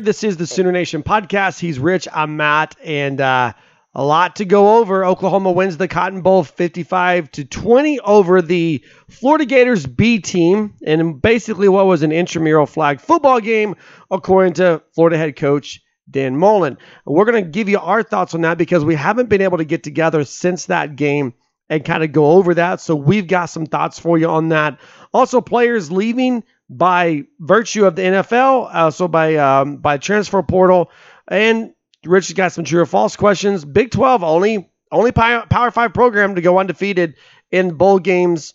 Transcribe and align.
Year. 0.00 0.04
This 0.04 0.24
is 0.24 0.38
the 0.38 0.46
Sooner 0.46 0.72
Nation 0.72 1.02
podcast. 1.02 1.58
He's 1.58 1.78
Rich. 1.78 2.08
I'm 2.10 2.38
Matt. 2.38 2.74
And 2.82 3.20
uh, 3.20 3.52
a 3.94 4.02
lot 4.02 4.36
to 4.36 4.46
go 4.46 4.78
over. 4.78 5.04
Oklahoma 5.04 5.52
wins 5.52 5.76
the 5.76 5.88
Cotton 5.88 6.22
Bowl 6.22 6.42
55 6.42 7.30
to 7.32 7.44
20 7.44 8.00
over 8.00 8.40
the 8.40 8.82
Florida 9.08 9.44
Gators 9.44 9.84
B 9.84 10.18
team. 10.20 10.74
And 10.86 11.20
basically, 11.20 11.68
what 11.68 11.84
was 11.84 12.02
an 12.02 12.12
intramural 12.12 12.64
flag 12.64 13.00
football 13.00 13.40
game, 13.40 13.76
according 14.10 14.54
to 14.54 14.82
Florida 14.94 15.18
head 15.18 15.36
coach 15.36 15.82
Dan 16.10 16.36
Mullen. 16.36 16.78
We're 17.04 17.26
going 17.26 17.44
to 17.44 17.50
give 17.50 17.68
you 17.68 17.78
our 17.78 18.02
thoughts 18.02 18.34
on 18.34 18.40
that 18.40 18.56
because 18.56 18.84
we 18.84 18.94
haven't 18.94 19.28
been 19.28 19.42
able 19.42 19.58
to 19.58 19.64
get 19.64 19.82
together 19.82 20.24
since 20.24 20.66
that 20.66 20.96
game 20.96 21.34
and 21.68 21.84
kind 21.84 22.02
of 22.02 22.12
go 22.12 22.32
over 22.32 22.54
that. 22.54 22.80
So 22.80 22.96
we've 22.96 23.26
got 23.26 23.46
some 23.46 23.66
thoughts 23.66 23.98
for 23.98 24.16
you 24.16 24.28
on 24.28 24.48
that. 24.48 24.80
Also, 25.12 25.42
players 25.42 25.92
leaving 25.92 26.42
by 26.70 27.24
virtue 27.40 27.84
of 27.84 27.96
the 27.96 28.02
NFL, 28.02 28.72
also 28.72 29.08
by 29.08 29.34
um, 29.36 29.78
by 29.78 29.98
transfer 29.98 30.40
portal, 30.42 30.90
and 31.26 31.74
Rich 32.04 32.28
has 32.28 32.34
got 32.34 32.52
some 32.52 32.64
true 32.64 32.80
or 32.80 32.86
false 32.86 33.16
questions. 33.16 33.64
Big 33.64 33.90
Twelve 33.90 34.22
only 34.22 34.70
only 34.92 35.10
Power 35.10 35.70
Five 35.72 35.92
program 35.92 36.36
to 36.36 36.40
go 36.40 36.60
undefeated 36.60 37.16
in 37.50 37.74
bowl 37.74 37.98
games. 37.98 38.54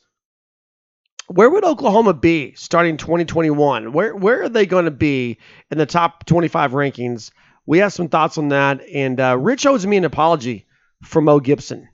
Where 1.27 1.49
would 1.49 1.65
Oklahoma 1.65 2.13
be 2.13 2.53
starting 2.53 2.97
2021? 2.97 3.91
Where 3.91 4.15
where 4.15 4.43
are 4.43 4.49
they 4.49 4.65
going 4.65 4.85
to 4.85 4.91
be 4.91 5.39
in 5.69 5.77
the 5.77 5.85
top 5.85 6.25
25 6.25 6.71
rankings? 6.71 7.31
We 7.65 7.79
have 7.79 7.93
some 7.93 8.09
thoughts 8.09 8.37
on 8.37 8.49
that, 8.49 8.81
and 8.93 9.19
uh, 9.19 9.37
Rich 9.37 9.65
owes 9.65 9.85
me 9.85 9.97
an 9.97 10.05
apology 10.05 10.67
for 11.03 11.21
Mo 11.21 11.39
Gibson. 11.39 11.89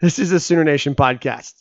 This 0.00 0.18
is 0.18 0.30
a 0.30 0.38
Sooner 0.38 0.62
Nation 0.62 0.94
podcast. 0.94 1.54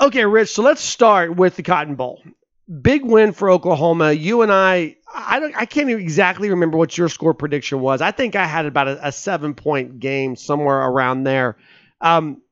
Okay, 0.00 0.24
Rich. 0.24 0.50
So 0.50 0.62
let's 0.62 0.80
start 0.80 1.34
with 1.34 1.56
the 1.56 1.64
Cotton 1.64 1.96
Bowl 1.96 2.22
big 2.68 3.04
win 3.04 3.32
for 3.32 3.50
Oklahoma. 3.50 4.12
You 4.12 4.42
and 4.42 4.52
I, 4.52 4.96
I 5.14 5.40
don't, 5.40 5.56
I 5.56 5.64
can't 5.64 5.90
exactly 5.90 6.50
remember 6.50 6.76
what 6.76 6.96
your 6.96 7.08
score 7.08 7.34
prediction 7.34 7.80
was. 7.80 8.00
I 8.00 8.10
think 8.10 8.36
I 8.36 8.46
had 8.46 8.66
about 8.66 8.88
a, 8.88 9.08
a 9.08 9.12
seven 9.12 9.54
point 9.54 10.00
game 10.00 10.36
somewhere 10.36 10.78
around 10.78 11.24
there. 11.24 11.56
Um, 12.00 12.42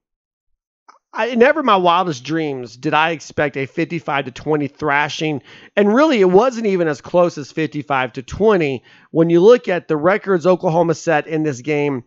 I 1.13 1.35
never 1.35 1.63
my 1.63 1.77
wildest 1.77 2.25
dreams 2.25 2.77
did 2.77 2.93
I 2.93 3.11
expect 3.11 3.57
a 3.57 3.65
55 3.65 4.27
to 4.27 4.31
20 4.31 4.69
thrashing, 4.69 5.43
and 5.75 5.95
really 5.95 6.21
it 6.21 6.31
wasn't 6.31 6.67
even 6.67 6.89
as 6.89 7.01
close 7.01 7.39
as 7.39 7.51
55 7.51 8.15
to 8.15 8.23
20. 8.23 8.83
When 9.13 9.31
you 9.31 9.41
look 9.41 9.67
at 9.67 9.89
the 9.89 9.97
records 9.97 10.47
Oklahoma 10.47 10.95
set 10.95 11.27
in 11.27 11.43
this 11.43 11.63
game, 11.63 12.05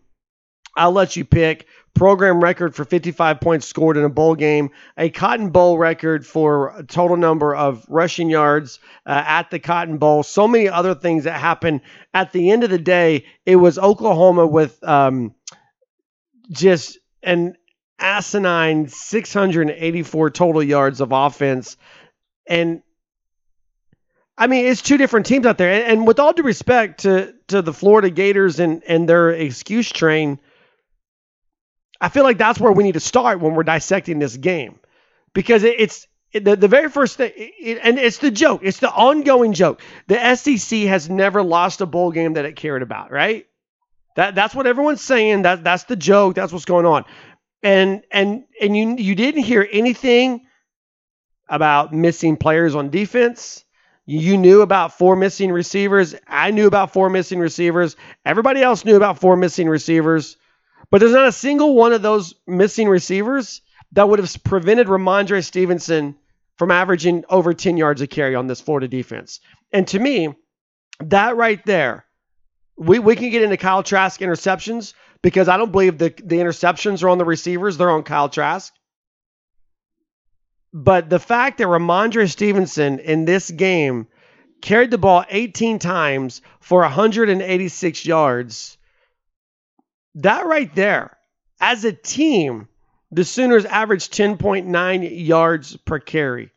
I'll 0.76 0.92
let 0.92 1.16
you 1.16 1.24
pick 1.24 1.66
program 1.94 2.42
record 2.42 2.74
for 2.74 2.84
55 2.84 3.40
points 3.40 3.66
scored 3.66 3.96
in 3.96 4.04
a 4.04 4.08
bowl 4.08 4.34
game, 4.34 4.70
a 4.96 5.10
Cotton 5.10 5.50
Bowl 5.50 5.76
record 5.76 6.26
for 6.26 6.76
a 6.78 6.82
total 6.82 7.16
number 7.16 7.54
of 7.54 7.84
rushing 7.88 8.30
yards 8.30 8.78
uh, 9.06 9.22
at 9.26 9.50
the 9.50 9.58
Cotton 9.58 9.98
Bowl, 9.98 10.22
so 10.22 10.46
many 10.46 10.68
other 10.68 10.94
things 10.94 11.24
that 11.24 11.38
happened. 11.38 11.80
At 12.14 12.32
the 12.32 12.50
end 12.50 12.64
of 12.64 12.70
the 12.70 12.78
day, 12.78 13.26
it 13.44 13.56
was 13.56 13.78
Oklahoma 13.78 14.46
with 14.46 14.82
um, 14.86 15.34
just 16.50 16.98
an 17.22 17.56
asinine 17.98 18.88
684 18.88 20.30
total 20.30 20.62
yards 20.62 21.00
of 21.00 21.12
offense. 21.12 21.76
And 22.46 22.82
I 24.38 24.46
mean, 24.46 24.64
it's 24.64 24.80
two 24.80 24.96
different 24.96 25.26
teams 25.26 25.44
out 25.44 25.58
there. 25.58 25.70
And, 25.70 25.84
and 25.84 26.06
with 26.06 26.18
all 26.18 26.32
due 26.32 26.42
respect 26.42 27.00
to, 27.00 27.34
to 27.48 27.60
the 27.60 27.74
Florida 27.74 28.08
Gators 28.08 28.58
and, 28.58 28.82
and 28.84 29.06
their 29.06 29.30
excuse 29.30 29.90
train, 29.90 30.40
I 32.00 32.08
feel 32.08 32.24
like 32.24 32.38
that's 32.38 32.58
where 32.58 32.72
we 32.72 32.82
need 32.84 32.94
to 32.94 33.00
start 33.00 33.40
when 33.40 33.54
we're 33.54 33.62
dissecting 33.62 34.18
this 34.18 34.36
game, 34.36 34.78
because 35.34 35.64
it, 35.64 35.76
it's 35.78 36.06
it, 36.32 36.44
the 36.44 36.56
the 36.56 36.68
very 36.68 36.88
first 36.88 37.16
thing, 37.16 37.32
it, 37.36 37.80
and 37.82 37.98
it's 37.98 38.18
the 38.18 38.30
joke. 38.30 38.60
It's 38.64 38.78
the 38.78 38.90
ongoing 38.90 39.52
joke. 39.52 39.80
The 40.06 40.34
SEC 40.36 40.80
has 40.80 41.10
never 41.10 41.42
lost 41.42 41.80
a 41.80 41.86
bowl 41.86 42.12
game 42.12 42.34
that 42.34 42.44
it 42.44 42.56
cared 42.56 42.82
about, 42.82 43.10
right? 43.10 43.46
That 44.16 44.34
that's 44.34 44.54
what 44.54 44.66
everyone's 44.66 45.02
saying. 45.02 45.42
That 45.42 45.64
that's 45.64 45.84
the 45.84 45.96
joke. 45.96 46.34
That's 46.34 46.52
what's 46.52 46.64
going 46.64 46.86
on, 46.86 47.04
and 47.62 48.02
and 48.10 48.44
and 48.60 48.76
you 48.76 48.96
you 48.96 49.14
didn't 49.14 49.42
hear 49.42 49.66
anything 49.70 50.46
about 51.48 51.92
missing 51.92 52.36
players 52.36 52.74
on 52.74 52.90
defense. 52.90 53.64
You 54.06 54.36
knew 54.36 54.62
about 54.62 54.96
four 54.98 55.14
missing 55.14 55.52
receivers. 55.52 56.14
I 56.26 56.50
knew 56.50 56.66
about 56.66 56.92
four 56.92 57.10
missing 57.10 57.38
receivers. 57.38 57.96
Everybody 58.24 58.62
else 58.62 58.84
knew 58.84 58.96
about 58.96 59.20
four 59.20 59.36
missing 59.36 59.68
receivers. 59.68 60.36
But 60.90 60.98
there's 61.00 61.12
not 61.12 61.28
a 61.28 61.32
single 61.32 61.74
one 61.74 61.92
of 61.92 62.02
those 62.02 62.34
missing 62.46 62.88
receivers 62.88 63.62
that 63.92 64.08
would 64.08 64.18
have 64.18 64.44
prevented 64.44 64.88
Rhamondre 64.88 65.44
Stevenson 65.44 66.16
from 66.58 66.70
averaging 66.70 67.24
over 67.28 67.54
10 67.54 67.76
yards 67.76 68.00
a 68.00 68.06
carry 68.06 68.34
on 68.34 68.46
this 68.46 68.60
Florida 68.60 68.88
defense. 68.88 69.40
And 69.72 69.86
to 69.88 69.98
me, 69.98 70.34
that 71.00 71.36
right 71.36 71.64
there, 71.64 72.04
we, 72.76 72.98
we 72.98 73.16
can 73.16 73.30
get 73.30 73.42
into 73.42 73.56
Kyle 73.56 73.82
Trask 73.82 74.20
interceptions 74.20 74.94
because 75.22 75.48
I 75.48 75.56
don't 75.56 75.72
believe 75.72 75.98
the, 75.98 76.12
the 76.22 76.36
interceptions 76.36 77.02
are 77.02 77.08
on 77.08 77.18
the 77.18 77.24
receivers, 77.24 77.76
they're 77.76 77.90
on 77.90 78.02
Kyle 78.02 78.28
Trask. 78.28 78.72
But 80.72 81.10
the 81.10 81.18
fact 81.18 81.58
that 81.58 81.66
Rhamondre 81.66 82.30
Stevenson 82.30 83.00
in 83.00 83.24
this 83.24 83.50
game 83.50 84.06
carried 84.60 84.90
the 84.90 84.98
ball 84.98 85.24
18 85.28 85.78
times 85.78 86.42
for 86.60 86.80
186 86.80 88.06
yards 88.06 88.78
that 90.16 90.46
right 90.46 90.74
there, 90.74 91.16
as 91.60 91.84
a 91.84 91.92
team, 91.92 92.68
the 93.10 93.24
Sooners 93.24 93.64
averaged 93.64 94.12
10.9 94.12 95.26
yards 95.26 95.76
per 95.76 95.98
carry. 95.98 96.50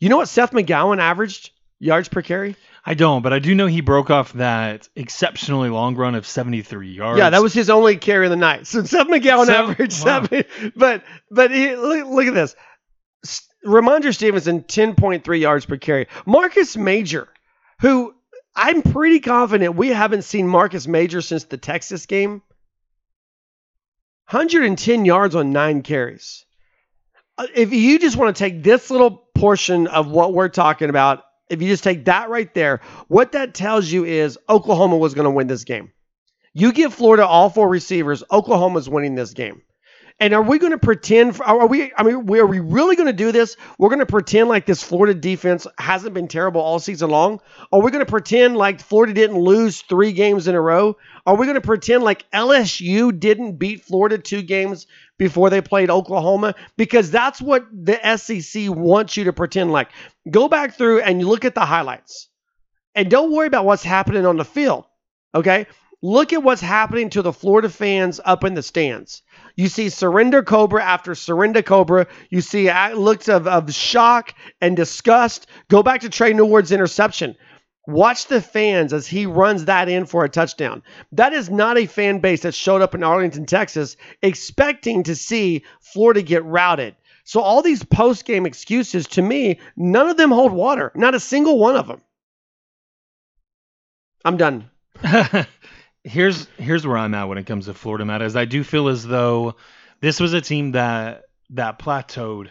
You 0.00 0.08
know 0.08 0.16
what 0.16 0.28
Seth 0.28 0.52
McGowan 0.52 0.98
averaged 0.98 1.50
yards 1.78 2.08
per 2.08 2.22
carry? 2.22 2.56
I 2.84 2.94
don't, 2.94 3.22
but 3.22 3.32
I 3.32 3.38
do 3.38 3.54
know 3.54 3.66
he 3.66 3.80
broke 3.80 4.10
off 4.10 4.34
that 4.34 4.88
exceptionally 4.94 5.70
long 5.70 5.96
run 5.96 6.14
of 6.14 6.26
73 6.26 6.92
yards. 6.92 7.18
Yeah, 7.18 7.30
that 7.30 7.42
was 7.42 7.54
his 7.54 7.70
only 7.70 7.96
carry 7.96 8.26
of 8.26 8.30
the 8.30 8.36
night. 8.36 8.66
So 8.66 8.84
Seth 8.84 9.06
McGowan 9.06 9.46
Seven- 9.46 9.70
averaged 9.70 10.04
wow. 10.04 10.22
seven, 10.22 10.44
but 10.76 11.02
but 11.30 11.50
he, 11.50 11.74
look, 11.76 12.06
look 12.06 12.26
at 12.26 12.34
this. 12.34 12.54
Rhamondre 13.64 14.12
Stevenson 14.14 14.62
10.3 14.62 15.40
yards 15.40 15.64
per 15.64 15.78
carry. 15.78 16.08
Marcus 16.26 16.76
Major, 16.76 17.28
who 17.80 18.14
I'm 18.54 18.82
pretty 18.82 19.20
confident 19.20 19.74
we 19.76 19.88
haven't 19.88 20.22
seen 20.22 20.46
Marcus 20.46 20.86
Major 20.86 21.22
since 21.22 21.44
the 21.44 21.56
Texas 21.56 22.04
game. 22.04 22.42
110 24.30 25.04
yards 25.04 25.34
on 25.34 25.50
nine 25.52 25.82
carries. 25.82 26.44
Uh, 27.36 27.46
If 27.54 27.72
you 27.72 27.98
just 27.98 28.16
want 28.16 28.34
to 28.34 28.38
take 28.38 28.62
this 28.62 28.90
little 28.90 29.28
portion 29.34 29.86
of 29.86 30.10
what 30.10 30.32
we're 30.32 30.48
talking 30.48 30.88
about, 30.88 31.24
if 31.50 31.60
you 31.60 31.68
just 31.68 31.84
take 31.84 32.06
that 32.06 32.30
right 32.30 32.52
there, 32.54 32.80
what 33.08 33.32
that 33.32 33.54
tells 33.54 33.90
you 33.90 34.04
is 34.04 34.38
Oklahoma 34.48 34.96
was 34.96 35.14
going 35.14 35.26
to 35.26 35.30
win 35.30 35.46
this 35.46 35.64
game. 35.64 35.92
You 36.54 36.72
give 36.72 36.94
Florida 36.94 37.26
all 37.26 37.50
four 37.50 37.68
receivers, 37.68 38.22
Oklahoma's 38.30 38.88
winning 38.88 39.14
this 39.14 39.34
game. 39.34 39.62
And 40.20 40.32
are 40.32 40.42
we 40.42 40.60
going 40.60 40.70
to 40.70 40.78
pretend? 40.78 41.40
Are 41.44 41.66
we? 41.66 41.92
I 41.96 42.04
mean, 42.04 42.14
are 42.14 42.46
we 42.46 42.60
really 42.60 42.94
going 42.94 43.08
to 43.08 43.12
do 43.12 43.32
this? 43.32 43.56
We're 43.78 43.88
going 43.88 43.98
to 43.98 44.06
pretend 44.06 44.48
like 44.48 44.64
this 44.64 44.82
Florida 44.82 45.12
defense 45.12 45.66
hasn't 45.76 46.14
been 46.14 46.28
terrible 46.28 46.60
all 46.60 46.78
season 46.78 47.10
long. 47.10 47.40
Are 47.72 47.82
we 47.82 47.90
going 47.90 48.04
to 48.04 48.10
pretend 48.10 48.56
like 48.56 48.80
Florida 48.80 49.12
didn't 49.12 49.38
lose 49.38 49.82
three 49.82 50.12
games 50.12 50.46
in 50.46 50.54
a 50.54 50.60
row? 50.60 50.96
Are 51.26 51.34
we 51.34 51.46
going 51.46 51.56
to 51.56 51.60
pretend 51.60 52.04
like 52.04 52.30
LSU 52.30 53.18
didn't 53.18 53.56
beat 53.58 53.82
Florida 53.82 54.16
two 54.16 54.42
games 54.42 54.86
before 55.18 55.50
they 55.50 55.60
played 55.60 55.90
Oklahoma? 55.90 56.54
Because 56.76 57.10
that's 57.10 57.42
what 57.42 57.66
the 57.72 57.98
SEC 58.16 58.70
wants 58.70 59.16
you 59.16 59.24
to 59.24 59.32
pretend 59.32 59.72
like. 59.72 59.88
Go 60.30 60.48
back 60.48 60.76
through 60.76 61.00
and 61.00 61.20
you 61.20 61.28
look 61.28 61.44
at 61.44 61.56
the 61.56 61.66
highlights, 61.66 62.28
and 62.94 63.10
don't 63.10 63.32
worry 63.32 63.48
about 63.48 63.64
what's 63.64 63.82
happening 63.82 64.26
on 64.26 64.36
the 64.36 64.44
field. 64.44 64.84
Okay, 65.34 65.66
Look 66.04 66.34
at 66.34 66.42
what's 66.42 66.60
happening 66.60 67.08
to 67.10 67.22
the 67.22 67.32
Florida 67.32 67.70
fans 67.70 68.20
up 68.22 68.44
in 68.44 68.52
the 68.52 68.62
stands. 68.62 69.22
You 69.56 69.68
see 69.68 69.88
surrender 69.88 70.42
Cobra 70.42 70.84
after 70.84 71.14
surrender 71.14 71.62
Cobra. 71.62 72.06
You 72.28 72.42
see 72.42 72.68
uh, 72.68 72.94
looks 72.94 73.26
of, 73.26 73.48
of 73.48 73.72
shock 73.72 74.34
and 74.60 74.76
disgust. 74.76 75.46
Go 75.68 75.82
back 75.82 76.02
to 76.02 76.10
Tre 76.10 76.34
Norwood's 76.34 76.72
interception. 76.72 77.36
Watch 77.86 78.26
the 78.26 78.42
fans 78.42 78.92
as 78.92 79.06
he 79.06 79.24
runs 79.24 79.64
that 79.64 79.88
in 79.88 80.04
for 80.04 80.26
a 80.26 80.28
touchdown. 80.28 80.82
That 81.12 81.32
is 81.32 81.48
not 81.48 81.78
a 81.78 81.86
fan 81.86 82.18
base 82.18 82.42
that 82.42 82.52
showed 82.52 82.82
up 82.82 82.94
in 82.94 83.02
Arlington, 83.02 83.46
Texas, 83.46 83.96
expecting 84.20 85.04
to 85.04 85.16
see 85.16 85.64
Florida 85.80 86.20
get 86.20 86.44
routed. 86.44 86.96
So 87.24 87.40
all 87.40 87.62
these 87.62 87.82
post 87.82 88.26
game 88.26 88.44
excuses, 88.44 89.06
to 89.06 89.22
me, 89.22 89.58
none 89.74 90.10
of 90.10 90.18
them 90.18 90.32
hold 90.32 90.52
water. 90.52 90.92
Not 90.94 91.14
a 91.14 91.20
single 91.20 91.58
one 91.58 91.76
of 91.76 91.88
them. 91.88 92.02
I'm 94.22 94.36
done. 94.36 94.68
here's 96.04 96.46
here's 96.58 96.86
where 96.86 96.98
I'm 96.98 97.14
at 97.14 97.28
when 97.28 97.38
it 97.38 97.46
comes 97.46 97.66
to 97.66 97.74
Florida, 97.74 98.04
Matt. 98.04 98.22
Is 98.22 98.36
I 98.36 98.44
do 98.44 98.62
feel 98.62 98.88
as 98.88 99.04
though 99.04 99.56
this 100.00 100.20
was 100.20 100.34
a 100.34 100.40
team 100.40 100.72
that 100.72 101.24
that 101.50 101.78
plateaued 101.78 102.50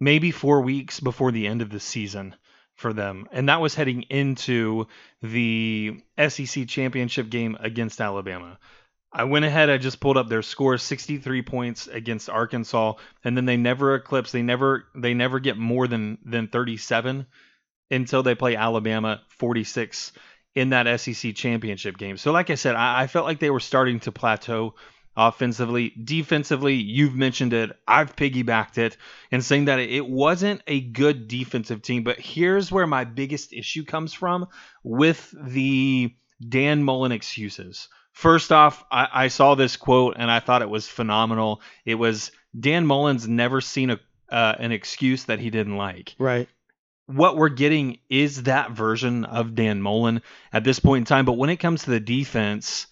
maybe 0.00 0.30
four 0.30 0.62
weeks 0.62 0.98
before 0.98 1.30
the 1.30 1.46
end 1.46 1.62
of 1.62 1.70
the 1.70 1.80
season 1.80 2.34
for 2.74 2.92
them, 2.92 3.28
and 3.30 3.48
that 3.48 3.60
was 3.60 3.74
heading 3.74 4.02
into 4.02 4.86
the 5.22 6.00
SEC 6.28 6.66
championship 6.66 7.30
game 7.30 7.56
against 7.60 8.00
Alabama. 8.00 8.58
I 9.12 9.24
went 9.24 9.46
ahead. 9.46 9.70
I 9.70 9.78
just 9.78 10.00
pulled 10.00 10.16
up 10.16 10.28
their 10.28 10.42
score: 10.42 10.76
63 10.76 11.42
points 11.42 11.86
against 11.86 12.28
Arkansas, 12.28 12.94
and 13.22 13.36
then 13.36 13.44
they 13.44 13.56
never 13.56 13.94
eclipse. 13.94 14.32
They 14.32 14.42
never 14.42 14.86
they 14.94 15.14
never 15.14 15.40
get 15.40 15.56
more 15.56 15.86
than 15.86 16.18
than 16.24 16.48
37 16.48 17.26
until 17.90 18.22
they 18.22 18.34
play 18.34 18.56
Alabama 18.56 19.20
46 19.38 20.12
in 20.56 20.70
that 20.70 21.00
SEC 21.00 21.34
championship 21.34 21.98
game. 21.98 22.16
So, 22.16 22.32
like 22.32 22.48
I 22.48 22.54
said, 22.54 22.74
I, 22.74 23.02
I, 23.02 23.06
felt 23.06 23.26
like 23.26 23.38
they 23.38 23.50
were 23.50 23.60
starting 23.60 24.00
to 24.00 24.10
plateau 24.10 24.74
offensively. 25.14 25.90
Defensively, 26.02 26.74
you've 26.74 27.14
mentioned 27.14 27.52
it. 27.52 27.78
I've 27.86 28.16
piggybacked 28.16 28.78
it 28.78 28.96
and 29.30 29.44
saying 29.44 29.66
that 29.66 29.78
it 29.78 30.08
wasn't 30.08 30.62
a 30.66 30.80
good 30.80 31.28
defensive 31.28 31.82
team. 31.82 32.04
But 32.04 32.18
here's 32.18 32.72
where 32.72 32.86
my 32.86 33.04
biggest 33.04 33.52
issue 33.52 33.84
comes 33.84 34.14
from 34.14 34.46
with 34.82 35.32
the 35.38 36.14
Dan 36.48 36.82
Mullen 36.82 37.12
excuses. 37.12 37.88
First 38.12 38.50
off, 38.50 38.82
I, 38.90 39.08
I 39.12 39.28
saw 39.28 39.56
this 39.56 39.76
quote 39.76 40.14
and 40.16 40.30
I 40.30 40.40
thought 40.40 40.62
it 40.62 40.70
was 40.70 40.88
phenomenal. 40.88 41.60
It 41.84 41.96
was 41.96 42.32
Dan 42.58 42.86
Mullen's 42.86 43.28
never 43.28 43.60
seen 43.60 43.90
a 43.90 44.00
uh, 44.28 44.56
an 44.58 44.72
excuse 44.72 45.26
that 45.26 45.38
he 45.38 45.50
didn't 45.50 45.76
like. 45.76 46.16
Right 46.18 46.48
what 47.06 47.36
we're 47.36 47.48
getting 47.48 47.98
is 48.10 48.44
that 48.44 48.72
version 48.72 49.24
of 49.24 49.54
Dan 49.54 49.80
Mullen 49.80 50.22
at 50.52 50.64
this 50.64 50.80
point 50.80 51.02
in 51.02 51.04
time. 51.04 51.24
But 51.24 51.34
when 51.34 51.50
it 51.50 51.56
comes 51.56 51.84
to 51.84 51.90
the 51.90 52.00
defense, 52.00 52.86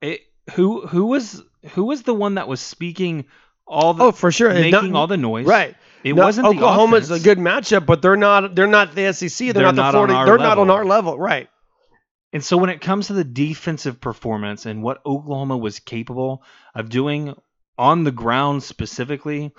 it, 0.00 0.20
who 0.54 0.86
who 0.86 1.06
was 1.06 1.42
who 1.70 1.84
was 1.84 2.02
the 2.02 2.14
one 2.14 2.34
that 2.34 2.48
was 2.48 2.60
speaking 2.60 3.26
all 3.66 3.94
the 3.94 4.04
oh 4.04 4.12
for 4.12 4.32
sure 4.32 4.52
making 4.52 4.94
all 4.94 5.06
the 5.06 5.16
noise 5.16 5.46
right. 5.46 5.76
It 6.02 6.14
no, 6.14 6.24
wasn't 6.24 6.46
Oklahoma's 6.46 7.10
a 7.10 7.20
good 7.20 7.38
matchup, 7.38 7.84
but 7.84 8.00
they're 8.02 8.16
not 8.16 8.54
they're 8.54 8.66
not 8.66 8.94
the 8.94 9.12
SEC. 9.12 9.38
They're, 9.38 9.52
they're 9.52 9.72
not 9.72 9.74
the 9.74 9.90
Florida. 9.90 10.14
They're 10.24 10.38
level. 10.38 10.38
not 10.38 10.58
on 10.58 10.70
our 10.70 10.84
level, 10.84 11.18
right? 11.18 11.48
And 12.32 12.44
so 12.44 12.56
when 12.56 12.70
it 12.70 12.80
comes 12.80 13.08
to 13.08 13.12
the 13.12 13.24
defensive 13.24 14.00
performance 14.00 14.64
and 14.64 14.82
what 14.82 15.04
Oklahoma 15.04 15.58
was 15.58 15.80
capable 15.80 16.42
of 16.74 16.88
doing 16.88 17.34
on 17.76 18.04
the 18.04 18.12
ground 18.12 18.62
specifically, 18.62 19.52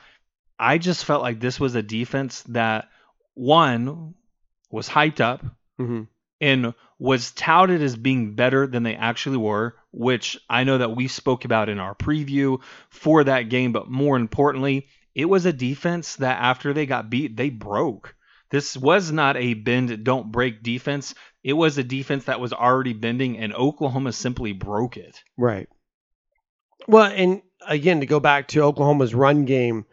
I 0.57 0.77
just 0.77 1.05
felt 1.05 1.21
like 1.21 1.39
this 1.39 1.59
was 1.59 1.75
a 1.75 1.83
defense 1.83 2.43
that 2.43 2.87
one 3.33 4.13
was 4.69 4.87
hyped 4.87 5.19
up 5.19 5.43
mm-hmm. 5.79 6.03
and 6.39 6.73
was 6.99 7.31
touted 7.31 7.81
as 7.81 7.95
being 7.95 8.35
better 8.35 8.67
than 8.67 8.83
they 8.83 8.95
actually 8.95 9.37
were, 9.37 9.75
which 9.91 10.37
I 10.49 10.63
know 10.63 10.77
that 10.77 10.95
we 10.95 11.07
spoke 11.07 11.45
about 11.45 11.69
in 11.69 11.79
our 11.79 11.95
preview 11.95 12.61
for 12.89 13.23
that 13.23 13.49
game. 13.49 13.71
But 13.71 13.89
more 13.89 14.15
importantly, 14.15 14.87
it 15.15 15.25
was 15.25 15.45
a 15.45 15.53
defense 15.53 16.17
that 16.17 16.39
after 16.39 16.73
they 16.73 16.85
got 16.85 17.09
beat, 17.09 17.35
they 17.35 17.49
broke. 17.49 18.15
This 18.51 18.75
was 18.75 19.11
not 19.11 19.37
a 19.37 19.53
bend, 19.53 20.03
don't 20.03 20.31
break 20.31 20.61
defense. 20.61 21.15
It 21.43 21.53
was 21.53 21.77
a 21.77 21.83
defense 21.83 22.25
that 22.25 22.39
was 22.39 22.53
already 22.53 22.93
bending, 22.93 23.37
and 23.37 23.53
Oklahoma 23.53 24.11
simply 24.11 24.51
broke 24.51 24.97
it. 24.97 25.23
Right. 25.37 25.69
Well, 26.87 27.11
and 27.15 27.41
again, 27.65 28.01
to 28.01 28.05
go 28.05 28.19
back 28.19 28.49
to 28.49 28.63
Oklahoma's 28.63 29.15
run 29.15 29.45
game, 29.45 29.85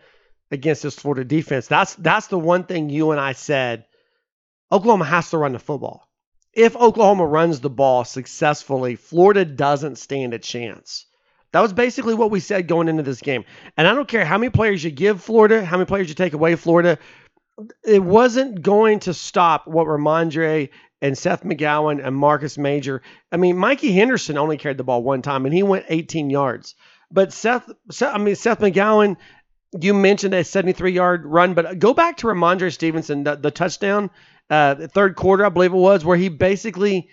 against 0.50 0.83
this 0.83 0.95
Florida 0.95 1.25
defense. 1.25 1.67
That's 1.67 1.95
that's 1.97 2.29
the 2.29 2.39
one 2.39 2.65
thing 2.65 2.91
you 2.91 3.11
and 3.11 3.21
I 3.21 3.33
said. 3.33 3.85
Oklahoma 4.71 5.05
has 5.05 5.31
to 5.31 5.39
run 5.39 5.53
the 5.53 5.59
football. 5.59 6.09
If 6.53 6.77
Oklahoma 6.77 7.27
runs 7.27 7.61
the 7.61 7.71
ball 7.71 8.05
successfully, 8.05 8.97
Florida 8.97 9.45
doesn't 9.45 9.97
stand 9.97 10.35
a 10.35 10.39
chance. 10.39 11.06
That 11.53 11.61
was 11.61 11.73
basically 11.73 12.15
what 12.15 12.31
we 12.31 12.41
said 12.41 12.69
going 12.69 12.89
into 12.89 13.03
this 13.03 13.21
game. 13.21 13.45
And 13.77 13.87
I 13.87 13.95
don't 13.95 14.09
care 14.09 14.25
how 14.25 14.37
many 14.37 14.50
players 14.50 14.85
you 14.85 14.91
give 14.91 15.23
Florida, 15.23 15.65
how 15.65 15.77
many 15.79 15.87
players 15.87 16.09
you 16.09 16.15
take 16.15 16.35
away 16.35 16.56
Florida, 16.56 16.99
it 17.85 18.03
wasn't 18.03 18.62
going 18.62 19.00
to 19.00 19.15
stop 19.15 19.67
what 19.67 19.87
Rhamondre 19.87 20.69
and 21.00 21.17
Seth 21.17 21.45
McGowan 21.45 22.05
and 22.05 22.15
Marcus 22.15 22.59
Major. 22.59 23.03
I 23.33 23.37
mean, 23.37 23.56
Mikey 23.56 23.93
Henderson 23.93 24.37
only 24.37 24.59
carried 24.59 24.79
the 24.79 24.85
ball 24.85 25.03
one 25.03 25.23
time 25.23 25.47
and 25.47 25.55
he 25.55 25.62
went 25.62 25.87
18 25.89 26.31
yards. 26.31 26.75
But 27.11 27.33
Seth, 27.33 27.71
Seth 27.91 28.15
I 28.15 28.19
mean, 28.19 28.37
Seth 28.37 28.61
McGowan 28.61 29.17
you 29.81 29.94
mentioned 29.94 30.35
a 30.35 30.44
73 30.44 30.93
yard 30.93 31.26
run, 31.26 31.55
but 31.55 31.79
go 31.79 31.94
back 31.94 32.19
to 32.19 32.26
Rhamondre 32.26 32.73
Stevenson, 32.73 33.25
the, 33.25 33.37
the 33.37 33.50
touchdown, 33.50 34.11
uh, 34.50 34.75
the 34.75 34.88
third 34.88 35.17
quarter, 35.17 35.44
I 35.44 35.50
believe 35.50 35.73
it 35.73 35.76
was, 35.76 36.05
where 36.05 36.17
he 36.17 36.29
basically 36.29 37.09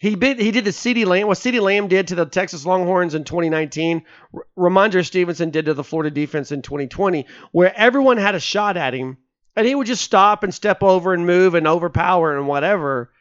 he 0.00 0.16
bit, 0.16 0.38
he 0.38 0.50
did 0.50 0.64
the 0.64 0.70
CeeDee 0.70 1.06
Lamb 1.06 1.28
what 1.28 1.38
CeeDee 1.38 1.62
Lamb 1.62 1.88
did 1.88 2.08
to 2.08 2.14
the 2.14 2.26
Texas 2.26 2.66
Longhorns 2.66 3.14
in 3.14 3.24
2019. 3.24 4.02
R- 4.34 4.46
Rhamondre 4.56 5.06
Stevenson 5.06 5.50
did 5.50 5.66
to 5.66 5.74
the 5.74 5.84
Florida 5.84 6.10
defense 6.10 6.52
in 6.52 6.62
2020, 6.62 7.26
where 7.52 7.72
everyone 7.74 8.18
had 8.18 8.34
a 8.34 8.40
shot 8.40 8.76
at 8.76 8.92
him, 8.92 9.16
and 9.56 9.66
he 9.66 9.74
would 9.74 9.86
just 9.86 10.02
stop 10.02 10.42
and 10.42 10.52
step 10.52 10.82
over 10.82 11.14
and 11.14 11.26
move 11.26 11.54
and 11.54 11.66
overpower 11.66 12.36
and 12.36 12.46
whatever. 12.46 13.12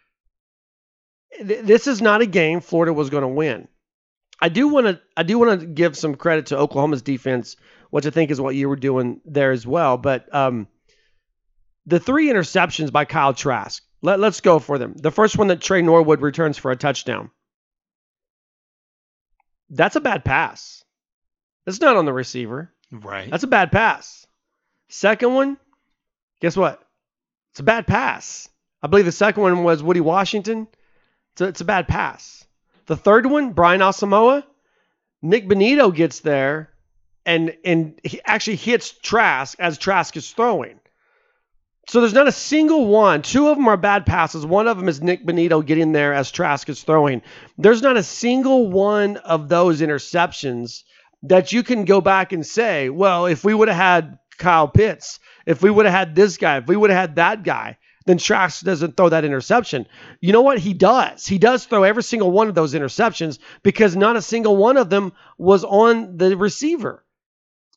This 1.41 1.87
is 1.87 2.01
not 2.01 2.21
a 2.21 2.25
game 2.25 2.59
Florida 2.59 2.91
was 2.91 3.09
going 3.09 3.21
to 3.21 3.27
win. 3.27 3.67
I 4.41 4.49
do 4.49 4.67
want 4.67 4.87
to 4.87 4.99
I 5.15 5.23
do 5.23 5.39
want 5.39 5.61
to 5.61 5.65
give 5.65 5.95
some 5.95 6.15
credit 6.15 6.47
to 6.47 6.57
Oklahoma's 6.57 7.01
defense 7.01 7.55
which 7.93 8.07
I 8.07 8.09
think 8.09 8.31
is 8.31 8.41
what 8.41 8.55
you 8.55 8.69
were 8.69 8.75
doing 8.75 9.21
there 9.23 9.51
as 9.51 9.67
well. 9.67 9.97
But 9.97 10.33
um, 10.33 10.67
the 11.85 11.99
three 11.99 12.27
interceptions 12.27 12.91
by 12.91 13.05
Kyle 13.05 13.35
Trask, 13.35 13.83
let, 14.01 14.19
let's 14.19 14.41
go 14.41 14.57
for 14.57 14.79
them. 14.79 14.95
The 14.95 15.11
first 15.11 15.37
one 15.37 15.49
that 15.49 15.61
Tre 15.61 15.83
Norwood 15.83 16.19
returns 16.19 16.57
for 16.57 16.71
a 16.71 16.75
touchdown. 16.75 17.29
That's 19.69 19.95
a 19.95 20.01
bad 20.01 20.25
pass. 20.25 20.83
It's 21.67 21.81
not 21.81 21.95
on 21.95 22.05
the 22.05 22.13
receiver. 22.13 22.73
Right. 22.91 23.29
That's 23.29 23.43
a 23.43 23.47
bad 23.47 23.71
pass. 23.71 24.25
Second 24.89 25.35
one, 25.35 25.57
guess 26.41 26.57
what? 26.57 26.81
It's 27.51 27.59
a 27.59 27.63
bad 27.63 27.85
pass. 27.85 28.49
I 28.81 28.87
believe 28.87 29.05
the 29.05 29.11
second 29.11 29.43
one 29.43 29.63
was 29.63 29.83
Woody 29.83 30.01
Washington. 30.01 30.67
It's 31.33 31.41
a, 31.41 31.45
it's 31.45 31.61
a 31.61 31.65
bad 31.65 31.87
pass. 31.87 32.43
The 32.87 32.97
third 32.97 33.27
one, 33.27 33.51
Brian 33.53 33.81
Asamoah. 33.81 34.43
Nick 35.21 35.47
Bonitto 35.47 35.93
gets 35.93 36.21
there 36.21 36.72
and 37.25 37.55
and 37.63 37.99
he 38.03 38.21
actually 38.25 38.57
hits 38.57 38.91
Trask 38.91 39.55
as 39.59 39.77
Trask 39.77 40.15
is 40.17 40.31
throwing. 40.31 40.79
So 41.87 41.99
there's 41.99 42.13
not 42.13 42.29
a 42.29 42.31
single 42.31 42.87
one. 42.87 43.21
Two 43.21 43.49
of 43.49 43.57
them 43.57 43.67
are 43.67 43.75
bad 43.75 44.05
passes. 44.05 44.45
One 44.45 44.67
of 44.67 44.77
them 44.77 44.87
is 44.87 45.01
Nick 45.01 45.25
Bonitto 45.25 45.65
getting 45.65 45.91
there 45.91 46.13
as 46.13 46.31
Trask 46.31 46.69
is 46.69 46.81
throwing. 46.81 47.21
There's 47.57 47.81
not 47.81 47.97
a 47.97 48.03
single 48.03 48.71
one 48.71 49.17
of 49.17 49.49
those 49.49 49.81
interceptions 49.81 50.83
that 51.23 51.51
you 51.51 51.61
can 51.61 51.83
go 51.83 51.99
back 51.99 52.31
and 52.31 52.45
say, 52.45 52.89
well, 52.89 53.25
if 53.25 53.43
we 53.43 53.53
would 53.53 53.67
have 53.67 53.77
had 53.77 54.17
Kyle 54.37 54.67
Pitts, 54.67 55.19
if 55.45 55.61
we 55.61 55.69
would 55.69 55.85
have 55.85 55.93
had 55.93 56.15
this 56.15 56.37
guy, 56.37 56.57
if 56.57 56.67
we 56.67 56.77
would 56.77 56.89
have 56.89 56.99
had 56.99 57.15
that 57.17 57.43
guy, 57.43 57.77
then 58.05 58.17
Trask 58.17 58.63
doesn't 58.63 58.95
throw 58.95 59.09
that 59.09 59.25
interception. 59.25 59.85
You 60.21 60.31
know 60.31 60.41
what? 60.41 60.59
He 60.59 60.73
does. 60.73 61.25
He 61.25 61.37
does 61.37 61.65
throw 61.65 61.83
every 61.83 62.03
single 62.03 62.31
one 62.31 62.47
of 62.47 62.55
those 62.55 62.73
interceptions 62.73 63.39
because 63.61 63.95
not 63.95 64.15
a 64.15 64.21
single 64.21 64.55
one 64.55 64.77
of 64.77 64.89
them 64.89 65.13
was 65.37 65.63
on 65.63 66.17
the 66.17 66.35
receiver. 66.37 67.03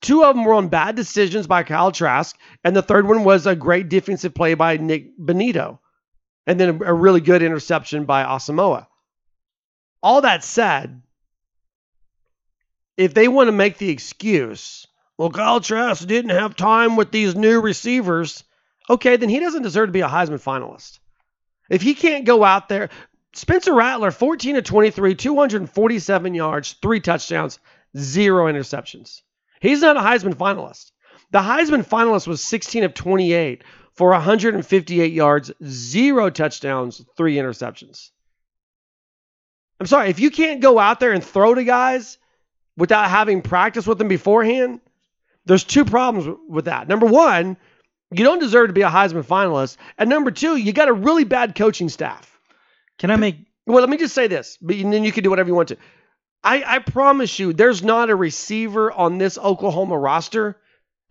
Two 0.01 0.25
of 0.25 0.37
them 0.37 0.45
were 0.45 0.55
on 0.55 0.69
bad 0.69 0.95
decisions 0.95 1.47
by 1.47 1.63
Kyle 1.63 1.93
Trask, 1.93 2.37
and 2.63 2.77
the 2.77 2.83
third 2.83 3.09
one 3.09 3.25
was 3.25 3.47
a 3.47 3.57
great 3.57 3.89
defensive 3.89 4.35
play 4.35 4.55
by 4.55 4.77
Nick 4.77 5.19
Bonitto, 5.19 5.79
and 6.47 6.61
then 6.61 6.81
a, 6.81 6.91
a 6.91 6.95
really 6.95 7.21
good 7.21 7.43
interception 7.43 8.05
by 8.05 8.25
Asamoah. 8.25 8.87
All 10.03 10.21
that 10.21 10.45
said, 10.45 11.03
if 12.97 13.15
they 13.15 13.29
want 13.29 13.49
to 13.49 13.53
make 13.53 13.79
the 13.79 13.91
excuse, 13.91 14.87
well, 15.19 15.31
Kyle 15.31 15.61
Trask 15.61 16.07
didn't 16.07 16.31
have 16.31 16.57
time 16.57 16.97
with 16.97 17.11
these 17.11 17.35
new 17.35 17.61
receivers, 17.61 18.45
okay, 18.89 19.17
then 19.17 19.29
he 19.29 19.41
doesn't 19.41 19.63
deserve 19.63 19.89
to 19.89 19.93
be 19.93 20.03
a 20.03 20.09
Heisman 20.09 20.43
finalist. 20.43 20.99
If 21.69 21.83
he 21.83 21.95
can't 21.95 22.25
go 22.25 22.45
out 22.45 22.69
there, 22.69 22.91
Spencer 23.33 23.75
Rattler, 23.75 24.11
14 24.11 24.55
to 24.55 24.63
23, 24.63 25.15
247 25.15 26.35
yards, 26.35 26.73
three 26.81 27.01
touchdowns, 27.01 27.59
zero 27.97 28.51
interceptions. 28.51 29.23
He's 29.61 29.81
not 29.81 29.97
a 29.97 30.01
Heisman 30.01 30.35
finalist. 30.35 30.93
The 31.31 31.41
Heisman 31.41 31.87
finalist 31.87 32.27
was 32.27 32.43
16 32.43 32.85
of 32.85 32.95
28 32.95 33.65
for 33.95 34.11
158 34.11 35.13
yards, 35.13 35.51
zero 35.65 36.31
touchdowns, 36.31 37.05
three 37.17 37.37
interceptions. 37.37 38.11
I'm 39.81 39.87
sorry, 39.87 40.11
if 40.11 40.21
you 40.21 40.31
can't 40.31 40.61
go 40.61 40.79
out 40.79 41.01
there 41.01 41.13
and 41.13 41.23
throw 41.23 41.55
to 41.55 41.65
guys 41.65 42.19
without 42.77 43.11
having 43.11 43.43
practice 43.43 43.87
with 43.87 43.99
them 43.99 44.09
beforehand, 44.09 44.81
there's 45.45 45.65
two 45.65 45.85
problems 45.85 46.39
with 46.49 46.67
that. 46.67 46.89
Number 46.89 47.07
one, 47.07 47.57
you 48.11 48.25
don't 48.25 48.39
deserve 48.39 48.69
to 48.69 48.73
be 48.73 48.83
a 48.83 48.91
Heisman 48.91 49.25
finalist. 49.25 49.77
And 49.99 50.09
number 50.09 50.31
two, 50.31 50.57
you 50.57 50.73
got 50.73 50.89
a 50.89 50.93
really 50.93 51.25
bad 51.25 51.55
coaching 51.55 51.89
staff. 51.89 52.39
Can 52.99 53.11
I 53.11 53.17
make 53.17 53.37
Well, 53.67 53.81
let 53.81 53.89
me 53.89 53.97
just 53.97 54.15
say 54.15 54.27
this, 54.27 54.59
but 54.61 54.77
then 54.77 55.05
you 55.05 55.13
can 55.13 55.25
do 55.25 55.31
whatever 55.31 55.49
you 55.49 55.55
want 55.55 55.69
to. 55.69 55.77
I, 56.43 56.63
I 56.65 56.79
promise 56.79 57.39
you, 57.39 57.53
there's 57.53 57.83
not 57.83 58.11
a 58.11 58.17
receiver 58.17 58.93
on 58.93 59.19
this 59.19 59.37
Oklahoma 59.39 59.99
roster 59.99 60.57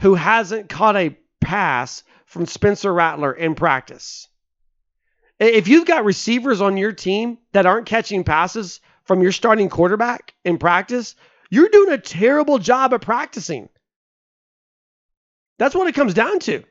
who 0.01 0.15
hasn't 0.15 0.70
caught 0.70 0.96
a 0.96 1.17
pass 1.41 2.03
from 2.25 2.46
Spencer 2.46 2.94
Rattler 2.94 3.34
in 3.34 3.55
practice. 3.55 4.27
If 5.39 5.67
you've 5.67 5.86
got 5.86 6.05
receivers 6.05 6.62
on 6.62 6.77
your 6.77 6.94
team 6.94 7.38
that 7.51 7.65
aren't 7.65 7.86
catching 7.88 8.24
passes 8.24 8.79
from 9.03 9.22
your 9.22 9.32
starting 9.32 9.70
quarterback 9.70 10.34
in 10.46 10.58
practice, 10.58 11.15
you're 11.50 11.70
doing 11.70 11.91
a 11.91 11.98
terrible 11.98 12.58
job 12.58 12.94
at 12.94 13.01
practicing. 13.01 13.70
That's 15.58 15.75
what 15.75 15.88
it 15.88 15.96
comes 15.96 16.13
down 16.13 16.39
to. 16.39 16.63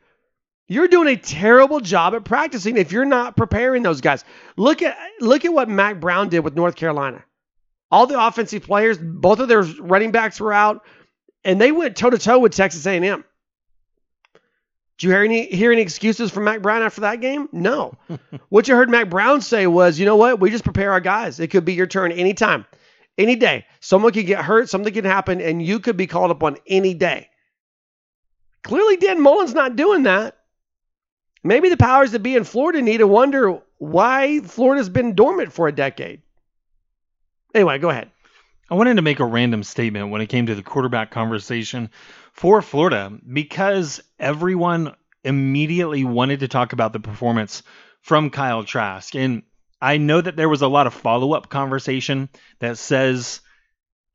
You're 0.67 0.89
doing 0.89 1.09
a 1.09 1.17
terrible 1.17 1.81
job 1.81 2.15
at 2.15 2.25
practicing 2.25 2.79
if 2.79 2.91
you're 2.91 3.05
not 3.05 3.37
preparing 3.37 3.83
those 3.83 4.01
guys. 4.01 4.25
Look 4.57 4.81
at 4.81 4.97
look 5.21 5.45
at 5.45 5.53
what 5.53 5.69
Mack 5.69 6.01
Brown 6.01 6.31
did 6.31 6.41
with 6.41 6.57
North 6.57 6.75
Carolina. 6.75 7.23
All 7.95 8.09
the 8.09 8.21
offensive 8.21 8.65
players, 8.65 8.99
both 8.99 9.39
of 9.39 9.47
their 9.47 9.63
running 9.63 10.11
backs 10.11 10.41
were 10.41 10.53
out, 10.53 10.85
and 11.45 11.61
they 11.61 11.71
went 11.71 11.97
toe 11.97 12.11
to 12.11 12.19
toe 12.19 12.41
with 12.41 12.53
Texas 12.53 12.85
A&M. 12.87 13.25
Did 14.99 15.07
you 15.07 15.11
hear 15.11 15.23
any 15.23 15.47
hear 15.47 15.71
any 15.71 15.83
excuses 15.83 16.33
from 16.33 16.43
Mack 16.43 16.61
Brown 16.61 16.83
after 16.83 17.03
that 17.03 17.21
game? 17.21 17.49
No. 17.53 17.95
what 18.49 18.67
you 18.67 18.75
heard 18.75 18.91
Mack 18.91 19.11
Brown 19.11 19.43
say 19.43 19.69
was, 19.69 19.97
you 19.97 20.07
know 20.07 20.17
what? 20.17 20.41
We 20.41 20.51
just 20.51 20.65
prepare 20.65 20.91
our 20.91 20.99
guys. 20.99 21.39
It 21.39 21.53
could 21.53 21.65
be 21.65 21.75
your 21.75 21.87
turn 21.87 22.11
anytime, 22.11 22.67
any 23.17 23.37
day. 23.37 23.65
Someone 23.79 24.13
could 24.13 24.27
get 24.27 24.45
hurt, 24.45 24.69
something 24.69 24.93
could 24.93 25.05
happen, 25.05 25.41
and 25.41 25.63
you 25.65 25.79
could 25.79 25.97
be 25.97 26.09
called 26.09 26.33
upon 26.33 26.57
any 26.67 26.95
day. 26.95 27.29
Clearly, 28.65 28.97
Dan 28.97 29.21
Mullen's 29.21 29.55
not 29.55 29.77
doing 29.77 30.03
that. 30.03 30.37
Maybe 31.45 31.69
the 31.69 31.77
powers 31.77 32.11
that 32.11 32.25
be 32.25 32.35
in 32.35 32.43
Florida 32.43 32.83
need 32.83 32.99
to 32.99 33.07
wonder 33.07 33.63
why 33.79 34.41
Florida's 34.41 34.89
been 34.89 35.15
dormant 35.15 35.53
for 35.53 35.69
a 35.69 35.73
decade. 35.73 36.23
Anyway, 37.55 37.79
go 37.79 37.91
ahead. 37.91 38.11
I 38.71 38.75
wanted 38.75 38.97
to 38.97 39.03
make 39.03 39.21
a 39.21 39.25
random 39.25 39.63
statement 39.63 40.11
when 40.11 40.21
it 40.21 40.29
came 40.29 40.47
to 40.47 40.55
the 40.55 40.63
quarterback 40.63 41.11
conversation 41.11 41.91
for 42.33 42.61
Florida 42.63 43.17
because 43.33 44.03
everyone 44.19 44.95
immediately 45.23 46.05
wanted 46.05 46.41
to 46.41 46.49
talk 46.49 46.73
about 46.73 46.93
the 46.93 47.01
performance 47.01 47.63
from 48.01 48.31
Kyle 48.31 48.65
Trask. 48.65 49.15
And 49.15 49.43
I 49.81 49.99
know 49.99 50.21
that 50.21 50.37
there 50.37 50.49
was 50.49 50.63
a 50.63 50.69
lot 50.69 50.87
of 50.87 50.95
follow 50.95 51.33
up 51.33 51.49
conversation 51.49 52.29
that 52.59 52.79
says 52.79 53.41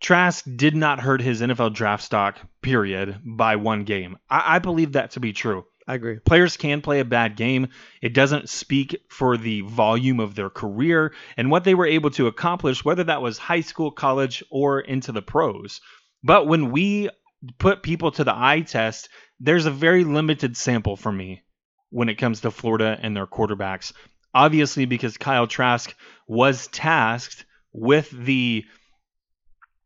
Trask 0.01 0.45
did 0.55 0.75
not 0.75 0.99
hurt 0.99 1.21
his 1.21 1.41
NFL 1.41 1.73
draft 1.73 2.03
stock, 2.03 2.39
period, 2.61 3.19
by 3.23 3.55
one 3.55 3.83
game. 3.83 4.17
I, 4.29 4.55
I 4.55 4.59
believe 4.59 4.93
that 4.93 5.11
to 5.11 5.19
be 5.19 5.33
true. 5.33 5.65
I 5.89 5.95
agree. 5.95 6.19
Players 6.19 6.55
can 6.55 6.81
play 6.81 6.99
a 6.99 7.05
bad 7.05 7.35
game. 7.35 7.69
It 7.99 8.13
doesn't 8.13 8.47
speak 8.47 8.95
for 9.09 9.37
the 9.37 9.61
volume 9.61 10.19
of 10.19 10.35
their 10.35 10.51
career 10.51 11.15
and 11.35 11.49
what 11.49 11.63
they 11.63 11.73
were 11.73 11.87
able 11.87 12.11
to 12.11 12.27
accomplish, 12.27 12.85
whether 12.85 13.05
that 13.05 13.23
was 13.23 13.39
high 13.39 13.61
school, 13.61 13.89
college, 13.89 14.43
or 14.51 14.81
into 14.81 15.11
the 15.11 15.23
pros. 15.23 15.81
But 16.23 16.45
when 16.45 16.69
we 16.69 17.09
put 17.57 17.81
people 17.81 18.11
to 18.11 18.23
the 18.23 18.35
eye 18.35 18.61
test, 18.61 19.09
there's 19.39 19.65
a 19.65 19.71
very 19.71 20.03
limited 20.03 20.55
sample 20.55 20.95
for 20.95 21.11
me 21.11 21.41
when 21.89 22.07
it 22.07 22.19
comes 22.19 22.41
to 22.41 22.51
Florida 22.51 22.95
and 23.01 23.17
their 23.17 23.25
quarterbacks. 23.25 23.91
Obviously, 24.31 24.85
because 24.85 25.17
Kyle 25.17 25.47
Trask 25.47 25.91
was 26.27 26.67
tasked 26.67 27.47
with 27.73 28.11
the 28.11 28.63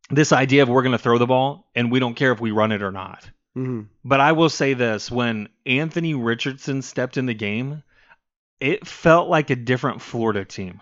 this 0.09 0.33
idea 0.33 0.63
of 0.63 0.69
we're 0.69 0.83
going 0.83 0.91
to 0.91 0.97
throw 0.97 1.17
the 1.17 1.25
ball 1.25 1.69
and 1.75 1.89
we 1.89 2.01
don't 2.01 2.15
care 2.15 2.33
if 2.33 2.41
we 2.41 2.51
run 2.51 2.73
it 2.73 2.83
or 2.83 2.91
not. 2.91 3.29
Mm-hmm. 3.57 3.81
But 4.03 4.19
I 4.19 4.31
will 4.31 4.49
say 4.49 4.73
this 4.73 5.11
when 5.11 5.49
Anthony 5.65 6.13
Richardson 6.15 6.81
stepped 6.81 7.17
in 7.17 7.25
the 7.25 7.33
game, 7.33 7.83
it 8.59 8.87
felt 8.87 9.29
like 9.29 9.49
a 9.49 9.55
different 9.55 10.01
Florida 10.01 10.45
team. 10.45 10.81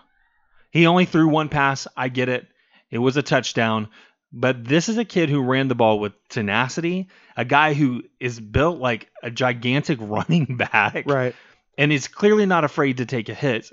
He 0.70 0.86
only 0.86 1.04
threw 1.04 1.28
one 1.28 1.48
pass. 1.48 1.86
I 1.96 2.08
get 2.08 2.28
it. 2.28 2.46
It 2.90 2.98
was 2.98 3.16
a 3.16 3.22
touchdown. 3.22 3.88
But 4.32 4.64
this 4.64 4.88
is 4.88 4.96
a 4.96 5.04
kid 5.04 5.28
who 5.28 5.42
ran 5.42 5.68
the 5.68 5.74
ball 5.74 6.00
with 6.00 6.14
tenacity, 6.30 7.08
a 7.36 7.44
guy 7.44 7.74
who 7.74 8.02
is 8.18 8.40
built 8.40 8.78
like 8.78 9.10
a 9.22 9.30
gigantic 9.30 9.98
running 10.00 10.56
back, 10.56 11.04
Right. 11.06 11.34
and 11.76 11.92
is 11.92 12.08
clearly 12.08 12.46
not 12.46 12.64
afraid 12.64 12.96
to 12.98 13.06
take 13.06 13.28
a 13.28 13.34
hit. 13.34 13.70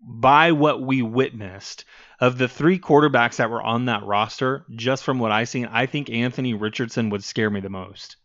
By 0.00 0.52
what 0.52 0.80
we 0.80 1.02
witnessed 1.02 1.84
of 2.20 2.38
the 2.38 2.46
three 2.46 2.78
quarterbacks 2.78 3.36
that 3.36 3.50
were 3.50 3.62
on 3.62 3.86
that 3.86 4.04
roster, 4.04 4.64
just 4.76 5.02
from 5.02 5.18
what 5.18 5.32
I 5.32 5.44
seen, 5.44 5.66
I 5.66 5.86
think 5.86 6.10
Anthony 6.10 6.54
Richardson 6.54 7.10
would 7.10 7.24
scare 7.24 7.50
me 7.50 7.58
the 7.60 7.70
most. 7.70 8.16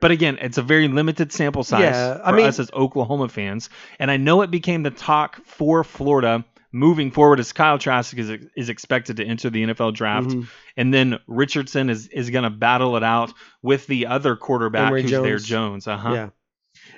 But 0.00 0.10
again, 0.10 0.38
it's 0.40 0.58
a 0.58 0.62
very 0.62 0.88
limited 0.88 1.32
sample 1.32 1.62
size 1.64 1.82
Yeah, 1.82 2.18
I 2.24 2.30
for 2.30 2.36
mean- 2.36 2.46
us 2.46 2.58
as 2.58 2.70
Oklahoma 2.72 3.28
fans, 3.28 3.68
and 3.98 4.10
I 4.10 4.16
know 4.16 4.42
it 4.42 4.50
became 4.50 4.82
the 4.82 4.90
talk 4.90 5.44
for 5.44 5.84
Florida 5.84 6.44
moving 6.72 7.10
forward 7.10 7.40
as 7.40 7.52
Kyle 7.52 7.78
Trask 7.78 8.16
is, 8.16 8.30
is 8.56 8.68
expected 8.68 9.16
to 9.16 9.24
enter 9.24 9.50
the 9.50 9.62
NFL 9.64 9.92
draft, 9.92 10.28
Mhm. 10.28 10.46
and 10.76 10.94
then 10.94 11.18
Richardson 11.26 11.90
is 11.90 12.06
is 12.08 12.30
going 12.30 12.44
to 12.44 12.50
battle 12.50 12.96
it 12.96 13.02
out 13.02 13.32
with 13.60 13.86
the 13.88 14.06
other 14.06 14.36
quarterback 14.36 14.86
Emory 14.86 15.02
who's 15.02 15.10
there, 15.10 15.22
Jones. 15.38 15.46
Jones. 15.46 15.86
Uh 15.88 15.96
huh. 15.96 16.12
Yeah. 16.12 16.28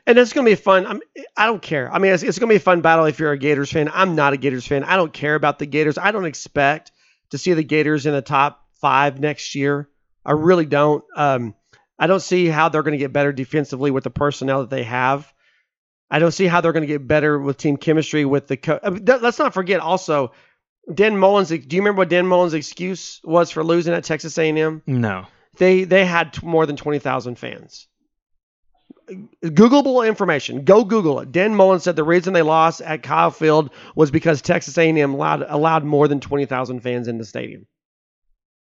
And 0.07 0.19
it's 0.19 0.33
going 0.33 0.45
to 0.45 0.51
be 0.51 0.57
fun. 0.57 0.87
I'm, 0.87 1.01
I 1.37 1.47
don't 1.47 1.63
care. 1.63 1.93
I 1.93 1.99
mean, 1.99 2.13
it's, 2.13 2.23
it's 2.23 2.39
going 2.39 2.49
to 2.49 2.53
be 2.53 2.57
a 2.57 2.61
fun 2.61 2.83
battle 2.83 3.05
if 3.07 3.19
you're 3.19 3.33
a 3.33 3.39
Gators 3.39 3.71
fan. 3.73 3.91
I'm 3.93 4.15
not 4.15 4.33
a 4.33 4.37
Gators 4.37 4.67
fan. 4.67 4.85
I 4.85 4.97
don't 4.97 5.13
care 5.13 5.35
about 5.35 5.59
the 5.59 5.67
Gators. 5.67 5.97
I 5.97 6.11
don't 6.13 6.25
expect 6.27 6.93
to 7.31 7.39
see 7.39 7.53
the 7.55 7.63
Gators 7.65 8.05
in 8.05 8.13
the 8.13 8.21
top 8.23 8.65
five 8.81 9.21
next 9.21 9.55
year. 9.55 9.89
I 10.25 10.33
really 10.33 10.67
don't. 10.67 11.03
Um, 11.17 11.55
I 12.03 12.09
don't 12.09 12.19
see 12.19 12.49
how 12.49 12.69
they're 12.69 12.83
going 12.83 12.99
to 12.99 12.99
get 12.99 13.13
better 13.13 13.33
defensively 13.33 13.93
with 13.93 14.03
the 14.03 14.11
personnel 14.11 14.63
that 14.63 14.71
they 14.71 14.83
have. 14.83 15.33
I 16.11 16.19
don't 16.19 16.33
see 16.33 16.49
how 16.49 16.61
they're 16.61 16.73
going 16.73 16.83
to 16.83 16.89
get 16.89 17.07
better 17.07 17.39
with 17.39 17.59
team 17.59 17.77
chemistry 17.77 18.25
with 18.25 18.49
the. 18.49 18.57
Co- 18.57 18.81
I 18.83 18.91
mean, 18.91 19.07
th- 19.07 19.21
let's 19.21 19.39
not 19.39 19.55
forget 19.55 19.79
also, 19.79 20.33
Dan 20.93 21.17
Mullins. 21.17 21.51
Do 21.51 21.55
you 21.55 21.81
remember 21.81 22.01
what 22.01 22.09
Dan 22.09 22.27
Mullins' 22.27 22.55
excuse 22.55 23.21
was 23.23 23.53
for 23.53 23.63
losing 23.63 23.95
at 23.95 24.03
Texas 24.03 24.37
A&M? 24.37 24.83
No. 24.85 25.27
They 25.59 25.85
they 25.85 26.05
had 26.05 26.33
t- 26.33 26.45
more 26.45 26.67
than 26.67 26.75
twenty 26.75 26.99
thousand 26.99 27.37
fans. 27.37 27.87
Googleable 29.45 30.05
information. 30.05 30.65
Go 30.65 30.83
Google 30.83 31.21
it. 31.21 31.31
Dan 31.31 31.55
Mullen 31.55 31.79
said 31.79 31.95
the 31.95 32.03
reason 32.03 32.33
they 32.33 32.43
lost 32.43 32.81
at 32.81 33.05
Kyle 33.05 33.31
Field 33.31 33.71
was 33.95 34.11
because 34.11 34.43
Texas 34.43 34.77
A&M 34.77 35.15
allowed 35.15 35.45
allowed 35.49 35.85
more 35.85 36.09
than 36.09 36.19
twenty 36.19 36.47
thousand 36.47 36.81
fans 36.81 37.07
in 37.07 37.19
the 37.19 37.25
stadium. 37.25 37.69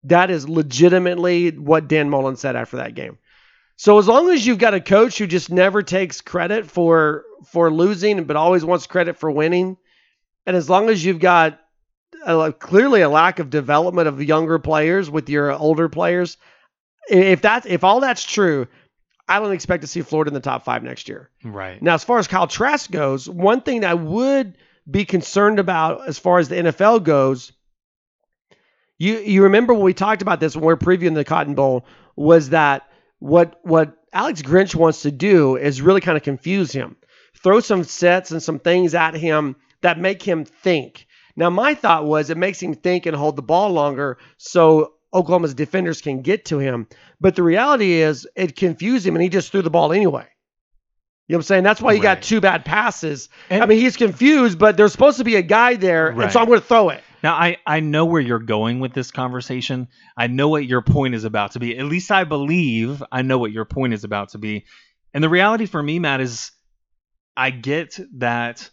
That 0.05 0.31
is 0.31 0.49
legitimately 0.49 1.51
what 1.51 1.87
Dan 1.89 2.09
Mullen 2.11 2.37
said 2.37 2.57
after 2.57 2.79
that 2.79 2.95
game. 2.95 3.19
So 3.81 3.99
as 3.99 4.07
long 4.07 4.29
as 4.29 4.47
you've 4.47 4.59
got 4.59 4.75
a 4.75 4.81
coach 4.83 5.17
who 5.17 5.27
just 5.27 5.49
never 5.49 5.83
takes 5.83 6.21
credit 6.21 6.71
for 6.71 7.25
for 7.47 7.71
losing, 7.73 8.25
but 8.25 8.37
always 8.37 8.63
wants 8.63 8.87
credit 8.87 9.17
for 9.17 9.31
winning, 9.31 9.79
and 10.45 10.55
as 10.55 10.69
long 10.69 10.91
as 10.91 11.03
you've 11.03 11.19
got 11.19 11.59
a, 12.27 12.53
clearly 12.53 13.01
a 13.01 13.09
lack 13.09 13.39
of 13.39 13.49
development 13.49 14.07
of 14.07 14.23
younger 14.23 14.59
players 14.59 15.09
with 15.09 15.31
your 15.31 15.53
older 15.53 15.89
players, 15.89 16.37
if 17.09 17.41
that's 17.41 17.65
if 17.65 17.83
all 17.83 18.01
that's 18.01 18.23
true, 18.23 18.69
I 19.27 19.39
don't 19.39 19.53
expect 19.53 19.81
to 19.81 19.87
see 19.87 20.03
Florida 20.03 20.29
in 20.29 20.35
the 20.35 20.41
top 20.41 20.63
five 20.63 20.83
next 20.83 21.09
year. 21.09 21.31
Right. 21.43 21.81
Now, 21.81 21.95
as 21.95 22.05
far 22.05 22.19
as 22.19 22.29
Kyle 22.29 22.47
Trask 22.47 22.91
goes, 22.91 23.31
one 23.31 23.63
thing 23.63 23.81
that 23.81 23.93
I 23.93 23.95
would 23.95 24.59
be 24.91 25.07
concerned 25.07 25.59
about 25.59 26.07
as 26.07 26.19
far 26.19 26.39
as 26.39 26.51
the 26.51 26.57
NFL 26.57 27.03
goes, 27.03 27.51
you 28.99 29.21
you 29.21 29.45
remember 29.45 29.73
when 29.73 29.85
we 29.85 29.95
talked 29.95 30.21
about 30.21 30.39
this 30.39 30.55
when 30.55 30.67
we 30.67 30.67
were 30.67 30.77
previewing 30.77 31.15
the 31.15 31.25
Cotton 31.25 31.55
Bowl, 31.55 31.87
was 32.15 32.51
that 32.51 32.87
what 33.21 33.61
what 33.63 33.97
Alex 34.13 34.43
Grinch 34.43 34.75
wants 34.75 35.03
to 35.03 35.11
do 35.13 35.57
is 35.57 35.81
really 35.81 36.01
kind 36.01 36.17
of 36.17 36.25
confuse 36.25 36.73
him, 36.73 36.97
throw 37.43 37.61
some 37.61 37.85
sets 37.85 38.33
and 38.33 38.43
some 38.43 38.59
things 38.59 38.95
at 38.95 39.15
him 39.15 39.55
that 39.83 39.99
make 40.01 40.23
him 40.23 40.45
think. 40.45 41.07
Now, 41.37 41.49
my 41.49 41.75
thought 41.75 42.05
was 42.05 42.29
it 42.29 42.37
makes 42.37 42.61
him 42.61 42.75
think 42.75 43.07
and 43.07 43.17
hold 43.17 43.37
the 43.37 43.43
ball 43.43 43.71
longer, 43.71 44.19
so 44.37 44.95
Oklahoma's 45.15 45.55
defenders 45.55 46.01
can 46.03 46.23
get 46.23 46.47
to 46.47 46.59
him. 46.59 46.87
But 47.21 47.37
the 47.37 47.43
reality 47.43 47.93
is, 47.93 48.27
it 48.37 48.57
confused 48.57 49.07
him, 49.07 49.15
and 49.15 49.23
he 49.23 49.29
just 49.29 49.53
threw 49.53 49.63
the 49.63 49.71
ball 49.71 49.93
anyway. 49.93 50.27
You 51.29 51.35
know 51.35 51.39
what 51.39 51.39
I'm 51.39 51.43
saying? 51.45 51.63
That's 51.65 51.81
why 51.81 51.93
you 51.93 52.03
got 52.03 52.23
two 52.23 52.41
bad 52.41 52.65
passes. 52.65 53.29
And- 53.49 53.63
I 53.63 53.67
mean, 53.67 53.79
he's 53.79 53.97
confused, 53.97 54.59
but 54.59 54.77
there's 54.77 54.91
supposed 54.93 55.19
to 55.19 55.25
be 55.25 55.37
a 55.37 55.43
guy 55.43 55.77
there, 55.77 56.13
and 56.25 56.33
so 56.33 56.41
I'm 56.41 56.47
going 56.47 56.61
to 56.61 56.67
throw 56.67 56.89
it. 56.89 57.03
Now 57.23 57.35
I 57.35 57.59
I 57.67 57.81
know 57.81 58.05
where 58.05 58.21
you're 58.21 58.39
going 58.39 58.81
with 58.81 58.93
this 58.93 59.11
conversation. 59.11 59.89
I 60.17 60.27
know 60.27 60.49
what 60.49 60.67
your 60.67 60.83
point 60.83 61.15
is 61.15 61.25
about 61.25 61.53
to 61.53 61.61
be. 61.61 61.77
At 61.77 61.87
least 61.87 62.11
I 62.11 62.25
believe 62.25 63.03
I 63.13 63.23
know 63.23 63.39
what 63.39 63.53
your 63.53 63.65
point 63.65 63.95
is 63.95 64.05
about 64.05 64.31
to 64.31 64.39
be. 64.39 64.65
And 65.13 65.23
the 65.23 65.29
reality 65.29 65.67
for 65.67 65.83
me, 65.83 65.99
Matt, 65.99 66.21
is 66.21 66.53
I 67.37 67.51
get 67.51 67.99
that 68.19 68.71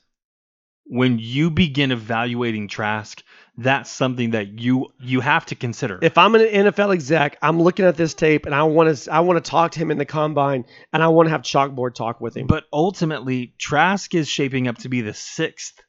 when 0.85 1.19
you 1.19 1.49
begin 1.49 1.91
evaluating 1.91 2.67
Trask, 2.67 3.21
that's 3.57 3.89
something 3.89 4.31
that 4.31 4.59
you 4.59 4.87
you 4.99 5.19
have 5.19 5.45
to 5.47 5.55
consider. 5.55 5.99
If 6.01 6.17
I'm 6.17 6.35
an 6.35 6.41
NFL 6.41 6.93
exec, 6.93 7.37
I'm 7.41 7.61
looking 7.61 7.85
at 7.85 7.97
this 7.97 8.13
tape, 8.13 8.45
and 8.45 8.53
I 8.53 8.63
want 8.63 8.95
to 8.95 9.11
I 9.11 9.21
want 9.21 9.43
to 9.43 9.49
talk 9.49 9.71
to 9.71 9.79
him 9.79 9.91
in 9.91 9.97
the 9.97 10.05
combine, 10.05 10.65
and 10.93 11.03
I 11.03 11.07
want 11.07 11.27
to 11.27 11.31
have 11.31 11.41
chalkboard 11.41 11.95
talk 11.95 12.21
with 12.21 12.37
him. 12.37 12.47
But 12.47 12.65
ultimately, 12.71 13.53
Trask 13.57 14.13
is 14.13 14.29
shaping 14.29 14.67
up 14.67 14.77
to 14.79 14.89
be 14.89 15.01
the 15.01 15.13
sixth 15.13 15.81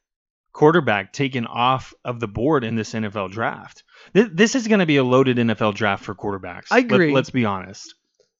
quarterback 0.59 1.13
taken 1.13 1.47
off 1.47 1.95
of 2.05 2.19
the 2.19 2.27
board 2.27 2.65
in 2.65 2.75
this 2.75 2.93
NFL 2.93 3.31
draft. 3.31 3.85
This, 4.13 4.29
this 4.33 4.55
is 4.57 4.67
going 4.67 4.81
to 4.81 4.87
be 4.87 4.97
a 4.97 5.05
loaded 5.05 5.37
NFL 5.37 5.77
draft 5.77 6.05
for 6.05 6.17
quarterbacks. 6.17 6.67
I 6.73 6.79
agree. 6.79 7.13
Let, 7.13 7.21
us 7.21 7.31
be 7.31 7.45
honest. 7.45 7.95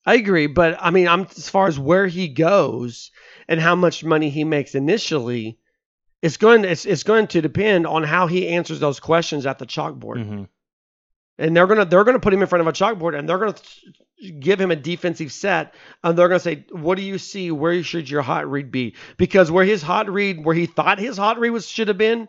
I 0.05 0.15
agree, 0.15 0.49
but 0.49 0.77
I 0.81 0.91
mean, 0.91 1.07
I'm 1.07 1.29
as 1.37 1.49
far 1.49 1.69
as 1.69 1.79
where 1.79 2.09
he 2.09 2.27
goes 2.27 3.13
and 3.47 3.61
how 3.61 3.77
much 3.77 4.03
money 4.03 4.31
he 4.31 4.43
makes 4.43 4.75
initially, 4.75 5.59
it's 6.21 6.39
going 6.39 6.65
it's 6.65 6.87
it's 6.87 7.05
going 7.05 7.29
to 7.29 7.41
depend 7.41 7.87
on 7.87 8.03
how 8.03 8.27
he 8.27 8.49
answers 8.49 8.81
those 8.81 8.99
questions 8.99 9.47
at 9.47 9.61
the 9.61 9.67
chalkboard. 9.67 10.17
Mm-hmm. 10.17 10.45
And 11.39 11.57
they're 11.57 11.69
gonna 11.69 11.85
they're 11.85 12.03
gonna 12.03 12.19
put 12.19 12.35
him 12.35 12.43
in 12.43 12.49
front 12.49 12.63
of 12.63 12.67
a 12.67 12.73
chalkboard 12.73 13.17
and 13.17 13.29
they're 13.29 13.39
gonna 13.39 13.55
give 14.41 14.61
him 14.61 14.71
a 14.71 14.77
defensive 14.77 15.33
set 15.33 15.75
and 16.03 16.17
they're 16.19 16.29
gonna 16.29 16.41
say, 16.41 16.65
"What 16.71 16.97
do 16.97 17.03
you 17.03 17.19
see? 17.19 17.51
Where 17.51 17.83
should 17.83 18.11
your 18.11 18.23
hot 18.23 18.51
read 18.51 18.71
be?" 18.71 18.95
Because 19.17 19.51
where 19.51 19.65
his 19.65 19.83
hot 19.83 20.11
read, 20.11 20.45
where 20.45 20.55
he 20.55 20.67
thought 20.67 20.99
his 20.99 21.17
hot 21.17 21.39
read 21.39 21.51
was 21.51 21.69
should 21.69 21.89
have 21.89 21.99
been, 21.99 22.29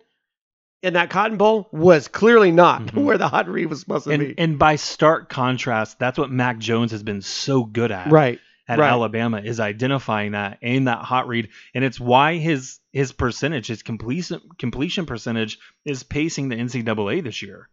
in 0.82 0.94
that 0.94 1.10
Cotton 1.10 1.38
Bowl 1.38 1.68
was 1.74 2.08
clearly 2.08 2.52
not 2.52 2.86
Mhm. 2.94 3.04
where 3.04 3.18
the 3.18 3.28
hot 3.28 3.50
read 3.50 3.66
was 3.66 3.82
supposed 3.82 4.06
to 4.06 4.12
And, 4.12 4.28
be. 4.28 4.36
and 4.38 4.58
by 4.58 4.76
stark 4.78 5.28
contrast, 5.30 6.00
that's 6.00 6.18
what 6.18 6.32
Mac 6.32 6.58
Jones 6.60 6.92
has 6.92 7.04
been 7.04 7.22
so 7.22 7.64
good 7.66 7.92
at. 7.92 8.12
right. 8.12 8.40
at 8.68 8.78
Right. 8.78 8.88
Alabama 8.88 9.42
is 9.44 9.60
identifying 9.60 10.34
that 10.34 10.60
and 10.62 10.88
that 10.88 11.00
hot 11.00 11.28
read, 11.28 11.50
and 11.74 11.84
it's 11.84 12.00
why 12.00 12.36
his 12.38 12.80
his 12.94 13.12
percentage, 13.12 13.66
his 13.68 13.82
completion 13.84 14.42
completion 14.60 15.06
percentage, 15.08 15.58
is 15.86 16.04
pacing 16.04 16.50
the 16.50 16.56
NCAA 16.56 17.22
this 17.24 17.42
year. 17.42 17.68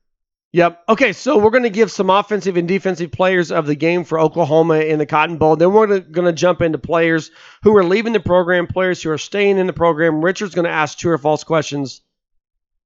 Yep. 0.53 0.85
Okay, 0.89 1.13
so 1.13 1.37
we're 1.39 1.51
going 1.51 1.65
to 1.65 1.71
give 1.71 1.91
some 1.91 2.09
offensive 2.09 2.57
and 2.57 2.67
defensive 2.67 3.13
players 3.13 3.53
of 3.53 3.67
the 3.67 3.75
game 3.75 4.05
for 4.05 4.19
Oklahoma 4.19 4.79
in 4.79 4.99
the 4.99 5.05
Cotton 5.05 5.37
Bowl. 5.37 5.57
Then 5.57 5.73
we're 5.73 6.01
going 6.01 6.25
to 6.25 6.33
jump 6.33 6.63
into 6.63 6.79
players 6.79 7.31
who 7.63 7.77
are 7.77 7.85
leaving 7.85 8.13
the 8.15 8.21
program, 8.21 8.67
players 8.67 9.03
who 9.03 9.11
are 9.11 9.19
staying 9.19 9.59
in 9.59 9.67
the 9.67 9.73
program. 9.73 10.25
Richard's 10.25 10.55
going 10.55 10.65
to 10.65 10.71
ask 10.71 10.97
true 10.97 11.13
or 11.13 11.19
false 11.19 11.45
questions. 11.45 12.01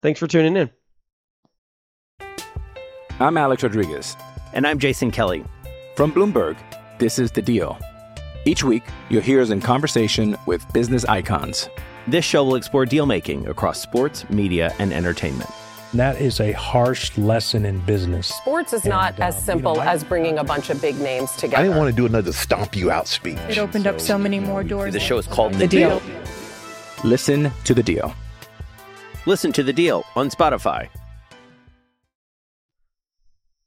Thanks 0.02 0.18
for 0.18 0.26
tuning 0.26 0.56
in. 0.56 0.70
I'm 3.20 3.36
Alex 3.36 3.62
Rodriguez. 3.62 4.16
And 4.52 4.66
I'm 4.66 4.78
Jason 4.78 5.10
Kelly. 5.10 5.44
From 5.94 6.10
Bloomberg, 6.10 6.56
this 6.98 7.18
is 7.18 7.30
The 7.30 7.42
Deal. 7.42 7.78
Each 8.46 8.64
week, 8.64 8.82
you'll 9.10 9.22
hear 9.22 9.42
us 9.42 9.50
in 9.50 9.60
conversation 9.60 10.36
with 10.46 10.66
business 10.72 11.04
icons. 11.04 11.68
This 12.08 12.24
show 12.24 12.42
will 12.42 12.56
explore 12.56 12.86
deal 12.86 13.04
making 13.06 13.46
across 13.46 13.80
sports, 13.80 14.28
media, 14.30 14.74
and 14.78 14.92
entertainment. 14.92 15.50
And 15.92 15.98
that 15.98 16.20
is 16.20 16.38
a 16.40 16.52
harsh 16.52 17.16
lesson 17.18 17.66
in 17.66 17.80
business. 17.80 18.28
Sports 18.28 18.72
is 18.72 18.82
And, 18.82 18.90
not 18.90 19.18
uh, 19.18 19.24
as 19.24 19.34
you 19.34 19.40
know, 19.40 19.44
simple 19.46 19.80
I- 19.80 19.86
as 19.92 20.04
bringing 20.04 20.38
a 20.38 20.44
bunch 20.44 20.70
of 20.70 20.80
big 20.80 20.98
names 21.00 21.32
together. 21.32 21.56
I 21.58 21.62
didn't 21.64 21.78
want 21.78 21.90
to 21.90 21.96
do 21.96 22.06
another 22.06 22.32
stomp 22.32 22.76
you 22.76 22.90
out 22.92 23.08
speech. 23.08 23.38
It 23.48 23.58
opened 23.58 23.86
up 23.88 24.00
so 24.00 24.16
many 24.16 24.38
more 24.38 24.62
doors. 24.62 24.92
The 24.92 25.00
show 25.00 25.18
is 25.18 25.26
called 25.26 25.54
The 25.54 25.66
Deal. 25.66 26.00
Listen 27.02 27.50
to 27.64 27.74
The 27.74 27.82
Deal. 27.82 28.14
Listen 29.26 29.52
to 29.52 29.62
the 29.62 29.72
deal 29.72 30.02
on 30.16 30.30
Spotify. 30.30 30.88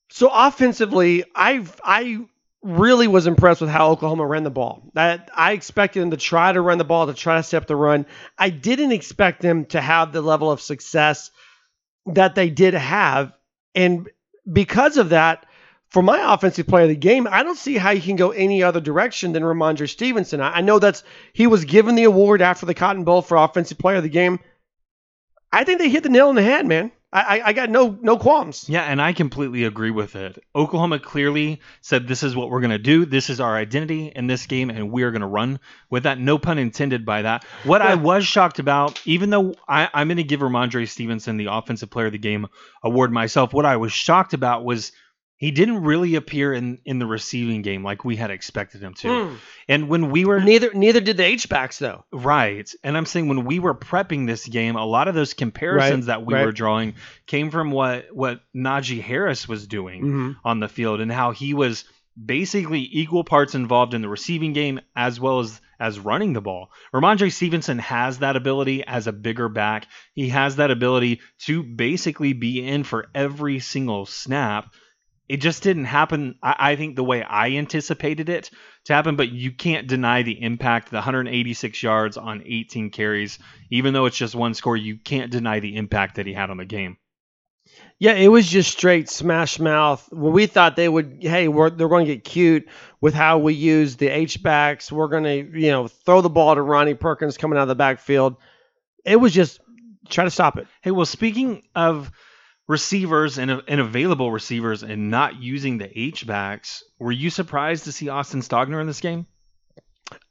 So 0.09 0.29
offensively, 0.33 1.23
I 1.35 1.63
I 1.83 2.19
really 2.63 3.07
was 3.07 3.27
impressed 3.27 3.61
with 3.61 3.69
how 3.69 3.91
Oklahoma 3.91 4.25
ran 4.25 4.43
the 4.43 4.49
ball. 4.49 4.81
That 4.95 5.29
I 5.35 5.51
expected 5.51 6.01
them 6.01 6.09
to 6.11 6.17
try 6.17 6.51
to 6.51 6.59
run 6.59 6.79
the 6.79 6.83
ball, 6.83 7.05
to 7.05 7.13
try 7.13 7.37
to 7.37 7.43
step 7.43 7.67
the 7.67 7.75
run. 7.75 8.07
I 8.37 8.49
didn't 8.49 8.93
expect 8.93 9.41
them 9.41 9.65
to 9.65 9.79
have 9.79 10.11
the 10.11 10.21
level 10.23 10.51
of 10.51 10.59
success 10.59 11.29
that 12.05 12.35
they 12.35 12.49
did 12.49 12.73
have, 12.73 13.33
and 13.75 14.09
because 14.51 14.97
of 14.97 15.09
that, 15.09 15.45
for 15.93 16.01
my 16.01 16.33
offensive 16.33 16.65
player 16.65 16.83
of 16.83 16.89
the 16.89 16.95
game, 16.95 17.27
I 17.29 17.43
don't 17.43 17.57
see 17.57 17.77
how 17.77 17.91
you 17.91 18.01
can 18.01 18.15
go 18.15 18.31
any 18.31 18.63
other 18.63 18.81
direction 18.81 19.31
than 19.31 19.43
Rhamondre 19.43 19.87
Stevenson. 19.87 20.41
I, 20.41 20.61
know 20.61 20.79
that's 20.79 21.03
he 21.33 21.45
was 21.45 21.65
given 21.65 21.93
the 21.93 22.05
award 22.05 22.41
after 22.41 22.65
the 22.65 22.73
Cotton 22.73 23.03
Bowl 23.03 23.21
for 23.21 23.37
offensive 23.37 23.77
player 23.77 23.97
of 23.97 24.03
the 24.03 24.09
game. 24.09 24.39
I 25.51 25.63
think 25.63 25.77
they 25.77 25.89
hit 25.89 26.01
the 26.01 26.09
nail 26.09 26.29
on 26.29 26.35
the 26.35 26.41
head, 26.41 26.65
man. 26.65 26.91
I, 27.13 27.41
I, 27.45 27.53
got 27.53 27.69
no 27.69 27.95
no 28.01 28.17
qualms. 28.17 28.67
Yeah, 28.67 28.81
and 28.81 28.99
I 28.99 29.13
completely 29.13 29.65
agree 29.65 29.91
with 29.91 30.15
it. 30.15 30.43
Oklahoma 30.55 30.97
clearly 30.97 31.61
said 31.81 32.07
this 32.07 32.23
is 32.23 32.35
what 32.35 32.49
we're 32.49 32.59
going 32.59 32.71
to 32.71 32.79
do. 32.79 33.05
This 33.05 33.29
is 33.29 33.39
our 33.39 33.55
identity 33.55 34.11
in 34.15 34.25
this 34.25 34.47
game, 34.47 34.71
and 34.71 34.91
we 34.91 35.03
are 35.03 35.11
going 35.11 35.21
to 35.21 35.27
run 35.27 35.59
with 35.91 36.03
that. 36.03 36.19
No 36.19 36.39
pun 36.39 36.57
intended 36.57 37.05
by 37.05 37.21
that. 37.21 37.43
What 37.65 37.83
I 37.83 37.93
was 37.93 38.25
shocked 38.25 38.57
about, 38.57 38.99
even 39.05 39.29
though 39.29 39.53
I, 39.67 39.89
I'm 39.93 40.07
going 40.07 40.17
to 40.17 40.23
give 40.23 40.39
Rhamondre 40.39 40.89
Stevenson 40.89 41.37
the 41.37 41.53
Offensive 41.53 41.91
Player 41.91 42.07
of 42.07 42.13
the 42.13 42.17
Game 42.17 42.47
award 42.81 43.11
myself, 43.11 43.53
what 43.53 43.67
I 43.67 43.77
was 43.77 43.93
shocked 43.93 44.33
about 44.33 44.65
was 44.65 44.91
he 45.43 45.51
didn't 45.51 45.83
really 45.83 46.15
appear 46.15 46.53
in, 46.53 46.79
in 46.85 46.99
the 46.99 47.05
receiving 47.05 47.61
game 47.63 47.83
like 47.83 48.05
we 48.05 48.15
had 48.15 48.31
expected 48.31 48.81
him 48.81 48.93
to. 48.95 49.07
Mm. 49.07 49.37
And 49.67 49.89
when 49.89 50.09
we 50.11 50.23
were 50.25 50.39
Neither 50.39 50.73
neither 50.73 51.01
did 51.01 51.17
the 51.17 51.23
H 51.25 51.49
backs 51.49 51.79
though. 51.79 52.05
Right. 52.11 52.69
And 52.83 52.95
I'm 52.95 53.05
saying 53.05 53.27
when 53.27 53.43
we 53.45 53.59
were 53.59 53.75
prepping 53.75 54.25
this 54.25 54.47
game, 54.47 54.75
a 54.75 54.85
lot 54.85 55.07
of 55.07 55.15
those 55.15 55.33
comparisons 55.33 56.07
Right, 56.07 56.13
that 56.19 56.25
we 56.25 56.33
right. 56.33 56.45
were 56.45 56.51
drawing 56.51 56.95
came 57.27 57.51
from 57.51 57.71
what 57.71 58.05
what 58.13 58.41
Najee 58.55 59.01
Harris 59.01 59.47
was 59.47 59.67
doing 59.67 60.03
Mhm. 60.03 60.35
on 60.45 60.59
the 60.59 60.67
field 60.69 61.01
and 61.01 61.11
how 61.11 61.31
he 61.31 61.53
was 61.53 61.83
basically 62.25 62.87
equal 62.91 63.23
parts 63.23 63.55
involved 63.55 63.93
in 63.93 64.01
the 64.01 64.07
receiving 64.09 64.53
game 64.53 64.79
as 64.95 65.19
well 65.19 65.39
as 65.39 65.59
as 65.79 65.99
running 65.99 66.31
the 66.31 66.41
ball. 66.41 66.71
Rhamondre 66.93 67.31
Stevenson 67.31 67.79
has 67.79 68.19
that 68.19 68.37
ability 68.37 68.85
as 68.85 69.07
a 69.07 69.11
bigger 69.11 69.49
back. 69.49 69.87
He 70.13 70.29
has 70.29 70.55
that 70.55 70.71
ability 70.71 71.19
to 71.39 71.63
basically 71.63 72.31
be 72.33 72.65
in 72.65 72.83
for 72.85 73.07
every 73.13 73.59
single 73.59 74.05
snap. 74.05 74.71
It 75.33 75.41
just 75.41 75.63
didn't 75.63 75.85
happen, 75.85 76.35
I, 76.43 76.55
I 76.59 76.75
think, 76.75 76.95
the 76.95 77.03
way 77.03 77.23
I 77.23 77.53
anticipated 77.53 78.29
it 78.29 78.51
to 78.85 78.93
happen, 78.93 79.15
but 79.15 79.31
you 79.31 79.51
can't 79.51 79.87
deny 79.87 80.21
the 80.21 80.39
impact. 80.39 80.91
The 80.91 80.97
186 80.97 81.81
yards 81.81 82.17
on 82.17 82.43
18 82.45 82.91
carries, 82.91 83.39
even 83.71 83.95
though 83.95 84.05
it's 84.05 84.15
just 84.15 84.35
one 84.35 84.53
score, 84.53 84.77
you 84.77 84.95
can't 84.95 85.31
deny 85.31 85.59
the 85.59 85.75
impact 85.75 86.17
that 86.17 86.27
he 86.27 86.33
had 86.33 86.51
on 86.51 86.57
the 86.57 86.65
game. 86.65 86.97
Yeah, 87.97 88.11
it 88.11 88.27
was 88.27 88.47
just 88.47 88.73
straight 88.73 89.09
smash 89.09 89.57
mouth. 89.57 90.07
When 90.11 90.33
we 90.33 90.45
thought 90.45 90.75
they 90.75 90.87
would, 90.87 91.17
hey, 91.21 91.47
we're, 91.47 91.71
they're 91.71 91.89
going 91.89 92.05
to 92.05 92.13
get 92.13 92.23
cute 92.23 92.69
with 93.01 93.15
how 93.15 93.39
we 93.39 93.55
use 93.55 93.95
the 93.95 94.09
H 94.09 94.43
backs. 94.43 94.91
We're 94.91 95.07
going 95.07 95.23
to, 95.23 95.59
you 95.59 95.71
know, 95.71 95.87
throw 95.87 96.21
the 96.21 96.29
ball 96.29 96.53
to 96.53 96.61
Ronnie 96.61 96.93
Perkins 96.93 97.37
coming 97.37 97.57
out 97.57 97.63
of 97.63 97.69
the 97.69 97.75
backfield. 97.75 98.35
It 99.03 99.15
was 99.15 99.33
just 99.33 99.61
try 100.09 100.25
to 100.25 100.29
stop 100.29 100.59
it. 100.59 100.67
Hey, 100.83 100.91
well, 100.91 101.07
speaking 101.07 101.63
of 101.73 102.11
receivers 102.67 103.37
and, 103.37 103.61
and 103.67 103.81
available 103.81 104.31
receivers 104.31 104.83
and 104.83 105.11
not 105.11 105.41
using 105.41 105.77
the 105.77 105.99
H 105.99 106.25
backs, 106.25 106.83
were 106.99 107.11
you 107.11 107.29
surprised 107.29 107.85
to 107.85 107.91
see 107.91 108.09
Austin 108.09 108.41
Stogner 108.41 108.79
in 108.79 108.87
this 108.87 109.01
game? 109.01 109.25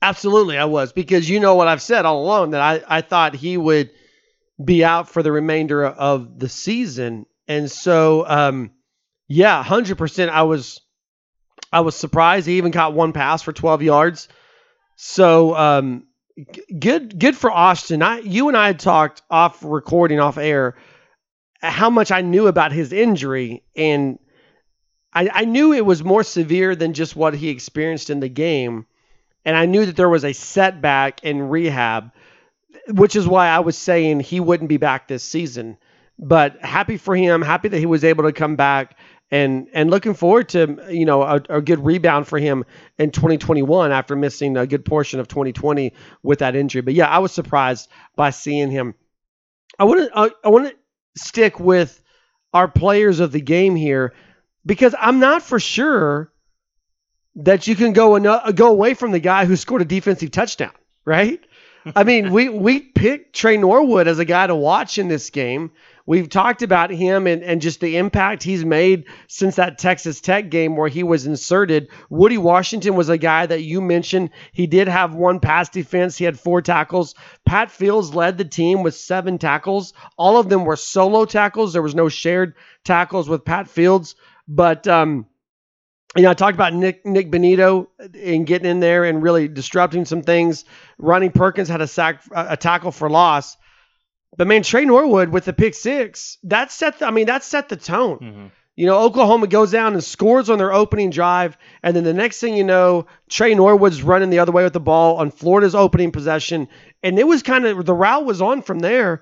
Absolutely, 0.01 0.59
I 0.59 0.67
was 0.67 0.93
because 0.93 1.29
you 1.29 1.41
know 1.41 1.55
what 1.55 1.69
I've 1.69 1.83
said 1.83 2.05
all 2.05 2.23
along 2.23 2.51
that 2.51 2.61
I, 2.61 2.99
I 2.99 3.01
thought 3.01 3.35
he 3.35 3.57
would 3.57 3.91
be 4.63 4.85
out 4.85 5.09
for 5.09 5.23
the 5.23 5.33
remainder 5.33 5.85
of 5.85 6.39
the 6.39 6.49
season, 6.49 7.27
and 7.49 7.71
so 7.71 8.25
um, 8.27 8.71
yeah, 9.29 9.63
hundred 9.63 9.99
percent. 9.99 10.31
I 10.31 10.43
was 10.43 10.81
I 11.73 11.81
was 11.81 11.97
surprised. 11.97 12.47
He 12.47 12.59
even 12.59 12.71
caught 12.71 12.95
one 12.95 13.13
pass 13.13 13.43
for 13.43 13.53
twelve 13.53 13.83
yards. 13.83 14.29
So 14.97 15.57
um, 15.57 16.07
good 16.79 17.19
good 17.19 17.37
for 17.37 17.51
Austin. 17.51 18.03
I 18.03 18.19
you 18.19 18.49
and 18.49 18.57
I 18.57 18.69
had 18.69 18.79
talked 18.79 19.23
off 19.31 19.65
recording 19.65 20.21
off 20.21 20.39
air 20.39 20.77
how 21.63 21.91
much 21.91 22.11
I 22.11 22.21
knew 22.21 22.47
about 22.47 22.73
his 22.73 22.93
injury 22.93 23.63
and. 23.77 24.19
I, 25.15 25.29
I 25.31 25.45
knew 25.45 25.75
it 25.75 25.85
was 25.85 26.03
more 26.03 26.23
severe 26.23 26.75
than 26.75 26.95
just 26.95 27.15
what 27.15 27.35
he 27.35 27.51
experienced 27.51 28.09
in 28.09 28.21
the 28.21 28.31
game 28.31 28.87
and 29.45 29.57
I 29.57 29.67
knew 29.67 29.87
that 29.87 29.97
there 29.97 30.09
was 30.09 30.25
a 30.25 30.33
setback 30.33 31.25
in 31.25 31.49
rehab, 31.49 32.13
which 32.89 33.17
is 33.17 33.27
why 33.27 33.49
I 33.49 33.61
was 33.61 33.77
saying 33.77 34.21
he 34.21 34.41
wouldn't 34.41 34.69
be 34.69 34.77
back 34.77 35.09
this 35.09 35.25
season. 35.25 35.77
But 36.19 36.61
happy 36.61 36.97
for 36.97 37.17
him, 37.17 37.43
happy 37.43 37.69
that 37.69 37.79
he 37.79 37.87
was 37.87 38.05
able 38.05 38.25
to 38.25 38.33
come 38.33 38.55
back, 38.55 38.99
and 39.31 39.67
and 39.73 39.91
looking 39.91 40.15
forward 40.15 40.51
to 40.51 40.79
you 40.91 41.05
know 41.05 41.23
a, 41.23 41.41
a 41.49 41.61
good 41.61 41.85
rebound 41.85 42.29
for 42.29 42.39
him 42.39 42.65
in 42.99 43.11
2021 43.11 43.91
after 43.91 44.15
missing 44.15 44.57
a 44.57 44.67
good 44.67 44.85
portion 44.85 45.19
of 45.19 45.27
2020 45.27 45.93
with 46.23 46.41
that 46.41 46.55
injury. 46.55 46.83
But 46.83 46.95
yeah, 46.95 47.09
I 47.09 47.19
was 47.19 47.33
surprised 47.33 47.89
by 48.15 48.31
seeing 48.31 48.71
him. 48.71 48.95
I 49.79 49.85
want 49.85 50.01
to 50.01 50.19
I, 50.19 50.31
I 50.45 50.49
want 50.51 50.69
to 50.69 50.77
stick 51.17 51.61
with 51.61 52.03
our 52.53 52.69
players 52.69 53.21
of 53.21 53.33
the 53.33 53.41
game 53.41 53.75
here 53.75 54.13
because 54.65 54.95
I'm 54.99 55.19
not 55.19 55.43
for 55.43 55.59
sure 55.59 56.33
that 57.37 57.67
you 57.67 57.75
can 57.75 57.93
go 57.93 58.15
and 58.17 58.57
go 58.57 58.69
away 58.69 58.95
from 58.95 59.11
the 59.11 59.21
guy 59.21 59.45
who 59.45 59.57
scored 59.57 59.83
a 59.83 59.87
defensive 59.87 60.31
touchdown, 60.31 60.73
right? 61.05 61.41
I 61.97 62.05
mean, 62.05 62.31
we 62.31 62.49
we 62.49 62.81
picked 62.81 63.35
Tre 63.35 63.57
Norwood 63.57 64.07
as 64.07 64.19
a 64.19 64.25
guy 64.25 64.47
to 64.47 64.55
watch 64.55 64.99
in 64.99 65.09
this 65.09 65.31
game. 65.31 65.73
We've 66.07 66.29
talked 66.29 66.63
about 66.63 66.91
him 66.91 67.27
and, 67.27 67.43
and 67.43 67.61
just 67.61 67.81
the 67.81 67.97
impact 67.97 68.43
he's 68.43 68.65
made 68.65 69.05
since 69.29 69.57
that 69.57 69.79
Texas 69.79 70.21
Tech 70.21 70.51
game 70.51 70.77
where 70.77 70.89
he 70.89 71.03
was 71.03 71.27
inserted. 71.27 71.89
Woody 72.11 72.39
Washington 72.39 72.95
was 72.95 73.09
a 73.09 73.19
guy 73.19 73.47
that 73.47 73.63
you 73.63 73.81
mentioned. 73.81 74.31
He 74.53 74.67
did 74.67 74.89
have 74.89 75.15
one 75.15 75.41
pass 75.41 75.69
defense. 75.69 76.17
He 76.17 76.25
had 76.25 76.39
four 76.39 76.61
tackles. 76.63 77.15
Pat 77.47 77.71
Fields 77.71 78.15
led 78.15 78.39
the 78.39 78.45
team 78.45 78.83
with 78.83 78.95
seven 78.95 79.39
tackles. 79.39 79.93
All 80.17 80.39
of 80.39 80.49
them 80.49 80.65
were 80.65 80.77
solo 80.77 81.25
tackles. 81.25 81.73
There 81.73 81.83
was 81.83 81.95
no 81.95 82.09
shared 82.09 82.55
tackles 82.85 83.29
with 83.29 83.45
Pat 83.45 83.69
Fields. 83.69 84.17
But 84.49 84.89
um, 84.89 85.27
you 86.17 86.23
know, 86.23 86.31
I 86.31 86.35
talked 86.35 86.55
about 86.55 86.75
Nick 86.75 87.07
Nick 87.07 87.31
Bonitto 87.31 87.87
and 87.99 88.47
getting 88.47 88.71
in 88.71 88.81
there 88.81 89.05
and 89.05 89.23
really 89.23 89.49
disrupting 89.49 90.05
some 90.05 90.23
things. 90.23 90.65
Ronnie 90.99 91.31
Perkins 91.31 91.69
had 91.69 91.81
a 91.81 91.87
sack, 91.87 92.23
a 92.35 92.57
tackle 92.57 92.93
for 92.93 93.09
loss. 93.09 93.57
But 94.37 94.47
man, 94.47 94.63
Tre 94.63 94.85
Norwood 94.85 95.29
with 95.29 95.45
the 95.45 95.53
pick 95.53 95.75
six, 95.75 96.39
that 96.45 96.73
set. 96.73 96.99
The, 96.99 97.07
I 97.07 97.11
mean, 97.11 97.27
that 97.27 97.45
set 97.45 97.69
the 97.69 97.77
tone. 97.77 98.19
Mhm. 98.19 98.51
You 98.75 98.87
know, 98.87 98.99
Oklahoma 99.01 99.47
goes 99.49 99.71
down 99.71 99.93
and 99.93 100.03
scores 100.03 100.49
on 100.49 100.57
their 100.57 100.73
opening 100.73 101.11
drive, 101.11 101.59
and 101.83 101.95
then 101.95 102.05
the 102.05 102.15
next 102.15 102.41
thing 102.41 102.57
you 102.57 102.65
know, 102.65 103.07
Tre 103.29 103.55
Norwood's 103.55 104.03
running 104.03 104.31
the 104.31 104.39
other 104.39 104.53
way 104.53 104.65
with 104.65 104.73
the 104.73 104.81
ball 104.81 105.17
on 105.19 105.31
Florida's 105.31 105.75
opening 105.75 106.11
possession, 106.11 106.69
and 107.03 107.19
it 107.19 107.27
was 107.27 107.43
kind 107.43 107.67
of 107.67 107.85
the 107.85 107.95
route 107.95 108.25
was 108.25 108.41
on 108.41 108.63
from 108.63 108.79
there. 108.79 109.21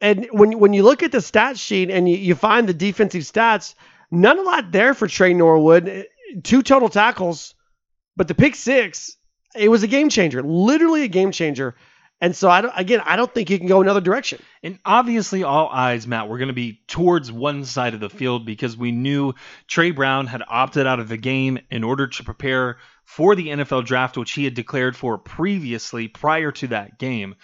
And 0.00 0.28
when 0.30 0.58
when 0.60 0.72
you 0.72 0.84
look 0.84 1.02
at 1.02 1.10
the 1.10 1.20
stat 1.20 1.58
sheet 1.58 1.90
and 1.90 2.08
you, 2.08 2.16
you 2.16 2.34
find 2.36 2.68
the 2.68 2.74
defensive 2.74 3.22
stats, 3.22 3.74
none 4.12 4.38
a 4.38 4.42
lot 4.42 4.70
there 4.70 4.94
for 4.94 5.08
Tre 5.08 5.34
Norwood. 5.34 6.06
Two 6.44 6.62
total 6.62 6.88
tackles, 6.88 7.54
but 8.16 8.28
the 8.28 8.34
pick 8.34 8.54
six, 8.54 9.16
it 9.56 9.68
was 9.68 9.82
a 9.82 9.88
game 9.88 10.08
changer, 10.08 10.42
literally 10.42 11.02
a 11.02 11.08
game 11.08 11.32
changer. 11.32 11.74
And 12.22 12.36
so 12.36 12.48
I 12.48 12.60
don't, 12.60 12.72
again, 12.76 13.00
I 13.04 13.16
don't 13.16 13.34
think 13.34 13.50
you 13.50 13.58
can 13.58 13.66
go 13.66 13.80
another 13.80 14.00
direction. 14.00 14.40
And 14.62 14.78
obviously, 14.84 15.42
all 15.42 15.68
eyes, 15.68 16.06
Matt, 16.06 16.28
were 16.28 16.38
going 16.38 16.46
to 16.46 16.54
be 16.54 16.80
towards 16.86 17.32
one 17.32 17.64
side 17.64 17.94
of 17.94 18.00
the 18.00 18.08
field 18.08 18.46
because 18.46 18.76
we 18.76 18.92
knew 18.92 19.34
Tre 19.66 19.90
Brown 19.90 20.28
had 20.28 20.40
opted 20.46 20.86
out 20.86 21.00
of 21.00 21.08
the 21.08 21.16
game 21.16 21.58
in 21.68 21.82
order 21.82 22.06
to 22.06 22.22
prepare 22.22 22.78
for 23.04 23.34
the 23.34 23.48
NFL 23.48 23.86
draft, 23.86 24.16
which 24.16 24.30
he 24.30 24.44
had 24.44 24.54
declared 24.54 24.96
for 24.96 25.18
previously 25.18 26.06
prior 26.06 26.52
to 26.52 26.68
that 26.68 26.96
game. 26.96 27.34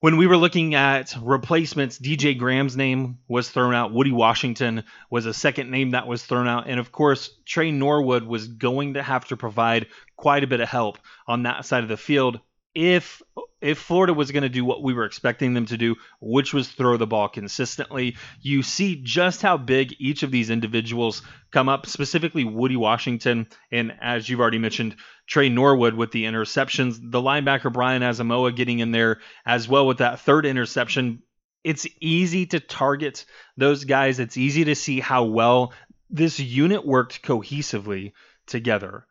When 0.00 0.16
we 0.16 0.26
were 0.26 0.36
looking 0.36 0.74
at 0.74 1.14
replacements, 1.22 1.96
DJ 1.96 2.36
Graham's 2.36 2.76
name 2.76 3.18
was 3.28 3.48
thrown 3.48 3.72
out. 3.72 3.92
Woody 3.92 4.10
Washington 4.12 4.82
was 5.10 5.26
a 5.26 5.34
second 5.34 5.70
name 5.70 5.92
that 5.92 6.08
was 6.08 6.24
thrown 6.24 6.48
out. 6.48 6.68
And 6.68 6.80
of 6.80 6.90
course, 6.90 7.30
Tre 7.46 7.70
Norwood 7.70 8.24
was 8.24 8.48
going 8.48 8.94
to 8.94 9.02
have 9.02 9.26
to 9.26 9.36
provide 9.36 9.86
quite 10.16 10.42
a 10.42 10.48
bit 10.48 10.60
of 10.60 10.68
help 10.68 10.98
on 11.28 11.44
that 11.44 11.66
side 11.66 11.84
of 11.84 11.88
the 11.88 11.96
field 11.96 12.40
if 12.74 13.22
if 13.60 13.78
Florida 13.78 14.14
was 14.14 14.30
going 14.30 14.44
to 14.44 14.48
do 14.48 14.64
what 14.64 14.84
we 14.84 14.94
were 14.94 15.04
expecting 15.04 15.52
them 15.52 15.66
to 15.66 15.76
do, 15.76 15.96
which 16.20 16.54
was 16.54 16.68
throw 16.68 16.96
the 16.96 17.08
ball 17.08 17.28
consistently, 17.28 18.16
you 18.40 18.62
see 18.62 19.00
just 19.02 19.42
how 19.42 19.56
big 19.56 19.94
each 19.98 20.22
of 20.22 20.30
these 20.30 20.48
individuals 20.48 21.22
come 21.50 21.68
up, 21.68 21.86
specifically 21.86 22.44
Woody 22.44 22.76
Washington, 22.76 23.48
and 23.72 23.92
as 24.00 24.28
you've 24.28 24.40
already 24.40 24.58
mentioned, 24.58 24.94
Tre 25.26 25.48
Norwood 25.48 25.94
with 25.94 26.12
the 26.12 26.24
interceptions, 26.24 26.98
the 27.02 27.20
linebacker 27.20 27.72
Brian 27.72 28.02
Asamoah 28.02 28.54
getting 28.54 28.78
in 28.78 28.92
there 28.92 29.18
as 29.44 29.68
well 29.68 29.86
with 29.86 29.98
that 29.98 30.20
third 30.20 30.46
interception. 30.46 31.22
It's 31.64 31.86
easy 32.00 32.46
to 32.46 32.60
target 32.60 33.24
those 33.56 33.84
guys. 33.84 34.20
It's 34.20 34.36
easy 34.36 34.64
to 34.66 34.76
see 34.76 35.00
how 35.00 35.24
well 35.24 35.72
this 36.08 36.38
unit 36.38 36.86
worked 36.86 37.22
cohesively 37.22 38.12
together 38.46 39.07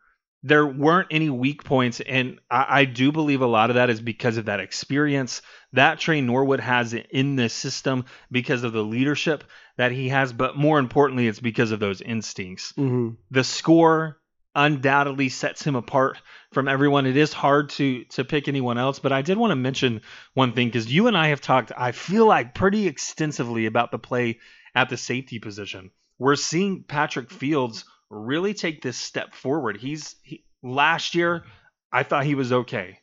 there 0.48 0.66
weren't 0.66 1.10
any 1.12 1.30
weak 1.30 1.64
points, 1.64 2.00
and 2.00 2.40
I, 2.50 2.66
I, 2.70 2.86
do 2.86 3.12
believe 3.12 3.42
a 3.42 3.48
lot 3.48 3.70
of 3.70 3.76
that 3.76 3.90
is 3.90 4.00
because 4.00 4.38
of 4.38 4.46
that 4.46 4.62
experience 4.62 5.42
that 5.74 6.00
Tre 6.00 6.22
Norwood 6.22 6.62
has 6.62 6.94
in 6.94 7.36
this 7.36 7.54
system, 7.54 8.06
because 8.32 8.64
of 8.64 8.72
the 8.72 8.84
leadership 8.84 9.44
that 9.78 9.92
he 9.92 10.10
has, 10.10 10.32
but 10.32 10.56
more 10.56 10.80
importantly, 10.80 11.28
it's 11.28 11.42
because 11.42 11.72
of 11.72 11.80
those 11.80 12.02
instincts. 12.02 12.72
Mm-hmm. 12.74 13.16
The 13.32 13.44
score 13.44 14.20
undoubtedly 14.56 15.30
sets 15.30 15.64
him 15.64 15.76
apart 15.76 16.18
from 16.54 16.68
everyone. 16.68 17.06
It 17.06 17.18
is 17.18 17.34
hard 17.34 17.70
to 17.72 18.06
to 18.06 18.24
pick 18.24 18.48
anyone 18.48 18.78
else, 18.78 19.00
but 19.00 19.12
I 19.12 19.24
did 19.24 19.38
want 19.38 19.52
to 19.52 19.56
mention 19.56 20.02
one 20.34 20.54
thing 20.54 20.70
because 20.70 20.92
you 20.92 21.08
and 21.08 21.18
I 21.18 21.28
have 21.28 21.42
talked, 21.42 21.74
I 21.76 21.92
feel 21.92 22.26
like 22.26 22.56
pretty 22.56 22.88
extensively 22.88 23.66
about 23.66 23.92
the 23.92 24.00
play 24.00 24.40
at 24.74 24.90
the 24.90 24.98
safety 24.98 25.40
position. 25.40 25.92
We're 26.18 26.36
seeing 26.36 26.84
Patrick 26.88 27.30
Fields 27.30 27.84
really 28.10 28.54
take 28.54 28.82
this 28.82 28.98
step 28.98 29.34
forward. 29.34 29.78
He's 29.78 30.16
he, 30.24 30.44
last 30.64 31.16
year, 31.16 31.44
I 31.92 32.04
thought 32.04 32.26
he 32.26 32.36
was 32.36 32.52
okay. 32.52 33.00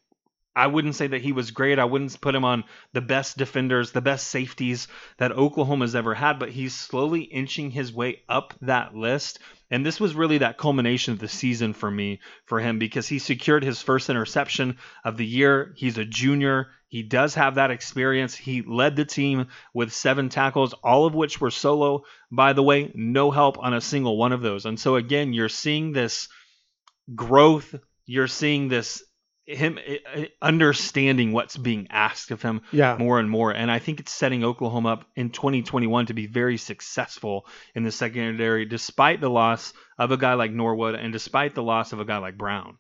I 0.56 0.68
wouldn't 0.68 0.94
say 0.94 1.08
that 1.08 1.20
he 1.20 1.32
was 1.32 1.50
great. 1.50 1.80
I 1.80 1.84
wouldn't 1.84 2.20
put 2.20 2.34
him 2.34 2.44
on 2.44 2.62
the 2.92 3.00
best 3.00 3.36
defenders, 3.36 3.90
the 3.90 4.00
best 4.00 4.28
safeties 4.28 4.86
that 5.18 5.32
Oklahoma's 5.32 5.96
ever 5.96 6.14
had, 6.14 6.38
but 6.38 6.50
he's 6.50 6.74
slowly 6.74 7.22
inching 7.22 7.72
his 7.72 7.92
way 7.92 8.22
up 8.28 8.54
that 8.60 8.94
list. 8.94 9.40
And 9.70 9.84
this 9.84 9.98
was 9.98 10.14
really 10.14 10.38
that 10.38 10.58
culmination 10.58 11.12
of 11.12 11.18
the 11.18 11.26
season 11.26 11.72
for 11.72 11.90
me, 11.90 12.20
for 12.46 12.60
him, 12.60 12.78
because 12.78 13.08
he 13.08 13.18
secured 13.18 13.64
his 13.64 13.82
first 13.82 14.08
interception 14.08 14.78
of 15.04 15.16
the 15.16 15.26
year. 15.26 15.72
He's 15.76 15.98
a 15.98 16.04
junior. 16.04 16.68
He 16.94 17.02
does 17.02 17.34
have 17.34 17.56
that 17.56 17.72
experience. 17.72 18.36
He 18.36 18.62
led 18.62 18.94
the 18.94 19.04
team 19.04 19.48
with 19.74 19.92
seven 19.92 20.28
tackles, 20.28 20.74
all 20.74 21.06
of 21.06 21.14
which 21.16 21.40
were 21.40 21.50
solo, 21.50 22.04
by 22.30 22.52
the 22.52 22.62
way, 22.62 22.92
no 22.94 23.32
help 23.32 23.58
on 23.58 23.74
a 23.74 23.80
single 23.80 24.16
one 24.16 24.30
of 24.30 24.42
those. 24.42 24.64
And 24.64 24.78
so, 24.78 24.94
again, 24.94 25.32
you're 25.32 25.48
seeing 25.48 25.90
this 25.90 26.28
growth. 27.12 27.74
You're 28.06 28.28
seeing 28.28 28.68
this 28.68 29.02
him 29.44 29.76
eh, 29.84 29.96
eh, 30.14 30.26
understanding 30.40 31.32
what's 31.32 31.56
being 31.56 31.88
asked 31.90 32.30
of 32.30 32.42
him 32.42 32.60
yeah. 32.70 32.96
more 32.96 33.18
and 33.18 33.28
more. 33.28 33.50
And 33.50 33.72
I 33.72 33.80
think 33.80 33.98
it's 33.98 34.12
setting 34.12 34.44
Oklahoma 34.44 34.90
up 34.90 35.04
in 35.16 35.30
2021 35.30 36.06
to 36.06 36.14
be 36.14 36.28
very 36.28 36.58
successful 36.58 37.48
in 37.74 37.82
the 37.82 37.90
secondary, 37.90 38.66
despite 38.66 39.20
the 39.20 39.28
loss 39.28 39.72
of 39.98 40.12
a 40.12 40.16
guy 40.16 40.34
like 40.34 40.52
Norwood 40.52 40.94
and 40.94 41.12
despite 41.12 41.56
the 41.56 41.62
loss 41.64 41.92
of 41.92 41.98
a 41.98 42.04
guy 42.04 42.18
like 42.18 42.38
Brown. 42.38 42.78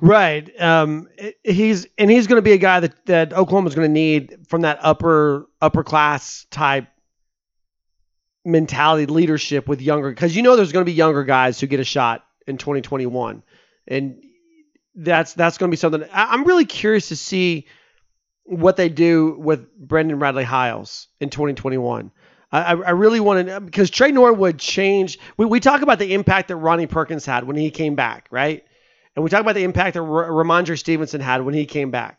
Right. 0.00 0.50
Um, 0.60 1.08
he's 1.44 1.86
and 1.98 2.10
he's 2.10 2.26
going 2.26 2.38
to 2.38 2.42
be 2.42 2.52
a 2.52 2.58
guy 2.58 2.80
that 2.80 3.06
that 3.06 3.32
Oklahoma's 3.32 3.74
going 3.74 3.88
to 3.88 3.92
need 3.92 4.46
from 4.48 4.62
that 4.62 4.78
upper 4.82 5.46
upper 5.60 5.84
class 5.84 6.46
type 6.50 6.88
mentality 8.44 9.06
leadership 9.06 9.68
with 9.68 9.80
younger 9.80 10.10
because 10.10 10.36
you 10.36 10.42
know 10.42 10.56
there's 10.56 10.72
going 10.72 10.84
to 10.84 10.90
be 10.90 10.92
younger 10.92 11.24
guys 11.24 11.60
who 11.60 11.66
get 11.66 11.80
a 11.80 11.84
shot 11.84 12.26
in 12.46 12.58
2021 12.58 13.42
and 13.88 14.22
that's 14.94 15.32
that's 15.32 15.56
going 15.56 15.70
to 15.70 15.72
be 15.72 15.78
something 15.78 16.04
I'm 16.12 16.44
really 16.44 16.66
curious 16.66 17.08
to 17.08 17.16
see 17.16 17.66
what 18.44 18.76
they 18.76 18.88
do 18.88 19.36
with 19.38 19.74
Brendan 19.76 20.18
Radley 20.18 20.44
Hiles 20.44 21.08
in 21.20 21.30
2021. 21.30 22.10
I, 22.52 22.60
I 22.74 22.90
really 22.90 23.18
want 23.18 23.48
to 23.48 23.60
because 23.60 23.90
Tre 23.90 24.12
Norwood 24.12 24.58
changed. 24.58 25.18
We, 25.36 25.46
we 25.46 25.58
talk 25.58 25.82
about 25.82 25.98
the 25.98 26.14
impact 26.14 26.48
that 26.48 26.56
Ronnie 26.56 26.86
Perkins 26.86 27.24
had 27.24 27.44
when 27.44 27.56
he 27.56 27.70
came 27.70 27.96
back, 27.96 28.28
right? 28.30 28.64
And 29.14 29.22
we 29.22 29.30
talk 29.30 29.40
about 29.40 29.54
the 29.54 29.64
impact 29.64 29.94
that 29.94 30.00
R- 30.00 30.30
Rhamondre 30.30 30.78
Stevenson 30.78 31.20
had 31.20 31.44
when 31.44 31.54
he 31.54 31.66
came 31.66 31.90
back. 31.90 32.18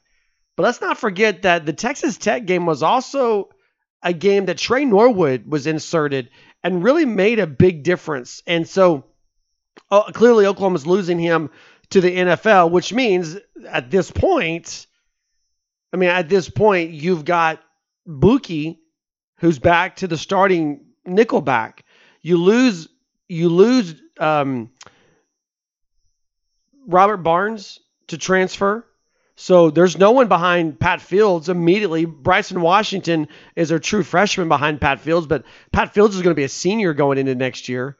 But 0.56 0.64
let's 0.64 0.82
not 0.82 0.98
forget 0.98 1.42
that 1.42 1.66
the 1.66 1.74
Texas 1.74 2.18
Tech 2.18 2.46
game 2.46 2.66
was 2.66 2.82
also 2.82 3.50
a 4.02 4.14
game 4.14 4.46
that 4.46 4.58
Tre 4.58 4.86
Norwood 4.86 5.46
was 5.46 5.68
inserted 5.68 6.30
and 6.64 6.84
really 6.84 7.06
made 7.06 7.40
a 7.40 7.48
big 7.48 7.84
difference. 7.84 8.42
And 8.48 8.68
so 8.68 9.06
uh, 9.92 10.12
clearly 10.12 10.46
Oklahoma's 10.46 10.88
losing 10.88 11.20
him 11.20 11.50
to 11.90 12.02
the 12.02 12.16
NFL, 12.16 12.72
which 12.72 12.94
means 12.94 13.38
at 13.68 13.92
this 13.92 14.12
point, 14.12 14.88
I 15.94 15.98
mean, 15.98 16.10
at 16.10 16.30
this 16.30 16.50
point, 16.50 16.92
you've 16.92 17.26
got 17.26 17.62
Bookie, 18.06 18.80
who's 19.38 19.60
back 19.60 19.98
to 19.98 20.08
the 20.08 20.18
starting 20.18 20.86
nickelback. 21.08 21.80
You 22.22 22.38
lose, 22.38 22.88
you 23.28 23.50
lose 23.50 23.96
um, 24.20 24.72
Robert 26.88 27.18
Barnes 27.18 27.80
to 28.08 28.18
transfer. 28.18 28.86
So 29.36 29.70
there's 29.70 29.98
no 29.98 30.12
one 30.12 30.30
behind 30.30 30.80
Pat 30.80 31.02
Fields 31.02 31.50
immediately. 31.50 32.06
Bryson 32.06 32.62
Washington 32.62 33.28
is 33.56 33.72
a 33.72 33.80
true 33.80 34.04
freshman 34.04 34.48
behind 34.48 34.80
Pat 34.80 35.02
Fields, 35.02 35.28
but 35.28 35.44
Pat 35.74 35.94
Fields 35.94 36.16
is 36.16 36.22
going 36.22 36.32
to 36.32 36.40
be 36.40 36.46
a 36.46 36.50
senior 36.50 36.94
going 36.94 37.18
into 37.18 37.36
next 37.36 37.68
year. 37.68 37.98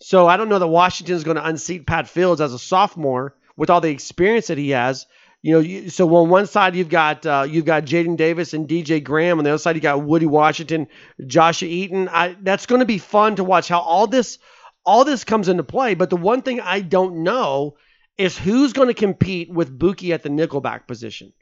So 0.00 0.26
I 0.26 0.36
don't 0.36 0.50
know 0.50 0.58
that 0.58 0.66
Washington 0.66 1.16
is 1.16 1.24
going 1.24 1.38
to 1.38 1.46
unseat 1.46 1.86
Pat 1.86 2.08
Fields 2.08 2.40
as 2.40 2.52
a 2.52 2.58
sophomore 2.58 3.34
with 3.56 3.70
all 3.70 3.80
the 3.80 3.90
experience 3.90 4.48
that 4.48 4.58
he 4.58 4.70
has. 4.70 5.06
You 5.40 5.54
know, 5.54 5.60
you, 5.60 5.88
so 5.88 6.12
on 6.16 6.28
one 6.28 6.46
side 6.46 6.74
you've 6.76 6.88
got 6.88 7.24
uh, 7.24 7.46
you've 7.48 7.64
got 7.64 7.84
Jaden 7.84 8.16
Davis 8.16 8.54
and 8.54 8.68
DJ 8.68 9.02
Graham, 9.02 9.38
on 9.38 9.44
the 9.44 9.50
other 9.50 9.58
side 9.58 9.76
you 9.76 9.82
got 9.82 10.02
Woody 10.02 10.26
Washington, 10.26 10.88
Joshua 11.26 11.68
Eaton. 11.68 12.08
I, 12.08 12.36
that's 12.42 12.66
going 12.66 12.80
to 12.80 12.86
be 12.86 12.98
fun 12.98 13.36
to 13.36 13.44
watch 13.44 13.68
how 13.68 13.80
all 13.80 14.06
this 14.06 14.38
all 14.84 15.04
this 15.04 15.24
comes 15.24 15.48
into 15.48 15.62
play. 15.62 15.94
But 15.94 16.10
the 16.10 16.16
one 16.16 16.42
thing 16.42 16.60
I 16.60 16.80
don't 16.80 17.22
know 17.22 17.76
is 18.18 18.36
who's 18.36 18.72
going 18.72 18.88
to 18.88 18.94
compete 18.94 19.48
with 19.48 19.76
Bookie 19.76 20.12
at 20.12 20.22
the 20.22 20.28
nickelback 20.28 20.86
position. 20.86 21.32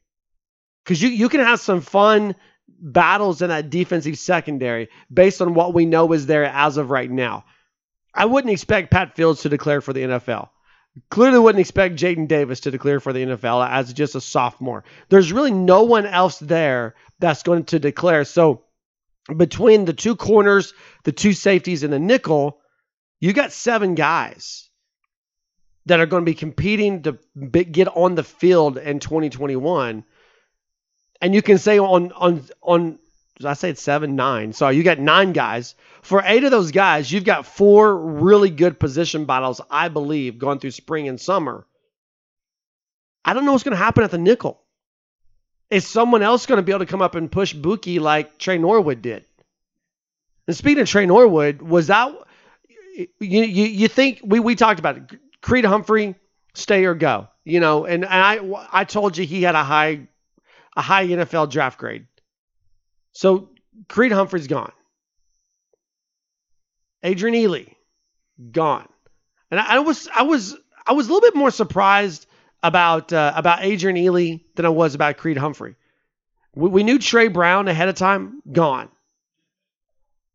Because 0.85 1.03
you 1.03 1.09
you 1.09 1.29
can 1.29 1.41
have 1.41 1.59
some 1.59 1.81
fun 1.81 2.37
battles 2.69 3.43
in 3.43 3.49
that 3.49 3.71
defensive 3.71 4.19
secondary 4.19 4.89
based 5.13 5.41
on 5.41 5.55
what 5.55 5.75
we 5.75 5.87
know 5.87 6.13
is 6.13 6.27
there 6.27 6.45
as 6.45 6.77
of 6.77 6.91
right 6.91 7.11
now. 7.11 7.45
I 8.15 8.27
wouldn't 8.27 8.53
expect 8.53 8.91
Pat 8.91 9.17
Fields 9.17 9.43
to 9.43 9.49
declare 9.49 9.81
for 9.81 9.93
the 9.93 10.03
NFL. 10.03 10.51
Clearly 11.11 11.39
wouldn't 11.39 11.61
expect 11.61 11.97
Jaden 11.97 12.29
Davis 12.29 12.61
to 12.61 12.71
declare 12.71 13.01
for 13.01 13.13
the 13.13 13.25
NFL 13.25 13.69
as 13.69 13.93
just 13.93 14.15
a 14.15 14.21
sophomore. 14.21 14.85
There's 15.11 15.33
really 15.33 15.51
no 15.51 15.83
one 15.83 16.07
else 16.07 16.39
there 16.39 16.95
that's 17.19 17.43
going 17.43 17.65
to 17.65 17.79
declare. 17.79 18.25
So 18.25 18.65
between 19.35 19.85
the 19.85 19.93
two 19.93 20.17
corners, 20.17 20.73
the 21.05 21.13
two 21.13 21.35
safeties, 21.35 21.83
and 21.83 21.93
the 21.93 21.99
nickel, 21.99 22.61
you 23.21 23.35
got 23.35 23.53
seven 23.53 23.95
guys 23.95 24.66
that 25.87 26.01
are 26.01 26.07
going 26.07 26.23
to 26.23 26.31
be 26.31 26.35
competing 26.35 27.03
to 27.03 27.19
get 27.49 27.89
on 27.89 28.15
the 28.15 28.25
field 28.25 28.77
in 28.77 28.99
2021. 28.99 30.05
And 31.23 31.35
you 31.35 31.43
can 31.43 31.59
say 31.59 31.79
on 31.79 32.13
on 32.13 32.45
on 32.61 32.99
I 33.45 33.55
said 33.55 33.79
seven, 33.79 34.17
nine. 34.17 34.53
Sorry, 34.53 34.77
you 34.77 34.83
got 34.83 34.99
nine 34.99 35.33
guys. 35.33 35.75
For 36.03 36.23
eight 36.25 36.45
of 36.45 36.51
those 36.51 36.71
guys, 36.71 37.11
you've 37.11 37.25
got 37.25 37.47
four 37.47 37.97
really 37.97 38.51
good 38.51 38.79
position 38.79 39.25
battles, 39.25 39.61
I 39.71 39.89
believe, 39.89 40.39
going 40.39 40.59
through 40.59 40.71
spring 40.71 41.09
and 41.09 41.21
summer. 41.21 41.67
I 43.25 43.35
don't 43.35 43.45
know 43.45 43.53
what's 43.53 43.65
going 43.65 43.77
to 43.77 43.83
happen 43.83 44.05
at 44.05 44.11
the 44.11 44.19
nickel. 44.19 44.61
is 45.71 45.87
someone 45.87 46.23
else 46.23 46.47
going 46.47 46.59
to 46.59 46.63
be 46.63 46.73
able 46.73 46.85
to 46.85 46.91
come 46.91 47.03
up 47.03 47.15
and 47.15 47.31
push 47.31 47.53
Bookie 47.53 47.99
like 47.99 48.39
Tre 48.39 48.57
Norwood 48.57 49.03
did? 49.03 49.25
And 50.47 50.57
speaking 50.57 50.83
of 50.83 50.89
Tre 50.89 51.07
Norwood, 51.07 51.61
was 51.61 51.89
that 51.89 52.15
you 52.97 53.09
you, 53.21 53.65
you 53.65 53.89
think 53.89 54.21
we, 54.25 54.41
we 54.41 54.55
talked 54.55 54.79
about 54.79 54.97
it? 54.97 55.21
Creed 55.47 55.65
Humphrey, 55.65 56.17
stay 56.55 56.85
or 56.87 56.95
go, 56.95 57.29
you 57.45 57.61
know? 57.61 57.87
And, 57.87 58.05
I 58.05 58.41
I 58.73 58.83
told 58.83 59.17
you 59.17 59.25
he 59.25 59.45
had 59.45 59.55
a 59.55 59.63
high 59.63 60.09
a 60.77 60.83
high 60.83 61.07
NFL 61.07 61.51
draft 61.51 61.79
grade. 61.79 62.09
So 63.13 63.51
Creed 63.89 64.11
Humphrey's 64.11 64.49
gone. 64.49 64.73
Adrian 67.05 67.37
Ealy, 67.37 67.73
gone. 68.51 68.89
And 69.53 69.61
I, 69.61 69.77
I 69.77 69.79
was 69.79 70.09
I 70.13 70.23
was 70.23 70.57
I 70.85 70.95
was 70.95 71.07
a 71.07 71.13
little 71.13 71.25
bit 71.31 71.37
more 71.37 71.53
surprised 71.53 72.27
about 72.65 73.13
uh, 73.13 73.33
about 73.37 73.63
Adrian 73.63 73.97
Ealy 73.97 74.41
than 74.57 74.67
I 74.67 74.71
was 74.71 74.97
about 74.97 75.17
Creed 75.17 75.37
Humphrey. 75.37 75.77
We, 76.57 76.71
we 76.71 76.83
knew 76.83 76.99
Tre 76.99 77.29
Brown 77.29 77.69
ahead 77.69 77.89
of 77.89 77.95
time, 77.95 78.43
gone. 78.51 78.89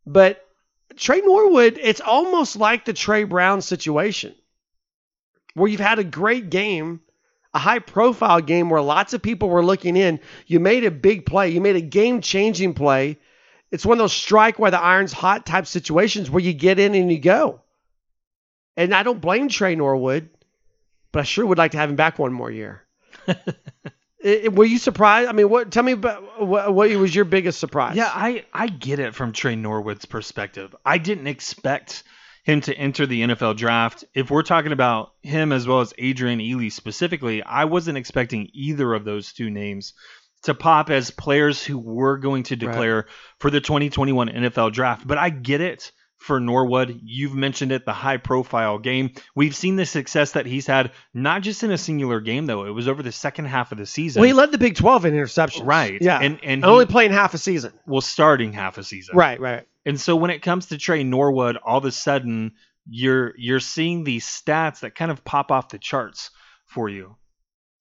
But 0.06 0.42
Tre 0.96 1.20
Norwood, 1.20 1.78
it's 1.82 2.00
almost 2.00 2.56
like 2.56 2.86
the 2.86 2.94
Tre 2.94 3.26
Brown 3.26 3.62
situation, 3.62 4.36
where 5.54 5.70
you've 5.70 5.80
had 5.80 6.00
a 6.00 6.04
great 6.04 6.50
game, 6.50 7.02
a 7.54 7.60
high 7.60 7.80
profile 7.80 8.42
game 8.42 8.70
where 8.70 8.82
lots 8.82 9.14
of 9.14 9.22
people 9.22 9.50
were 9.50 9.64
looking 9.66 9.96
in. 9.98 10.20
You 10.48 10.60
made 10.60 10.84
a 10.86 10.92
big 10.92 11.26
play, 11.26 11.50
you 11.50 11.62
made 11.62 11.76
a 11.76 11.82
game 11.82 12.22
changing 12.22 12.74
play. 12.74 13.18
It's 13.72 13.86
one 13.86 13.98
of 13.98 14.04
those 14.04 14.14
strike 14.14 14.60
while 14.60 14.72
the 14.72 14.82
iron's 14.82 15.14
hot 15.14 15.46
type 15.46 15.66
situations 15.66 16.30
where 16.30 16.44
you 16.44 16.54
get 16.54 16.80
in 16.80 16.94
and 16.96 17.12
you 17.12 17.20
go. 17.20 17.62
And 18.78 18.94
I 18.94 19.04
don't 19.04 19.22
blame 19.22 19.48
Tre 19.50 19.76
Norwood, 19.76 20.30
but 21.12 21.20
I 21.22 21.24
sure 21.24 21.46
would 21.46 21.58
like 21.58 21.72
to 21.72 21.78
have 21.78 21.90
him 21.90 21.96
back 21.96 22.20
one 22.20 22.34
more 22.34 22.52
year. 22.52 22.84
It- 24.24 24.54
were 24.54 24.66
you 24.66 24.78
surprised? 24.78 25.30
I 25.30 25.32
mean, 25.32 25.50
what? 25.50 25.72
Tell 25.72 25.82
me 25.84 25.94
about 25.94 26.46
what, 26.46 26.74
what 26.74 26.92
was 26.92 27.14
your 27.16 27.26
biggest 27.26 27.60
surprise? 27.60 27.96
Yeah, 27.96 28.12
I, 28.14 28.46
I 28.54 28.68
get 28.68 29.00
it 29.00 29.16
from 29.16 29.32
Tre 29.34 29.56
Norwood's 29.56 30.06
perspective. 30.06 30.76
I 30.86 31.00
didn't 31.00 31.26
expect 31.26 32.04
him 32.44 32.62
to 32.62 32.74
enter 32.76 33.06
the 33.06 33.22
NFL 33.22 33.58
draft. 33.58 34.04
If 34.14 34.32
we're 34.32 34.44
talking 34.44 34.72
about 34.72 35.14
him 35.22 35.52
as 35.52 35.68
well 35.68 35.82
as 35.82 35.94
Adrian 35.98 36.40
Ealy 36.40 36.72
specifically, 36.72 37.44
I 37.44 37.66
wasn't 37.66 37.98
expecting 37.98 38.50
either 38.54 38.94
of 38.94 39.06
those 39.06 39.32
two 39.34 39.50
names 39.50 39.94
to 40.44 40.56
pop 40.56 40.90
as 40.90 41.12
players 41.12 41.64
who 41.64 41.78
were 41.78 42.18
going 42.18 42.44
to 42.44 42.56
declare 42.56 43.06
for 43.40 43.52
the 43.52 43.62
2021 43.62 44.30
NFL 44.30 44.74
draft. 44.74 45.06
But 45.06 45.20
I 45.20 45.30
get 45.30 45.62
it 45.62 45.92
for 46.18 46.40
Norwood. 46.40 47.00
You've 47.04 47.36
mentioned 47.36 47.72
it, 47.72 47.86
the 47.86 47.94
high 47.94 48.18
profile 48.18 48.78
game. 48.80 49.12
We've 49.36 49.56
seen 49.56 49.76
the 49.76 49.86
success 49.86 50.32
that 50.34 50.46
he's 50.48 50.66
had, 50.68 50.92
not 51.14 51.42
just 51.44 51.64
in 51.64 51.72
a 51.72 51.78
singular 51.78 52.20
game, 52.22 52.46
though. 52.48 52.66
It 52.66 52.72
was 52.72 52.88
over 52.88 53.04
the 53.04 53.12
second 53.12 53.46
half 53.46 53.72
of 53.72 53.78
the 53.78 53.86
season. 53.88 54.20
Well, 54.20 54.28
he 54.28 54.34
led 54.34 54.52
the 54.52 54.58
Big 54.58 54.76
12 54.76 55.06
in 55.06 55.14
interceptions. 55.14 55.66
Right. 55.66 56.00
Yeah. 56.02 56.20
And- 56.20 56.40
and 56.44 56.66
only 56.66 56.86
playing 56.88 57.12
half 57.12 57.34
a 57.36 57.38
season. 57.40 57.74
well, 57.86 58.02
starting 58.02 58.52
half 58.54 58.78
a 58.80 58.84
season. 58.84 59.16
Right, 59.16 59.40
right. 59.40 59.68
And 59.86 60.00
so 60.00 60.16
when 60.16 60.32
it 60.32 60.42
comes 60.42 60.68
to 60.68 60.78
Tre 60.78 61.04
Norwood, 61.04 61.58
all 61.58 61.80
of 61.80 61.86
a 61.86 61.92
sudden 61.92 62.54
you're 62.90 63.34
you're 63.38 63.60
seeing 63.60 64.04
these 64.04 64.26
stats 64.26 64.82
that 64.82 64.96
kind 64.96 65.12
of 65.12 65.24
pop 65.24 65.52
off 65.52 65.70
the 65.70 65.80
charts 65.80 66.32
for 66.66 66.90
you. 66.90 67.16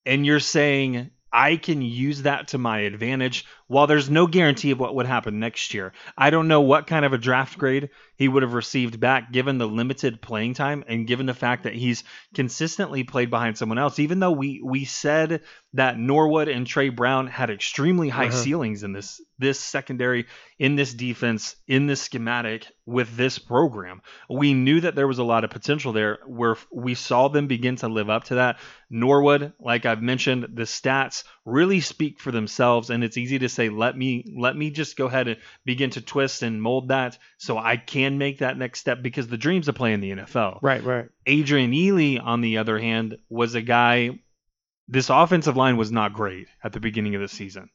And 0.07 0.25
you're 0.25 0.41
saying 0.41 1.11
I 1.33 1.57
can 1.57 1.81
use 1.81 2.23
that 2.23 2.49
to 2.49 2.59
my 2.59 2.81
advantage 2.81 3.45
while 3.69 3.87
there's 3.87 4.11
no 4.11 4.27
guarantee 4.27 4.73
of 4.73 4.81
what 4.81 4.95
would 4.97 5.07
happen 5.07 5.39
next 5.39 5.75
year. 5.75 5.93
I 6.19 6.31
don't 6.31 6.49
know 6.49 6.63
what 6.63 6.87
kind 6.87 7.05
of 7.05 7.13
a 7.13 7.19
draft 7.19 7.57
grade 7.57 7.91
he 8.20 8.28
would 8.28 8.42
have 8.42 8.52
received 8.52 9.00
back 9.00 9.33
given 9.33 9.56
the 9.56 9.66
limited 9.66 10.20
playing 10.20 10.52
time 10.52 10.85
and 10.87 11.06
given 11.06 11.24
the 11.24 11.33
fact 11.35 11.64
that 11.64 11.72
he's 11.74 12.04
consistently 12.35 13.02
played 13.02 13.30
behind 13.30 13.56
someone 13.56 13.78
else 13.78 13.98
even 13.98 14.20
though 14.20 14.30
we 14.30 14.61
we 14.62 14.85
said 14.85 15.40
that 15.72 15.98
Norwood 15.98 16.48
and 16.48 16.66
Tre 16.66 16.88
Brown 16.88 17.28
had 17.28 17.48
extremely 17.50 18.09
high 18.09 18.26
Uh-huh. 18.26 18.37
ceilings 18.37 18.83
in 18.83 18.92
this 18.92 19.20
this 19.38 19.59
secondary 19.59 20.26
in 20.59 20.76
this 20.76 20.92
defense 20.92 21.56
in 21.66 21.87
this 21.87 22.02
schematic 22.02 22.66
with 22.85 23.16
this 23.16 23.38
program. 23.38 24.02
We 24.28 24.52
knew 24.52 24.80
that 24.83 24.94
there 24.96 25.06
was 25.06 25.18
a 25.18 25.24
lot 25.24 25.44
of 25.44 25.50
potential 25.50 25.92
there 25.92 26.18
where 26.26 26.56
we 26.72 26.94
saw 26.94 27.28
them 27.28 27.46
begin 27.46 27.76
to 27.76 27.88
live 27.88 28.11
up 28.11 28.24
to 28.24 28.35
that. 28.35 28.59
Norwood, 28.90 29.52
like 29.61 29.87
I've 29.87 30.02
mentioned, 30.02 30.48
the 30.54 30.64
stats 30.64 31.22
really 31.46 31.80
speak 31.80 32.20
for 32.20 32.33
themselves 32.33 32.90
and 32.90 33.02
it's 33.04 33.16
easy 33.16 33.38
to 33.38 33.48
say 33.48 33.68
let 33.70 33.96
me 33.96 34.24
let 34.37 34.56
me 34.56 34.70
just 34.70 34.96
go 34.96 35.06
ahead 35.06 35.28
and 35.28 35.38
begin 35.64 35.90
to 35.90 36.00
twist 36.00 36.42
and 36.42 36.61
mold 36.61 36.88
that 36.88 37.16
so 37.38 37.56
I 37.56 37.76
can 37.76 38.10
make 38.18 38.38
that 38.38 38.59
next 38.59 38.81
step 38.81 39.03
because 39.03 39.29
the 39.29 39.37
dreams 39.37 39.68
of 39.68 39.75
playing 39.75 40.01
the 40.01 40.12
NFL. 40.12 40.59
Right, 40.62 40.83
right. 40.83 41.09
Adrian 41.27 41.73
Ealy, 41.73 42.23
on 42.23 42.40
the 42.40 42.59
other 42.59 42.79
hand, 42.79 43.16
was 43.29 43.55
a 43.55 43.62
guy. 43.62 44.18
This 44.88 45.11
offensive 45.11 45.57
line 45.57 45.77
was 45.77 45.92
not 45.92 46.12
great 46.12 46.49
at 46.62 46.73
the 46.73 46.81
beginning 46.81 47.14
of 47.14 47.20
the 47.20 47.29
season. 47.29 47.70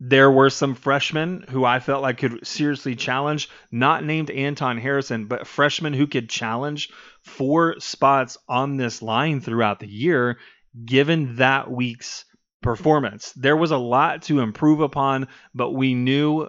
There 0.00 0.30
were 0.30 0.50
some 0.50 0.76
freshmen 0.76 1.44
who 1.48 1.64
I 1.64 1.80
felt 1.80 2.02
like 2.02 2.18
could 2.18 2.46
seriously 2.46 2.94
challenge, 2.94 3.48
not 3.72 4.04
named 4.04 4.30
Anton 4.30 4.78
Harrison, 4.78 5.26
but 5.26 5.46
freshmen 5.46 5.92
who 5.92 6.06
could 6.06 6.28
challenge 6.28 6.90
four 7.22 7.80
spots 7.80 8.38
on 8.48 8.76
this 8.76 9.02
line 9.02 9.40
throughout 9.40 9.80
the 9.80 9.88
year, 9.88 10.38
given 10.84 11.36
that 11.36 11.70
week's 11.70 12.24
performance. 12.62 13.32
There 13.32 13.56
was 13.56 13.72
a 13.72 13.76
lot 13.76 14.22
to 14.22 14.40
improve 14.40 14.80
upon, 14.80 15.28
but 15.54 15.72
we 15.72 15.94
knew 15.94 16.48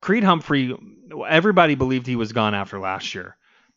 Creed 0.00 0.24
Humphrey, 0.24 0.74
everybody 1.28 1.74
believed 1.74 2.06
he 2.06 2.16
was 2.16 2.32
gone 2.32 2.54
after 2.54 2.78
last 2.78 3.14
year. 3.14 3.36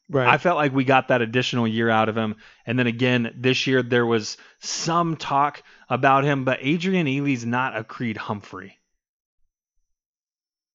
Right. 0.10 0.28
I 0.28 0.38
felt 0.38 0.58
like 0.58 0.74
we 0.74 0.84
got 0.84 1.08
that 1.08 1.22
additional 1.22 1.68
year 1.68 1.90
out 1.90 2.10
of 2.10 2.18
him. 2.18 2.36
And 2.66 2.78
then 2.78 2.88
again, 2.88 3.34
this 3.38 3.68
year 3.68 3.82
there 3.82 4.06
was 4.06 4.38
some 4.60 5.16
talk 5.16 5.64
about 5.90 6.24
him, 6.24 6.44
but 6.44 6.60
Adrian 6.62 7.08
Ealy's 7.08 7.46
not 7.46 7.76
a 7.76 7.84
Creed 7.84 8.18
Humphrey. 8.18 8.78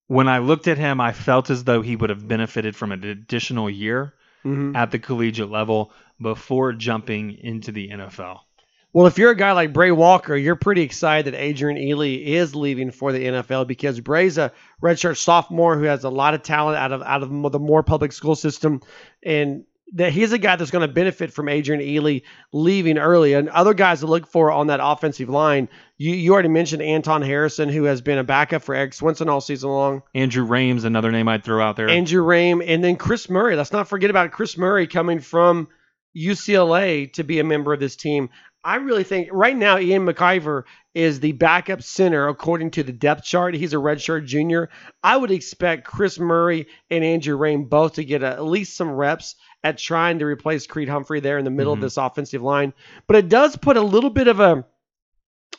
When 0.06 0.28
I 0.28 0.38
looked 0.38 0.68
at 0.68 0.78
him, 0.78 1.00
I 1.00 1.12
felt 1.12 1.50
as 1.50 1.64
though 1.64 1.82
he 1.82 1.94
would 1.94 2.10
have 2.10 2.26
benefited 2.26 2.74
from 2.74 2.92
an 2.92 3.04
additional 3.04 3.68
year 3.68 4.14
Mhm. 4.44 4.74
at 4.74 4.90
the 4.90 4.98
collegiate 4.98 5.50
level 5.50 5.92
before 6.20 6.72
jumping 6.72 7.32
into 7.32 7.70
the 7.72 7.90
NFL. 7.90 8.47
Well, 8.92 9.06
if 9.06 9.18
you're 9.18 9.30
a 9.30 9.36
guy 9.36 9.52
like 9.52 9.72
Bray 9.72 9.90
Walker, 9.90 10.34
you're 10.34 10.56
pretty 10.56 10.82
excited 10.82 11.32
that 11.32 11.40
Adrian 11.40 11.78
Ealy 11.78 12.24
is 12.24 12.54
leaving 12.54 12.90
for 12.90 13.12
the 13.12 13.24
NFL 13.24 13.66
because 13.66 14.00
Bray's 14.00 14.38
a 14.38 14.52
redshirt 14.82 15.18
sophomore 15.18 15.76
who 15.76 15.84
has 15.84 16.04
a 16.04 16.10
lot 16.10 16.34
of 16.34 16.42
talent 16.42 16.78
out 16.78 16.92
of 16.92 17.02
out 17.02 17.22
of 17.22 17.52
the 17.52 17.58
more 17.58 17.82
public 17.82 18.12
school 18.12 18.34
system, 18.34 18.80
and 19.22 19.64
that 19.94 20.12
he's 20.12 20.32
a 20.32 20.38
guy 20.38 20.56
that's 20.56 20.70
going 20.70 20.86
to 20.86 20.92
benefit 20.92 21.32
from 21.32 21.48
Adrian 21.48 21.82
Ealy 21.82 22.22
leaving 22.52 22.98
early. 22.98 23.34
And 23.34 23.48
other 23.50 23.74
guys 23.74 24.00
to 24.00 24.06
look 24.06 24.26
for 24.26 24.50
on 24.50 24.66
that 24.68 24.80
offensive 24.82 25.28
line, 25.28 25.68
you 25.98 26.14
you 26.14 26.32
already 26.32 26.48
mentioned 26.48 26.80
Anton 26.80 27.20
Harrison, 27.20 27.68
who 27.68 27.84
has 27.84 28.00
been 28.00 28.18
a 28.18 28.24
backup 28.24 28.62
for 28.62 28.74
Erik 28.74 28.94
Swenson 28.94 29.28
all 29.28 29.42
season 29.42 29.70
long. 29.70 30.02
Andrew 30.14 30.44
Rames, 30.44 30.84
another 30.84 31.12
name 31.12 31.28
I'd 31.28 31.44
throw 31.44 31.62
out 31.62 31.76
there. 31.76 31.90
Andrew 31.90 32.24
Raym, 32.24 32.64
and 32.66 32.82
then 32.82 32.96
Chris 32.96 33.28
Murray. 33.28 33.54
Let's 33.54 33.72
not 33.72 33.88
forget 33.88 34.08
about 34.08 34.32
Chris 34.32 34.56
Murray 34.56 34.86
coming 34.86 35.20
from 35.20 35.68
UCLA 36.16 37.12
to 37.14 37.22
be 37.22 37.38
a 37.38 37.44
member 37.44 37.72
of 37.72 37.80
this 37.80 37.96
team. 37.96 38.30
I 38.64 38.76
really 38.76 39.04
think 39.04 39.28
right 39.32 39.56
now 39.56 39.78
Ian 39.78 40.04
McIver 40.04 40.64
is 40.94 41.20
the 41.20 41.32
backup 41.32 41.82
center 41.82 42.28
according 42.28 42.72
to 42.72 42.82
the 42.82 42.92
depth 42.92 43.24
chart. 43.24 43.54
He's 43.54 43.72
a 43.72 43.76
redshirt 43.76 44.26
junior. 44.26 44.68
I 45.02 45.16
would 45.16 45.30
expect 45.30 45.86
Chris 45.86 46.18
Murray 46.18 46.66
and 46.90 47.04
Andrew 47.04 47.38
Raym 47.38 47.68
both 47.68 47.94
to 47.94 48.04
get 48.04 48.22
a, 48.22 48.26
at 48.28 48.44
least 48.44 48.76
some 48.76 48.90
reps 48.90 49.36
at 49.62 49.78
trying 49.78 50.18
to 50.18 50.26
replace 50.26 50.66
Creed 50.66 50.88
Humphrey 50.88 51.20
there 51.20 51.38
in 51.38 51.44
the 51.44 51.50
middle 51.50 51.72
Mhm. 51.74 51.78
of 51.78 51.82
this 51.82 51.96
offensive 51.96 52.42
line. 52.42 52.72
But 53.06 53.16
it 53.16 53.28
does 53.28 53.56
put 53.56 53.76
a 53.76 53.82
little 53.82 54.10
bit 54.10 54.28
of 54.28 54.40
a 54.40 54.64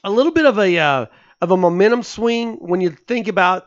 a 0.03 0.11
little 0.11 0.31
bit 0.31 0.45
of 0.45 0.57
a 0.59 0.77
uh, 0.77 1.05
of 1.41 1.51
a 1.51 1.57
momentum 1.57 2.03
swing 2.03 2.55
when 2.55 2.81
you 2.81 2.89
think 2.91 3.27
about 3.27 3.65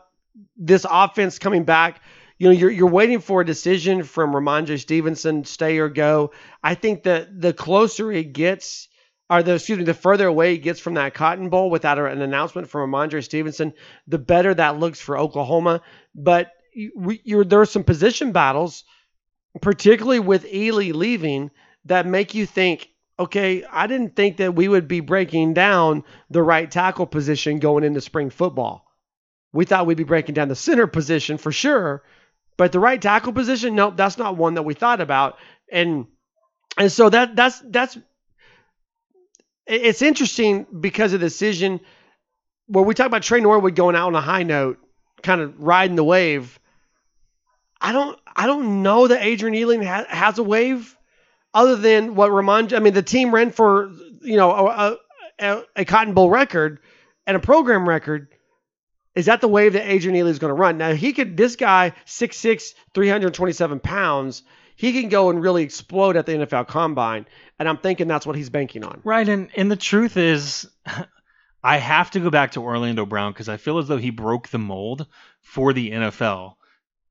this 0.55 0.85
offense 0.89 1.39
coming 1.39 1.63
back. 1.63 2.01
You 2.37 2.47
know, 2.49 2.53
you're 2.53 2.71
you're 2.71 2.89
waiting 2.89 3.19
for 3.19 3.41
a 3.41 3.45
decision 3.45 4.03
from 4.03 4.31
Rhamondre 4.33 4.79
Stevenson, 4.79 5.43
stay 5.45 5.77
or 5.79 5.89
go. 5.89 6.31
I 6.63 6.75
think 6.75 7.03
that 7.03 7.39
the 7.39 7.53
closer 7.53 8.11
it 8.11 8.33
gets, 8.33 8.89
or 9.33 9.41
the 9.41 9.55
excuse 9.55 9.79
me, 9.79 9.83
the 9.83 9.95
further 9.95 10.27
away 10.27 10.51
he 10.51 10.57
gets 10.59 10.79
from 10.79 10.93
that 10.93 11.15
Cotton 11.15 11.49
Bowl 11.49 11.71
without 11.71 11.97
an 11.97 12.21
announcement 12.21 12.69
from 12.69 12.91
Rhamondre 12.91 13.23
Stevenson, 13.23 13.73
the 14.07 14.19
better 14.19 14.53
that 14.53 14.79
looks 14.79 15.01
for 15.01 15.17
Oklahoma. 15.17 15.81
But 16.13 16.51
you, 16.75 17.43
there 17.43 17.61
are 17.61 17.65
some 17.65 17.83
position 17.83 18.31
battles, 18.31 18.83
particularly 19.59 20.19
with 20.19 20.45
Ealy 20.45 20.93
leaving, 20.93 21.49
that 21.85 22.05
make 22.05 22.35
you 22.35 22.45
think, 22.45 22.89
okay, 23.19 23.63
I 23.63 23.87
didn't 23.87 24.15
think 24.15 24.37
that 24.37 24.53
we 24.53 24.67
would 24.67 24.87
be 24.87 24.99
breaking 24.99 25.55
down 25.55 26.03
the 26.29 26.43
right 26.43 26.69
tackle 26.69 27.07
position 27.07 27.57
going 27.57 27.83
into 27.83 28.01
spring 28.01 28.29
football. 28.29 28.85
We 29.51 29.65
thought 29.65 29.87
we'd 29.87 29.97
be 29.97 30.03
breaking 30.03 30.35
down 30.35 30.47
the 30.47 30.55
center 30.55 30.85
position 30.85 31.39
for 31.39 31.51
sure, 31.51 32.03
but 32.55 32.71
the 32.71 32.79
right 32.79 33.01
tackle 33.01 33.33
position, 33.33 33.73
nope, 33.73 33.97
that's 33.97 34.19
not 34.19 34.37
one 34.37 34.53
that 34.55 34.63
we 34.63 34.75
thought 34.75 35.01
about. 35.01 35.37
And 35.71 36.05
and 36.77 36.91
so 36.91 37.09
that 37.09 37.35
that's 37.35 37.61
that's 37.67 37.97
it's 39.65 40.01
interesting 40.01 40.65
because 40.79 41.13
of 41.13 41.19
the 41.19 41.27
decision 41.27 41.79
where 42.67 42.83
we 42.83 42.93
talk 42.93 43.07
about 43.07 43.23
Tre 43.23 43.39
Norwood 43.39 43.75
going 43.75 43.95
out 43.95 44.07
on 44.07 44.15
a 44.15 44.21
high 44.21 44.43
note, 44.43 44.79
kind 45.21 45.41
of 45.41 45.61
riding 45.61 45.95
the 45.95 46.03
wave. 46.03 46.59
I 47.79 47.91
don't 47.91 48.17
I 48.35 48.47
don't 48.47 48.83
know 48.83 49.07
that 49.07 49.23
Adrian 49.23 49.55
Ealing 49.55 49.83
ha- 49.83 50.05
has 50.07 50.37
a 50.37 50.43
wave 50.43 50.95
other 51.53 51.75
than 51.75 52.15
what 52.15 52.31
Ramon. 52.31 52.73
I 52.73 52.79
mean, 52.79 52.93
the 52.93 53.03
team 53.03 53.33
ran 53.33 53.51
for 53.51 53.91
you 54.21 54.37
know 54.37 54.51
a, 54.51 54.97
a, 55.39 55.63
a 55.75 55.85
Cotton 55.85 56.13
Bowl 56.13 56.29
record, 56.29 56.79
and 57.27 57.37
a 57.37 57.39
program 57.39 57.87
record. 57.87 58.29
Is 59.15 59.27
that 59.27 59.41
the 59.41 59.47
wave 59.47 59.73
that 59.73 59.87
Adrian 59.87 60.17
Ealy 60.17 60.29
is 60.29 60.39
going 60.39 60.49
to 60.49 60.55
run? 60.55 60.79
Now 60.79 60.93
he 60.93 61.13
could. 61.13 61.37
This 61.37 61.55
guy, 61.55 61.93
6'6", 62.07 62.73
327 62.95 63.79
pounds. 63.79 64.41
He 64.75 64.91
can 64.99 65.09
go 65.09 65.29
and 65.29 65.41
really 65.41 65.63
explode 65.63 66.17
at 66.17 66.25
the 66.25 66.33
NFL 66.33 66.67
Combine, 66.67 67.25
and 67.59 67.69
I'm 67.69 67.77
thinking 67.77 68.07
that's 68.07 68.25
what 68.25 68.35
he's 68.35 68.49
banking 68.49 68.83
on. 68.83 69.01
Right, 69.03 69.27
and 69.27 69.49
and 69.55 69.71
the 69.71 69.75
truth 69.75 70.17
is, 70.17 70.67
I 71.63 71.77
have 71.77 72.11
to 72.11 72.19
go 72.19 72.29
back 72.29 72.51
to 72.51 72.61
Orlando 72.61 73.05
Brown 73.05 73.31
because 73.31 73.49
I 73.49 73.57
feel 73.57 73.77
as 73.77 73.87
though 73.87 73.97
he 73.97 74.09
broke 74.09 74.49
the 74.49 74.59
mold 74.59 75.07
for 75.41 75.73
the 75.73 75.91
NFL. 75.91 76.55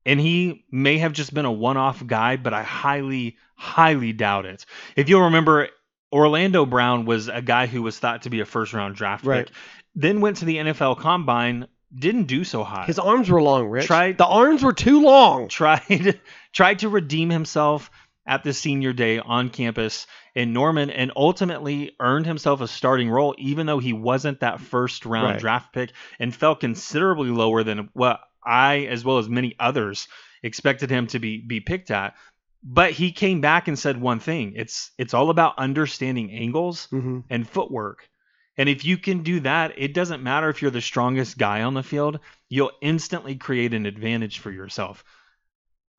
And 0.05 0.19
he 0.19 0.65
may 0.69 0.97
have 0.97 1.13
just 1.13 1.33
been 1.33 1.45
a 1.45 1.51
one 1.51 1.77
off 1.77 2.05
guy, 2.05 2.35
but 2.35 2.53
I 2.53 2.61
highly, 2.61 3.37
highly 3.55 4.11
doubt 4.11 4.45
it. 4.45 4.65
If 4.97 5.07
you'll 5.07 5.21
remember, 5.23 5.69
Orlando 6.11 6.65
Brown 6.65 7.05
was 7.05 7.29
a 7.29 7.41
guy 7.41 7.67
who 7.67 7.81
was 7.81 7.97
thought 7.97 8.23
to 8.23 8.29
be 8.29 8.41
a 8.41 8.45
first 8.45 8.73
round 8.73 8.95
draft 8.95 9.25
Right. 9.25 9.47
pick, 9.47 9.55
then 9.95 10.19
went 10.19 10.37
to 10.37 10.45
the 10.45 10.57
NFL 10.57 10.99
Combine, 10.99 11.67
didn't 11.97 12.23
do 12.25 12.43
so 12.43 12.63
high. 12.63 12.85
His 12.85 12.99
arms 12.99 13.29
were 13.29 13.41
long, 13.41 13.67
Rich. 13.67 13.85
Tried- 13.87 14.17
the 14.17 14.25
arms 14.25 14.63
were 14.63 14.73
too 14.73 15.01
long. 15.03 15.47
tried 15.49 16.19
tried 16.51 16.79
to 16.79 16.89
redeem 16.89 17.29
himself 17.29 17.89
at 18.25 18.43
the 18.43 18.53
senior 18.53 18.93
day 18.93 19.19
on 19.19 19.49
campus 19.49 20.07
in 20.33 20.53
Norman 20.53 20.89
and 20.89 21.11
ultimately 21.15 21.91
earned 21.99 22.25
himself 22.25 22.61
a 22.61 22.67
starting 22.67 23.09
role 23.09 23.35
even 23.37 23.65
though 23.65 23.79
he 23.79 23.91
wasn't 23.93 24.39
that 24.39 24.61
first 24.61 25.05
round 25.05 25.25
Right. 25.33 25.39
draft 25.39 25.73
pick 25.73 25.91
and 26.19 26.33
fell 26.33 26.55
considerably 26.55 27.29
lower 27.29 27.63
than 27.63 27.89
what 27.93 28.21
I 28.45 28.87
as 28.89 29.03
well 29.03 29.17
as 29.17 29.27
many 29.27 29.55
others 29.59 30.07
expected 30.41 30.89
him 30.89 31.07
to 31.07 31.19
be 31.19 31.41
be 31.45 31.59
picked 31.59 31.91
at 31.91 32.15
but 32.63 32.91
he 32.91 33.11
came 33.11 33.41
back 33.41 33.67
and 33.67 33.77
said 33.77 33.99
one 33.99 34.19
thing 34.19 34.53
it's 34.55 34.91
it's 34.97 35.13
all 35.13 35.29
about 35.29 35.57
understanding 35.57 36.31
angles 36.31 36.85
hmm 36.91 37.19
and 37.29 37.47
footwork. 37.47 38.07
And 38.57 38.69
if 38.69 38.85
you 38.85 38.97
can 38.97 39.23
do 39.23 39.39
that, 39.41 39.73
it 39.77 39.93
doesn't 39.93 40.23
matter 40.23 40.49
if 40.49 40.61
you're 40.61 40.71
the 40.71 40.81
strongest 40.81 41.37
guy 41.37 41.63
on 41.63 41.73
the 41.73 41.83
field, 41.83 42.19
you'll 42.49 42.71
instantly 42.81 43.35
create 43.35 43.73
an 43.73 43.85
advantage 43.85 44.39
for 44.39 44.51
yourself. 44.51 45.03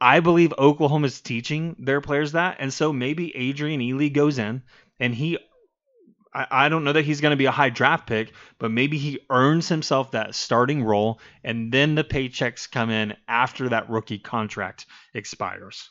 I 0.01 0.21
believe 0.21 0.53
Oklahoma's 0.59 1.21
teaching 1.21 1.77
their 1.79 2.01
players 2.01 2.33
that. 2.33 2.57
And 2.61 2.73
so 2.73 2.93
maybe 2.93 3.35
Adrian 3.37 3.81
Ealy 3.81 4.13
goes 4.13 4.39
in 4.39 4.63
and 5.01 5.15
he, 5.15 5.39
I, 6.33 6.47
I 6.51 6.69
don't 6.69 6.85
know 6.85 6.93
that 6.93 7.05
he's 7.05 7.21
going 7.21 7.31
to 7.31 7.37
be 7.37 7.47
a 7.47 7.51
high 7.51 7.71
draft 7.71 8.07
pick, 8.07 8.33
but 8.59 8.71
maybe 8.71 8.99
he 8.99 9.21
earns 9.31 9.69
himself 9.69 10.13
that 10.13 10.35
starting 10.35 10.85
role 10.85 11.21
and 11.43 11.73
then 11.73 11.95
the 11.95 12.05
paychecks 12.05 12.71
come 12.71 12.91
in 12.91 13.17
after 13.27 13.71
that 13.71 13.91
rookie 13.91 14.19
contract 14.19 14.87
expires. 15.15 15.91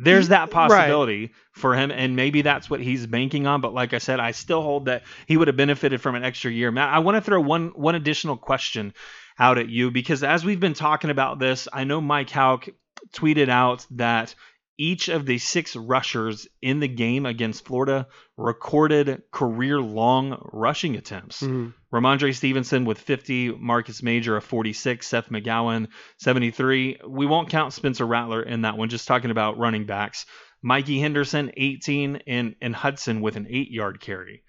There's 0.00 0.26
mm, 0.26 0.30
that 0.30 0.50
Right. 0.52 0.52
possibility 0.52 1.32
for 1.52 1.74
him, 1.74 1.90
and 1.90 2.14
maybe 2.16 2.42
that's 2.42 2.70
what 2.70 2.80
he's 2.80 3.06
banking 3.06 3.46
on. 3.46 3.60
But 3.60 3.74
like 3.74 3.92
I 3.94 3.98
said, 3.98 4.20
I 4.20 4.30
still 4.30 4.62
hold 4.62 4.86
that 4.86 5.02
he 5.26 5.36
would 5.36 5.48
have 5.48 5.56
benefited 5.56 6.00
from 6.00 6.14
an 6.14 6.24
extra 6.24 6.50
year. 6.50 6.70
Matt, 6.70 6.94
I 6.94 7.00
want 7.00 7.16
to 7.16 7.20
throw 7.20 7.40
one 7.40 7.68
one 7.74 7.96
additional 7.96 8.36
question 8.36 8.94
out 9.38 9.58
at 9.58 9.68
you 9.68 9.90
because 9.90 10.22
as 10.22 10.44
we've 10.44 10.60
been 10.60 10.74
talking 10.74 11.10
about 11.10 11.38
this, 11.38 11.68
I 11.72 11.84
know 11.84 12.00
Mike 12.00 12.30
Hauk 12.30 12.68
tweeted 13.12 13.48
out 13.48 13.86
that 13.92 14.34
each 14.78 15.08
of 15.08 15.26
the 15.26 15.38
six 15.38 15.74
rushers 15.74 16.46
in 16.62 16.78
the 16.78 16.88
game 16.88 17.26
against 17.26 17.64
Florida 17.66 18.06
recorded 18.36 19.22
career 19.32 19.80
long 19.80 20.40
rushing 20.52 20.94
attempts. 20.94 21.42
Mhm. 21.42 21.74
Rhamondre 21.92 22.34
Stevenson 22.34 22.84
with 22.84 23.00
50, 23.00 23.50
Marcus 23.50 24.02
Major 24.02 24.36
a 24.36 24.40
46, 24.40 25.06
Seth 25.06 25.30
McGowan 25.30 25.88
73. 26.18 26.98
We 27.06 27.26
won't 27.26 27.50
count 27.50 27.72
Spencer 27.72 28.06
Rattler 28.06 28.42
in 28.42 28.62
that 28.62 28.78
one, 28.78 28.88
just 28.88 29.08
talking 29.08 29.32
about 29.32 29.58
running 29.58 29.84
backs. 29.84 30.24
Mikey 30.62 31.00
Henderson 31.00 31.52
18 31.56 32.22
and 32.26 32.54
and 32.60 32.74
Hudson 32.74 33.20
with 33.20 33.36
an 33.36 33.46
8-yard 33.46 34.00
carry. 34.00 34.42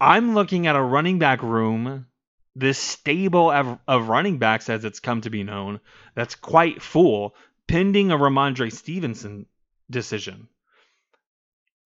I'm 0.00 0.34
looking 0.34 0.66
at 0.66 0.76
a 0.76 0.82
running 0.82 1.18
back 1.18 1.42
room, 1.42 2.06
this 2.54 2.78
stable 2.78 3.50
of, 3.50 3.78
of 3.86 4.08
running 4.08 4.38
backs 4.38 4.68
as 4.68 4.84
it's 4.84 5.00
come 5.00 5.20
to 5.22 5.30
be 5.30 5.42
known, 5.44 5.80
that's 6.14 6.34
quite 6.34 6.82
full, 6.82 7.34
pending 7.68 8.10
a 8.10 8.18
Rhamondre 8.18 8.72
Stevenson 8.72 9.46
decision. 9.90 10.48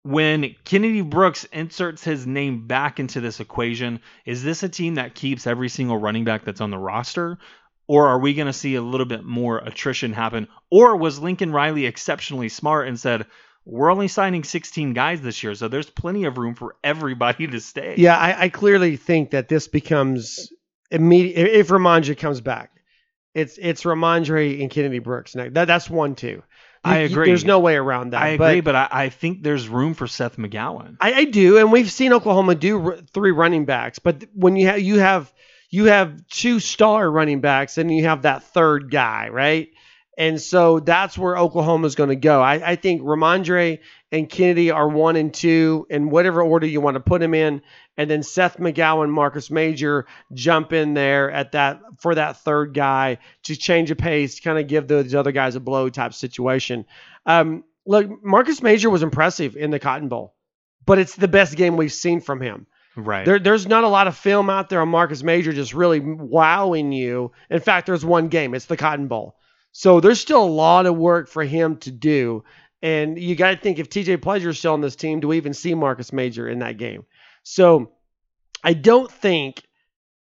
When 0.02 0.54
Kennedy 0.64 1.02
Brooks 1.02 1.44
inserts 1.52 2.04
his 2.04 2.26
name 2.26 2.66
back 2.68 3.00
into 3.00 3.20
this 3.20 3.40
equation, 3.40 4.00
is 4.24 4.44
this 4.44 4.62
a 4.62 4.68
team 4.68 4.94
that 4.94 5.16
keeps 5.16 5.46
every 5.46 5.68
single 5.68 5.98
running 5.98 6.24
back 6.24 6.44
that's 6.44 6.60
on 6.60 6.70
the 6.70 6.78
roster? 6.78 7.38
Or 7.88 8.08
are 8.08 8.18
we 8.18 8.34
going 8.34 8.46
to 8.46 8.52
see 8.52 8.76
a 8.76 8.82
little 8.82 9.06
bit 9.06 9.24
more 9.24 9.58
attrition 9.58 10.12
happen? 10.12 10.48
Or 10.70 10.96
was 10.96 11.18
Lincoln 11.18 11.52
Riley 11.52 11.86
exceptionally 11.86 12.48
smart 12.48 12.88
and 12.88 12.98
said, 12.98 13.26
we're 13.64 13.90
only 13.90 14.06
signing 14.06 14.44
16 14.44 14.92
guys 14.92 15.20
this 15.20 15.42
year, 15.42 15.54
so 15.56 15.66
there's 15.66 15.90
plenty 15.90 16.24
of 16.24 16.38
room 16.38 16.54
for 16.54 16.76
everybody 16.84 17.48
to 17.48 17.60
stay? 17.60 17.96
Yeah, 17.98 18.16
I, 18.16 18.42
I 18.42 18.48
clearly 18.48 18.96
think 18.96 19.32
that 19.32 19.48
this 19.48 19.66
becomes 19.66 20.52
immediate 20.90 21.48
if 21.48 21.68
Rhamondre 21.68 22.16
comes 22.16 22.40
back. 22.40 22.70
It's 23.36 23.58
it's 23.60 23.82
Rhamondre 23.82 24.62
and 24.62 24.70
Kennedy 24.70 24.98
Brooks. 24.98 25.34
Now, 25.34 25.48
that, 25.50 25.66
that's 25.66 25.90
one 25.90 26.14
two. 26.14 26.42
I 26.82 26.98
agree. 26.98 27.26
There's 27.26 27.44
no 27.44 27.58
way 27.58 27.76
around 27.76 28.10
that. 28.10 28.22
I 28.22 28.28
agree, 28.28 28.60
but, 28.60 28.76
I, 28.76 28.88
I 28.90 29.08
think 29.10 29.42
there's 29.42 29.68
room 29.68 29.92
for 29.92 30.06
Seth 30.06 30.36
McGowan. 30.36 30.96
I, 31.00 31.12
I 31.12 31.24
do, 31.24 31.58
and 31.58 31.70
we've 31.72 31.90
seen 31.90 32.12
Oklahoma 32.12 32.54
do 32.54 32.92
r- 32.92 32.98
three 33.12 33.32
running 33.32 33.64
backs. 33.66 33.98
But 33.98 34.24
when 34.32 34.56
you 34.56 34.68
have 34.68 34.80
you 34.80 35.00
have 35.00 35.32
you 35.68 35.86
have 35.86 36.26
two 36.28 36.60
star 36.60 37.10
running 37.10 37.40
backs, 37.40 37.76
and 37.76 37.94
you 37.94 38.04
have 38.04 38.22
that 38.22 38.42
third 38.42 38.90
guy, 38.90 39.28
right? 39.28 39.68
And 40.16 40.40
so 40.40 40.80
that's 40.80 41.18
where 41.18 41.36
Oklahoma's 41.36 41.94
going 41.94 42.08
to 42.08 42.16
go. 42.16 42.40
I, 42.40 42.70
I 42.70 42.76
think 42.76 43.02
Rhamondre 43.02 43.80
and 44.10 44.30
Kennedy 44.30 44.70
are 44.70 44.88
one 44.88 45.16
and 45.16 45.34
two 45.34 45.86
in 45.90 46.08
whatever 46.08 46.40
order 46.40 46.66
you 46.66 46.80
want 46.80 46.94
to 46.94 47.00
put 47.00 47.20
them 47.20 47.34
in, 47.34 47.60
and 47.96 48.10
then 48.10 48.22
Seth 48.22 48.58
McGowan, 48.58 49.10
Marcus 49.10 49.50
Major 49.50 50.06
jump 50.32 50.72
in 50.72 50.94
there 50.94 51.30
at 51.30 51.52
that 51.52 51.80
for 51.98 52.14
that 52.14 52.38
third 52.38 52.74
guy 52.74 53.18
to 53.44 53.56
change 53.56 53.90
a 53.90 53.96
pace, 53.96 54.40
kind 54.40 54.58
of 54.58 54.66
give 54.66 54.86
those 54.86 55.14
other 55.14 55.32
guys 55.32 55.54
a 55.54 55.60
blow 55.60 55.88
type 55.88 56.14
situation. 56.14 56.84
Um, 57.24 57.64
look, 57.86 58.22
Marcus 58.22 58.62
Major 58.62 58.90
was 58.90 59.02
impressive 59.02 59.56
in 59.56 59.70
the 59.70 59.78
Cotton 59.78 60.08
Bowl, 60.08 60.34
but 60.84 60.98
it's 60.98 61.16
the 61.16 61.28
best 61.28 61.56
game 61.56 61.76
we've 61.76 61.92
seen 61.92 62.20
from 62.20 62.40
him. 62.40 62.66
Right. 62.96 63.26
There, 63.26 63.38
there's 63.38 63.66
not 63.66 63.84
a 63.84 63.88
lot 63.88 64.08
of 64.08 64.16
film 64.16 64.48
out 64.48 64.70
there 64.70 64.80
on 64.80 64.88
Marcus 64.88 65.22
Major 65.22 65.52
just 65.52 65.74
really 65.74 66.00
wowing 66.00 66.92
you. 66.92 67.32
In 67.50 67.60
fact, 67.60 67.86
there's 67.86 68.04
one 68.04 68.28
game. 68.28 68.54
It's 68.54 68.64
the 68.66 68.76
Cotton 68.76 69.06
Bowl. 69.06 69.36
So 69.72 70.00
there's 70.00 70.20
still 70.20 70.42
a 70.42 70.46
lot 70.46 70.86
of 70.86 70.96
work 70.96 71.28
for 71.28 71.44
him 71.44 71.76
to 71.78 71.90
do. 71.90 72.44
And 72.80 73.18
you 73.18 73.36
got 73.36 73.50
to 73.50 73.56
think 73.58 73.78
if 73.78 73.90
TJ 73.90 74.22
Pleasure 74.22 74.50
is 74.50 74.58
still 74.58 74.72
on 74.72 74.80
this 74.80 74.96
team, 74.96 75.20
do 75.20 75.28
we 75.28 75.36
even 75.36 75.52
see 75.52 75.74
Marcus 75.74 76.12
Major 76.12 76.48
in 76.48 76.60
that 76.60 76.78
game? 76.78 77.04
So 77.48 77.92
I 78.64 78.72
don't 78.72 79.08
think 79.08 79.62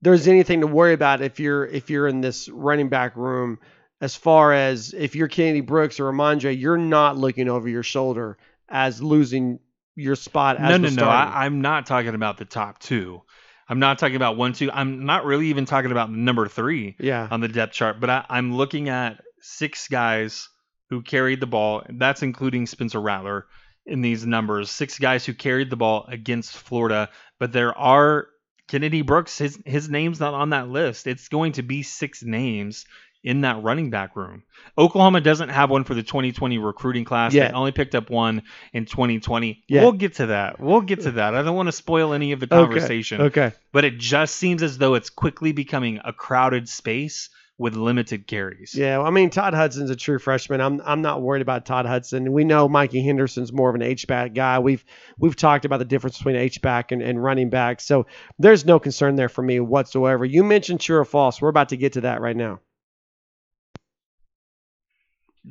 there's 0.01 0.29
anything 0.29 0.61
to 0.61 0.67
worry 0.67 0.93
about 0.93 1.21
if 1.21 1.37
you're 1.37 1.65
if 1.65 1.89
you're 1.89 2.07
in 2.07 2.21
this 2.21 2.47
running 2.47 2.87
back 2.87 3.17
room 3.17 3.59
as 3.99 4.15
far 4.15 4.53
as 4.53 4.93
if 4.93 5.17
you're 5.17 5.27
Kennedy 5.27 5.59
Brooks 5.59 5.99
or 5.99 6.09
Rhamondre, 6.09 6.57
you're 6.57 6.77
not 6.77 7.17
looking 7.17 7.49
over 7.49 7.67
your 7.67 7.83
shoulder 7.83 8.37
as 8.69 9.03
losing 9.03 9.59
your 9.97 10.15
spot 10.15 10.55
as 10.59 10.69
no, 10.69 10.77
no, 10.77 10.95
no. 10.95 11.09
I, 11.09 11.43
I'm 11.43 11.59
not 11.59 11.85
talking 11.85 12.15
about 12.15 12.37
the 12.37 12.45
top 12.45 12.79
two. 12.79 13.21
I'm 13.67 13.79
not 13.79 13.99
talking 13.99 14.15
about 14.15 14.37
one, 14.37 14.53
two. 14.53 14.71
I'm 14.71 15.05
not 15.05 15.25
really 15.25 15.47
even 15.47 15.65
talking 15.65 15.91
about 15.91 16.09
number 16.09 16.47
three 16.47 16.95
yeah. 16.99 17.27
on 17.29 17.41
the 17.41 17.49
depth 17.49 17.73
chart, 17.73 17.99
but 17.99 18.09
I, 18.09 18.25
I'm 18.29 18.55
looking 18.55 18.87
at 18.87 19.21
six 19.41 19.89
guys 19.89 20.47
who 20.89 21.01
carried 21.01 21.41
the 21.41 21.47
ball. 21.47 21.83
That's 21.89 22.23
including 22.23 22.65
Spencer 22.65 23.01
Rattler 23.01 23.45
in 23.89 24.01
these 24.01 24.25
numbers. 24.25 24.69
Six 24.69 24.99
guys 24.99 25.25
who 25.25 25.33
carried 25.33 25.69
the 25.69 25.75
ball 25.75 26.05
against 26.07 26.55
Florida, 26.55 27.09
but 27.39 27.51
there 27.51 27.77
are 27.77 28.27
Kennedy 28.67 29.01
Brooks. 29.01 29.37
His 29.37 29.59
his 29.65 29.89
name's 29.89 30.19
not 30.19 30.33
on 30.33 30.51
that 30.51 30.69
list. 30.69 31.07
It's 31.07 31.27
going 31.27 31.53
to 31.53 31.63
be 31.63 31.83
six 31.83 32.23
names 32.23 32.85
in 33.21 33.41
that 33.41 33.61
running 33.61 33.89
back 33.89 34.15
room. 34.15 34.43
Oklahoma 34.77 35.19
doesn't 35.19 35.49
have 35.49 35.69
one 35.69 35.83
for 35.83 35.93
the 35.93 36.03
2020 36.03 36.57
recruiting 36.57 37.03
class. 37.03 37.33
Yeah. 37.33 37.49
They 37.49 37.53
only 37.53 37.73
picked 37.73 37.93
up 37.93 38.09
one 38.09 38.43
in 38.71 38.85
2020. 38.85 39.63
Yeah. 39.67 39.81
We'll 39.81 39.91
get 39.91 40.15
to 40.15 40.27
that. 40.27 40.59
We'll 40.61 40.79
get 40.79 41.01
to 41.01 41.11
that. 41.11 41.35
I 41.35 41.41
don't 41.41 41.55
want 41.55 41.67
to 41.67 41.73
spoil 41.73 42.13
any 42.13 42.31
of 42.31 42.39
the 42.39 42.47
conversation 42.47 43.19
Okay. 43.21 43.51
but 43.73 43.83
it 43.83 43.97
just 43.97 44.37
seems 44.37 44.63
as 44.63 44.77
though 44.77 44.93
it's 44.93 45.09
quickly 45.09 45.51
becoming 45.51 45.99
a 46.05 46.13
crowded 46.13 46.69
space 46.69 47.29
with 47.59 47.75
limited 47.75 48.25
carries. 48.25 48.73
Yeah, 48.73 49.01
I 49.01 49.09
mean 49.11 49.29
Todd 49.29 49.53
Hudson's 49.53 49.89
a 49.89 49.95
true 49.95 50.17
freshman. 50.17 50.61
I'm 50.61 50.81
I'm 50.83 51.01
not 51.01 51.21
worried 51.21 51.41
about 51.41 51.65
Todd 51.65 51.85
Hudson. 51.85 52.31
We 52.31 52.45
know 52.45 52.69
Mikey 52.69 53.03
Henderson's 53.03 53.51
more 53.51 53.69
of 53.69 53.75
an 53.75 53.81
H 53.81 54.07
back 54.07 54.33
guy. 54.33 54.59
We've 54.59 54.83
we've 55.19 55.35
talked 55.35 55.65
about 55.65 55.77
the 55.79 55.85
difference 55.85 56.17
between 56.17 56.37
H 56.37 56.61
back 56.61 56.93
and, 56.93 57.01
and 57.01 57.21
running 57.21 57.49
back. 57.49 57.81
So 57.81 58.07
there's 58.39 58.65
no 58.65 58.79
concern 58.79 59.15
there 59.15 59.29
for 59.29 59.41
me 59.41 59.59
whatsoever. 59.59 60.23
You 60.23 60.43
mentioned 60.43 60.79
true 60.79 60.97
or 60.97 61.05
false. 61.05 61.41
We're 61.41 61.49
about 61.49 61.69
to 61.69 61.77
get 61.77 61.93
to 61.93 62.01
that 62.01 62.21
right 62.21 62.35
now. 62.35 62.61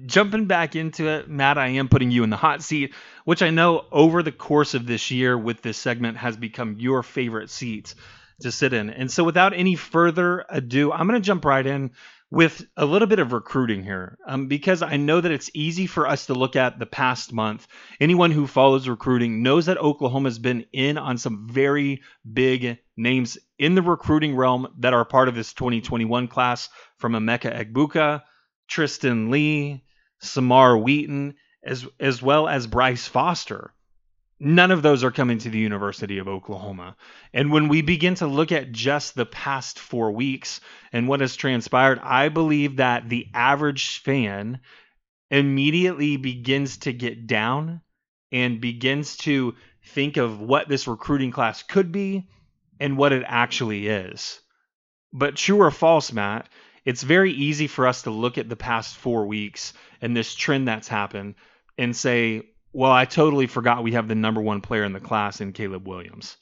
Jumping 0.06 0.46
back 0.46 0.76
into 0.76 1.08
it, 1.08 1.28
Matt, 1.28 1.58
I 1.58 1.68
am 1.68 1.88
putting 1.88 2.10
you 2.10 2.22
in 2.22 2.30
the 2.30 2.36
hot 2.36 2.62
seat, 2.62 2.94
which 3.24 3.42
I 3.42 3.50
know 3.50 3.84
over 3.90 4.22
the 4.22 4.32
course 4.32 4.74
of 4.74 4.86
this 4.86 5.10
year 5.10 5.36
with 5.36 5.60
this 5.60 5.76
segment 5.76 6.18
has 6.18 6.36
become 6.36 6.76
your 6.78 7.02
favorite 7.02 7.50
seat 7.50 7.94
to 8.40 8.52
sit 8.52 8.72
in. 8.72 8.90
And 8.90 9.10
so 9.10 9.24
without 9.24 9.52
any 9.52 9.74
further 9.74 10.44
ado, 10.48 10.92
I'm 10.92 11.08
going 11.08 11.20
to 11.20 11.26
jump 11.26 11.44
right 11.44 11.66
in 11.66 11.90
with 12.30 12.66
a 12.76 12.84
little 12.84 13.08
bit 13.08 13.18
of 13.18 13.32
recruiting 13.32 13.82
here 13.82 14.18
um, 14.26 14.48
because 14.48 14.82
I 14.82 14.96
know 14.96 15.20
that 15.20 15.32
it's 15.32 15.50
easy 15.54 15.86
for 15.86 16.06
us 16.06 16.26
to 16.26 16.34
look 16.34 16.56
at 16.56 16.78
the 16.78 16.86
past 16.86 17.32
month. 17.32 17.66
Anyone 18.00 18.30
who 18.30 18.46
follows 18.46 18.86
recruiting 18.86 19.42
knows 19.42 19.66
that 19.66 19.78
Oklahoma's 19.78 20.38
been 20.38 20.66
in 20.72 20.98
on 20.98 21.16
some 21.16 21.48
very 21.50 22.02
big 22.30 22.78
names 22.96 23.38
in 23.58 23.74
the 23.74 23.82
recruiting 23.82 24.36
realm 24.36 24.68
that 24.78 24.92
are 24.92 25.04
part 25.04 25.28
of 25.28 25.34
this 25.34 25.54
2021 25.54 26.28
class 26.28 26.68
from 26.98 27.12
Emeka 27.12 27.72
Egbuka, 27.72 28.22
Tristan 28.68 29.30
Leigh, 29.30 29.82
Samar 30.20 30.76
Wheaton, 30.76 31.34
as 31.64 31.86
as 31.98 32.20
well 32.20 32.46
as 32.46 32.66
Bryce 32.66 33.06
Foster. 33.06 33.72
None 34.40 34.70
of 34.70 34.82
those 34.82 35.02
are 35.02 35.10
coming 35.10 35.38
to 35.38 35.50
the 35.50 35.58
University 35.58 36.18
of 36.18 36.28
Oklahoma. 36.28 36.96
And 37.32 37.50
when 37.50 37.68
we 37.68 37.82
begin 37.82 38.14
to 38.16 38.26
look 38.28 38.52
at 38.52 38.70
just 38.70 39.14
the 39.14 39.26
past 39.26 39.80
four 39.80 40.12
weeks 40.12 40.60
and 40.92 41.08
what 41.08 41.20
has 41.20 41.34
transpired, 41.34 41.98
I 41.98 42.28
believe 42.28 42.76
that 42.76 43.08
the 43.08 43.26
average 43.34 43.98
fan 43.98 44.60
immediately 45.30 46.16
begins 46.16 46.78
to 46.78 46.92
get 46.92 47.26
down 47.26 47.80
and 48.30 48.60
begins 48.60 49.16
to 49.18 49.56
think 49.82 50.16
of 50.16 50.40
what 50.40 50.68
this 50.68 50.86
recruiting 50.86 51.32
class 51.32 51.62
could 51.62 51.90
be 51.90 52.28
and 52.78 52.96
what 52.96 53.12
it 53.12 53.24
actually 53.26 53.88
is. 53.88 54.40
But 55.12 55.36
true 55.36 55.60
or 55.62 55.70
false, 55.70 56.12
Matt, 56.12 56.48
it's 56.84 57.02
very 57.02 57.32
easy 57.32 57.66
for 57.66 57.86
us 57.86 58.02
to 58.02 58.10
look 58.10 58.38
at 58.38 58.48
the 58.48 58.56
past 58.56 58.96
four 58.96 59.26
weeks 59.26 59.72
and 60.00 60.16
this 60.16 60.34
trend 60.34 60.68
that's 60.68 60.88
happened 60.88 61.34
and 61.76 61.96
say, 61.96 62.42
well, 62.72 62.92
I 62.92 63.04
totally 63.04 63.46
forgot 63.46 63.82
we 63.82 63.92
have 63.92 64.08
the 64.08 64.14
number 64.14 64.40
one 64.40 64.60
player 64.60 64.84
in 64.84 64.92
the 64.92 65.00
class 65.00 65.40
in 65.40 65.52
Caleb 65.52 65.86
Williams. 65.86 66.36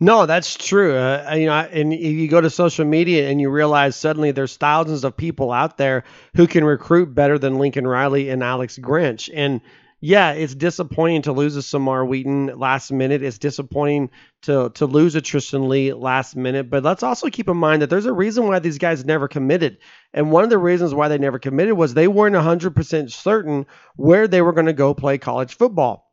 No, 0.00 0.26
that's 0.26 0.56
true. 0.56 0.96
Uh, 0.96 1.34
you 1.36 1.46
know, 1.46 1.52
and 1.52 1.92
you 1.92 2.26
go 2.26 2.40
to 2.40 2.50
social 2.50 2.84
media 2.84 3.28
and 3.28 3.40
you 3.40 3.50
realize 3.50 3.94
suddenly 3.94 4.32
there's 4.32 4.56
thousands 4.56 5.04
of 5.04 5.16
people 5.16 5.52
out 5.52 5.76
there 5.76 6.02
who 6.34 6.48
can 6.48 6.64
recruit 6.64 7.14
better 7.14 7.38
than 7.38 7.58
Lincoln 7.58 7.86
Riley 7.86 8.28
and 8.28 8.42
Alex 8.42 8.78
Grinch. 8.78 9.30
And 9.32 9.60
yeah, 10.04 10.32
it's 10.32 10.56
disappointing 10.56 11.22
to 11.22 11.32
lose 11.32 11.54
a 11.54 11.62
Samar 11.62 12.04
Wheaton 12.04 12.58
last 12.58 12.90
minute. 12.90 13.22
It's 13.22 13.38
disappointing 13.38 14.10
to 14.42 14.70
to 14.70 14.86
lose 14.86 15.14
a 15.14 15.20
Tristan 15.20 15.68
Leigh 15.68 15.92
last 15.92 16.34
minute. 16.34 16.68
But 16.68 16.82
let's 16.82 17.04
also 17.04 17.30
keep 17.30 17.48
in 17.48 17.56
mind 17.56 17.82
that 17.82 17.88
there's 17.88 18.06
a 18.06 18.12
reason 18.12 18.48
why 18.48 18.58
these 18.58 18.78
guys 18.78 19.04
never 19.04 19.28
committed. 19.28 19.78
And 20.12 20.32
one 20.32 20.42
of 20.42 20.50
the 20.50 20.58
reasons 20.58 20.92
why 20.92 21.06
they 21.06 21.18
never 21.18 21.38
committed 21.38 21.74
was 21.74 21.94
they 21.94 22.08
weren't 22.08 22.34
100% 22.34 23.12
certain 23.12 23.64
where 23.94 24.26
they 24.26 24.42
were 24.42 24.52
going 24.52 24.66
to 24.66 24.72
go 24.72 24.92
play 24.92 25.18
college 25.18 25.56
football 25.56 26.11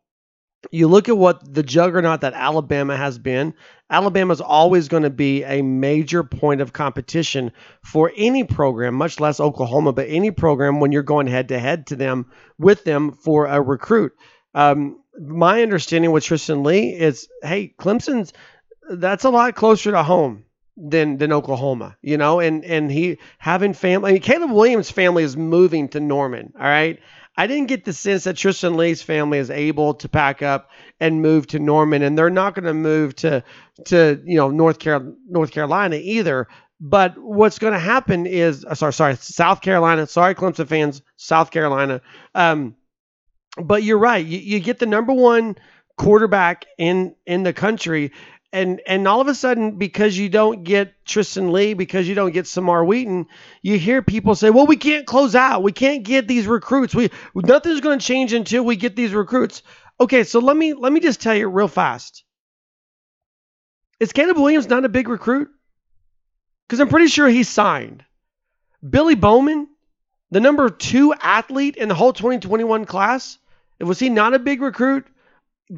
you 0.72 0.88
look 0.88 1.10
at 1.10 1.18
what 1.18 1.54
the 1.54 1.64
juggernaut 1.64 2.22
that 2.22 2.34
Alabama 2.34 2.96
has 2.96 3.18
been. 3.18 3.54
Alabama 3.90 4.34
is 4.34 4.42
always 4.42 4.88
going 4.88 5.04
to 5.04 5.10
be 5.10 5.44
a 5.44 5.62
major 5.62 6.24
point 6.24 6.62
of 6.62 6.74
competition 6.74 7.52
for 7.84 8.12
any 8.16 8.44
program, 8.44 8.94
much 8.94 9.20
less 9.20 9.40
Oklahoma, 9.40 9.94
but 9.94 10.08
any 10.10 10.32
program 10.32 10.80
when 10.80 10.92
you're 10.92 11.02
going 11.02 11.28
head 11.28 11.48
to 11.50 11.60
head 11.60 11.88
to 11.88 11.96
them 11.96 12.26
with 12.58 12.84
them 12.84 13.12
for 13.12 13.46
a 13.48 13.62
recruit. 13.62 14.12
Um, 14.54 15.02
my 15.20 15.62
understanding 15.64 16.12
with 16.12 16.24
Tristan 16.24 16.64
Leigh 16.64 16.98
is, 16.98 17.28
hey, 17.42 17.74
Clemson's 17.80 18.34
that's 18.90 19.24
a 19.24 19.30
lot 19.30 19.56
closer 19.56 19.92
to 19.92 20.04
home 20.04 20.46
than 20.76 21.18
than 21.18 21.32
Oklahoma, 21.32 21.98
you 22.02 22.18
know, 22.18 22.40
and 22.40 22.64
and 22.64 22.92
he 22.92 23.20
having 23.38 23.74
family. 23.74 24.10
I 24.10 24.14
mean, 24.14 24.22
Caleb 24.22 24.52
Williams' 24.52 24.90
family 24.90 25.24
is 25.24 25.36
moving 25.36 25.90
to 25.90 26.00
Norman. 26.00 26.54
All 26.56 26.66
right, 26.66 27.00
I 27.40 27.48
didn't 27.48 27.70
get 27.70 27.86
the 27.86 27.94
sense 27.94 28.26
that 28.26 28.36
Tristan 28.36 28.76
Leigh's 28.76 29.02
family 29.02 29.38
is 29.38 29.50
able 29.50 29.94
to 29.94 30.10
pack 30.10 30.42
up 30.42 30.72
and 31.00 31.22
move 31.22 31.48
to 31.48 31.60
Norman, 31.60 32.02
and 32.02 32.18
they're 32.18 32.30
not 32.30 32.54
going 32.54 32.66
to 32.66 32.74
move 32.74 33.16
to 33.16 33.46
to 33.86 34.22
you 34.26 34.36
know 34.36 34.50
North 34.50 34.80
Carolina, 34.80 35.14
North 35.26 35.52
Carolina 35.52 35.96
either. 35.96 36.50
But 36.82 37.18
what's 37.18 37.58
going 37.58 37.72
to 37.72 37.80
happen 37.80 38.26
is, 38.26 38.66
uh, 38.66 38.76
sorry, 38.76 38.92
sorry, 38.92 39.16
South 39.16 39.62
Carolina. 39.62 40.06
Sorry, 40.06 40.36
Clemson 40.36 40.68
fans, 40.68 41.02
South 41.16 41.50
Carolina. 41.50 42.02
Um, 42.36 42.76
but 43.58 43.84
you're 43.84 44.00
right. 44.00 44.26
You, 44.26 44.40
you 44.40 44.60
get 44.60 44.80
the 44.80 44.86
number 44.86 45.14
one 45.14 45.56
quarterback 45.98 46.66
in 46.78 47.16
in 47.26 47.44
the 47.44 47.54
country, 47.54 48.12
and 48.52 48.82
and 48.88 49.08
all 49.08 49.22
of 49.22 49.28
a 49.28 49.36
sudden 49.36 49.78
because 49.78 50.18
you 50.18 50.30
don't 50.30 50.64
get 50.64 51.06
Tristan 51.06 51.52
Leigh 51.52 51.74
because 51.74 52.08
you 52.08 52.16
don't 52.16 52.32
get 52.32 52.48
Samar 52.48 52.84
Wheaton, 52.84 53.28
you 53.62 53.78
hear 53.78 54.02
people 54.02 54.36
say, 54.36 54.50
"Well, 54.50 54.66
we 54.66 54.78
can't 54.78 55.06
close 55.06 55.36
out. 55.36 55.64
We 55.64 55.72
can't 55.72 56.04
get 56.04 56.28
these 56.28 56.48
recruits. 56.48 56.96
We 56.96 57.12
nothing's 57.36 57.82
going 57.82 58.00
to 58.00 58.06
change 58.06 58.34
until 58.34 58.64
we 58.64 58.76
get 58.76 58.96
these 58.96 59.14
recruits." 59.14 59.62
Okay, 60.00 60.24
so 60.24 60.40
let 60.40 60.58
me 60.58 60.74
let 60.74 60.92
me 60.92 61.00
just 61.00 61.22
tell 61.22 61.36
you 61.36 61.48
real 61.48 61.68
fast. 61.68 62.24
Is 64.00 64.14
Caleb 64.14 64.38
Williams 64.38 64.70
not 64.70 64.86
a 64.86 64.90
big 64.90 65.10
recruit? 65.10 65.50
Because 66.68 66.80
I'm 66.80 66.88
pretty 66.88 67.08
sure 67.08 67.28
he's 67.28 67.50
signed. 67.50 68.04
Billy 68.88 69.16
Bowman, 69.16 69.68
the 70.32 70.40
number 70.40 70.70
two 70.70 71.14
athlete 71.14 71.76
in 71.76 71.90
the 71.90 71.96
whole 71.96 72.14
2021 72.14 72.86
class, 72.86 73.38
was 73.80 74.00
he 74.00 74.10
not 74.10 74.34
a 74.34 74.40
big 74.40 74.62
recruit? 74.62 75.06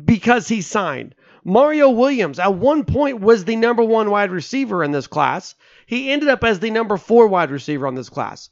Because 0.06 0.48
he 0.48 0.62
signed. 0.62 1.16
Mario 1.44 1.90
Williams 1.90 2.40
at 2.40 2.54
one 2.54 2.86
point 2.86 3.20
was 3.20 3.46
the 3.46 3.56
number 3.56 3.84
one 3.84 4.10
wide 4.10 4.32
receiver 4.32 4.84
in 4.84 4.92
this 4.92 5.08
class. 5.08 5.56
He 5.86 6.12
ended 6.12 6.30
up 6.30 6.44
as 6.44 6.60
the 6.60 6.70
number 6.70 6.98
four 6.98 7.28
wide 7.28 7.52
receiver 7.52 7.88
on 7.88 7.96
this 7.96 8.10
class. 8.10 8.50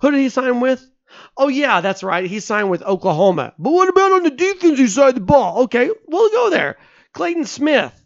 Who 0.00 0.10
did 0.10 0.20
he 0.20 0.28
sign 0.28 0.60
with? 0.60 0.88
Oh, 1.36 1.48
yeah, 1.48 1.80
that's 1.80 2.02
right. 2.02 2.24
He 2.26 2.40
signed 2.40 2.70
with 2.70 2.82
Oklahoma. 2.82 3.54
But 3.58 3.72
what 3.72 3.88
about 3.88 4.12
on 4.12 4.22
the 4.22 4.30
defensive 4.30 4.90
side 4.90 5.08
of 5.10 5.14
the 5.16 5.20
ball? 5.22 5.62
Okay, 5.64 5.90
we'll 6.06 6.30
go 6.30 6.50
there. 6.50 6.76
Clayton 7.12 7.46
Smith, 7.46 8.04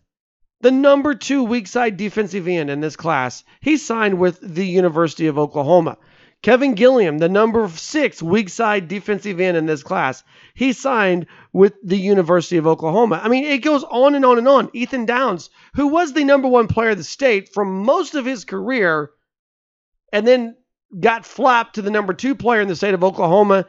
the 0.61 0.71
number 0.71 1.15
two 1.15 1.43
weak 1.43 1.67
side 1.67 1.97
defensive 1.97 2.49
end 2.49 2.71
in 2.71 2.81
this 2.81 2.97
class, 2.97 3.45
he 3.61 3.77
signed 3.77 4.19
with 4.19 4.39
the 4.41 4.67
University 4.67 5.27
of 5.27 5.39
Oklahoma. 5.39 5.99
Kelvin 6.43 6.75
Gilliam, 6.75 7.19
the 7.19 7.29
number 7.29 7.69
six 7.69 8.21
weak 8.21 8.49
side 8.49 8.89
defensive 8.89 9.39
end 9.39 9.57
in 9.57 9.67
this 9.67 9.85
class, 9.85 10.25
he 10.55 10.73
signed 10.73 11.27
with 11.53 11.75
the 11.85 11.97
University 11.97 12.57
of 12.57 12.67
Oklahoma. 12.67 13.21
I 13.23 13.29
mean, 13.29 13.45
it 13.45 13.59
goes 13.59 13.85
on 13.85 14.17
and 14.17 14.25
on 14.25 14.39
and 14.39 14.49
on. 14.49 14.69
Ethan 14.73 15.07
Downs, 15.07 15.51
who 15.75 15.87
was 15.87 16.13
the 16.13 16.25
number 16.25 16.49
one 16.49 16.67
player 16.67 16.91
of 16.91 16.99
the 16.99 17.05
state 17.05 17.51
for 17.55 17.65
most 17.65 18.17
of 18.17 18.25
his 18.25 18.45
career, 18.45 19.11
and 20.13 20.27
then 20.27 20.57
got 20.99 21.25
flapped 21.25 21.77
to 21.77 21.83
the 21.83 21.91
number 21.91 22.13
two 22.13 22.35
player 22.35 22.61
in 22.61 22.69
the 22.69 22.77
state 22.77 22.95
of 22.95 23.05
Oklahoma. 23.05 23.67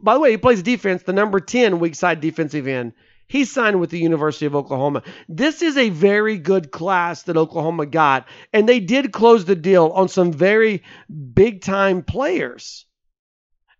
By 0.00 0.14
the 0.14 0.20
way, 0.20 0.30
he 0.30 0.38
plays 0.38 0.62
defense, 0.62 1.02
the 1.02 1.12
number 1.12 1.40
10 1.40 1.78
weak 1.78 1.94
side 1.94 2.22
defensive 2.22 2.66
end. 2.66 2.94
He 3.34 3.44
signed 3.44 3.80
with 3.80 3.90
the 3.90 3.98
University 3.98 4.46
of 4.46 4.54
Oklahoma. 4.54 5.02
This 5.28 5.60
is 5.60 5.76
a 5.76 5.88
very 5.88 6.38
good 6.38 6.70
class 6.70 7.24
that 7.24 7.36
Oklahoma 7.36 7.84
got, 7.84 8.28
and 8.52 8.68
they 8.68 8.78
did 8.78 9.12
close 9.12 9.44
the 9.44 9.56
deal 9.56 9.88
on 9.88 10.06
some 10.08 10.32
very 10.32 10.84
big 11.34 11.60
time 11.60 12.04
players. 12.04 12.86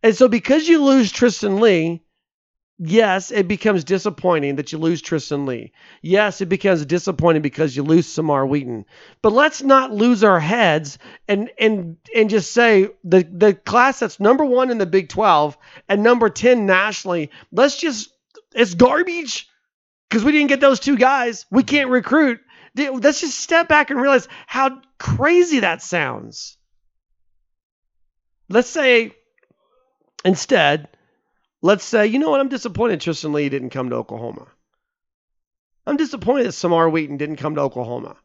And 0.03 0.13
so, 0.17 0.27
because 0.27 0.67
you 0.67 0.83
lose 0.83 1.13
Tristan 1.13 1.61
Leigh, 1.61 2.03
yes, 2.79 3.31
it 3.31 3.47
becomes 3.47 3.85
disappointing 3.85 4.57
that 4.57 4.73
you 4.73 4.79
lose 4.79 5.01
Tristan 5.01 5.47
Leigh. 5.47 5.71
Yes, 6.03 6.41
it 6.41 6.49
becomes 6.49 6.85
disappointing 6.85 7.43
because 7.43 7.77
you 7.77 7.85
lose 7.85 8.09
Samar 8.09 8.45
Wheaton. 8.45 8.85
But 9.23 9.35
let's 9.35 9.63
not 9.63 9.93
lose 9.93 10.25
our 10.25 10.41
heads 10.41 10.99
and 11.29 11.49
and 11.61 11.97
and 12.13 12.29
just 12.29 12.51
say 12.51 12.89
the 13.05 13.23
the 13.23 13.55
class 13.55 14.01
that's 14.01 14.19
number 14.19 14.45
one 14.45 14.73
in 14.73 14.79
the 14.79 14.85
Big 14.85 15.11
12 15.11 15.57
and 15.89 16.03
number 16.03 16.29
10 16.29 16.67
nationally. 16.67 17.31
Let's 17.53 17.79
just 17.79 18.11
it's 18.55 18.75
garbage 18.75 19.49
because 20.09 20.25
we 20.25 20.33
didn't 20.33 20.49
get 20.49 20.61
those 20.61 20.81
two 20.81 20.97
guys. 20.97 21.47
We 21.51 21.63
mm-hmm. 21.63 21.69
can't 21.69 21.91
recruit. 21.91 22.41
Let's 22.77 23.21
just 23.21 23.39
step 23.39 23.69
back 23.69 23.91
and 23.91 24.01
realize 24.01 24.29
how 24.47 24.81
crazy 24.99 25.61
that 25.61 25.83
sounds. 25.83 26.57
Let's 28.49 28.69
say 28.69 29.13
instead, 30.25 30.89
let's 31.63 31.85
say, 31.85 32.07
you 32.07 32.19
know 32.19 32.31
what? 32.31 32.41
I'm 32.41 32.49
disappointed 32.49 33.01
Tristan 33.01 33.33
Leigh 33.33 33.49
didn't 33.49 33.71
come 33.71 33.91
to 33.91 33.97
Oklahoma. 33.97 34.49
I'm 35.87 35.97
disappointed 35.97 36.47
that 36.47 36.53
Samar 36.53 36.89
Wheaton 36.89 37.17
didn't 37.17 37.37
come 37.37 37.55
to 37.57 37.61
Oklahoma. 37.61 38.17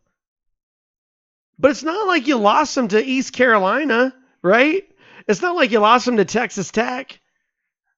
But 1.59 1.71
it's 1.71 1.83
not 1.83 2.07
like 2.07 2.27
you 2.27 2.37
lost 2.37 2.77
him 2.77 2.87
to 2.87 3.03
East 3.03 3.33
Carolina, 3.33 4.15
right? 4.41 4.83
It's 5.27 5.41
not 5.41 5.55
like 5.55 5.71
you 5.71 5.79
lost 5.79 6.07
him 6.07 6.17
to 6.17 6.25
Texas 6.25 6.71
Tech. 6.71 7.19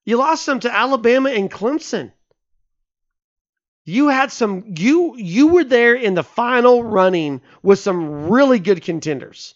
You 0.03 0.17
lost 0.17 0.47
him 0.47 0.59
to 0.61 0.75
Alabama 0.75 1.29
and 1.29 1.49
Clemson. 1.49 2.11
You 3.85 4.09
had 4.09 4.31
some 4.31 4.63
you 4.77 5.15
you 5.17 5.47
were 5.47 5.63
there 5.63 5.95
in 5.95 6.13
the 6.13 6.23
final 6.23 6.83
running 6.83 7.41
with 7.63 7.79
some 7.79 8.29
really 8.29 8.59
good 8.59 8.83
contenders. 8.83 9.55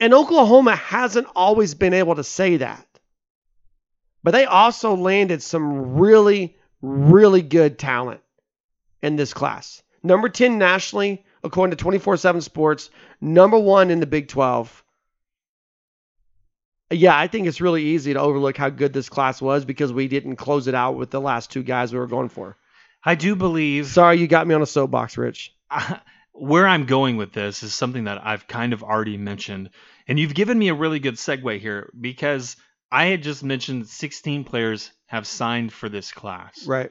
And 0.00 0.14
Oklahoma 0.14 0.74
hasn't 0.74 1.28
always 1.36 1.74
been 1.74 1.94
able 1.94 2.16
to 2.16 2.24
say 2.24 2.58
that. 2.58 2.86
But 4.22 4.32
they 4.32 4.46
also 4.46 4.94
landed 4.96 5.42
some 5.42 5.96
really 5.96 6.56
really 6.80 7.42
good 7.42 7.78
talent 7.78 8.20
in 9.02 9.16
this 9.16 9.34
class. 9.34 9.82
Number 10.02 10.28
10 10.28 10.58
nationally 10.58 11.24
according 11.42 11.76
to 11.76 11.84
24/7 11.84 12.42
Sports, 12.42 12.90
number 13.20 13.58
1 13.58 13.90
in 13.90 14.00
the 14.00 14.06
Big 14.06 14.28
12. 14.28 14.82
Yeah, 16.90 17.16
I 17.16 17.26
think 17.28 17.46
it's 17.46 17.60
really 17.60 17.82
easy 17.82 18.14
to 18.14 18.20
overlook 18.20 18.56
how 18.56 18.70
good 18.70 18.92
this 18.92 19.08
class 19.08 19.42
was 19.42 19.64
because 19.64 19.92
we 19.92 20.08
didn't 20.08 20.36
close 20.36 20.68
it 20.68 20.74
out 20.74 20.96
with 20.96 21.10
the 21.10 21.20
last 21.20 21.50
two 21.50 21.62
guys 21.62 21.92
we 21.92 21.98
were 21.98 22.06
going 22.06 22.28
for. 22.30 22.56
I 23.04 23.14
do 23.14 23.36
believe. 23.36 23.86
Sorry, 23.86 24.18
you 24.18 24.26
got 24.26 24.46
me 24.46 24.54
on 24.54 24.62
a 24.62 24.66
soapbox, 24.66 25.16
Rich. 25.18 25.54
where 26.34 26.66
I'm 26.66 26.84
going 26.84 27.16
with 27.16 27.32
this 27.32 27.62
is 27.62 27.74
something 27.74 28.04
that 28.04 28.24
I've 28.24 28.48
kind 28.48 28.72
of 28.72 28.82
already 28.82 29.16
mentioned, 29.16 29.70
and 30.08 30.18
you've 30.18 30.34
given 30.34 30.58
me 30.58 30.68
a 30.68 30.74
really 30.74 30.98
good 30.98 31.14
segue 31.14 31.60
here 31.60 31.92
because 31.98 32.56
I 32.90 33.06
had 33.06 33.22
just 33.22 33.44
mentioned 33.44 33.88
16 33.88 34.44
players 34.44 34.90
have 35.06 35.26
signed 35.26 35.72
for 35.72 35.88
this 35.88 36.12
class. 36.12 36.66
Right. 36.66 36.90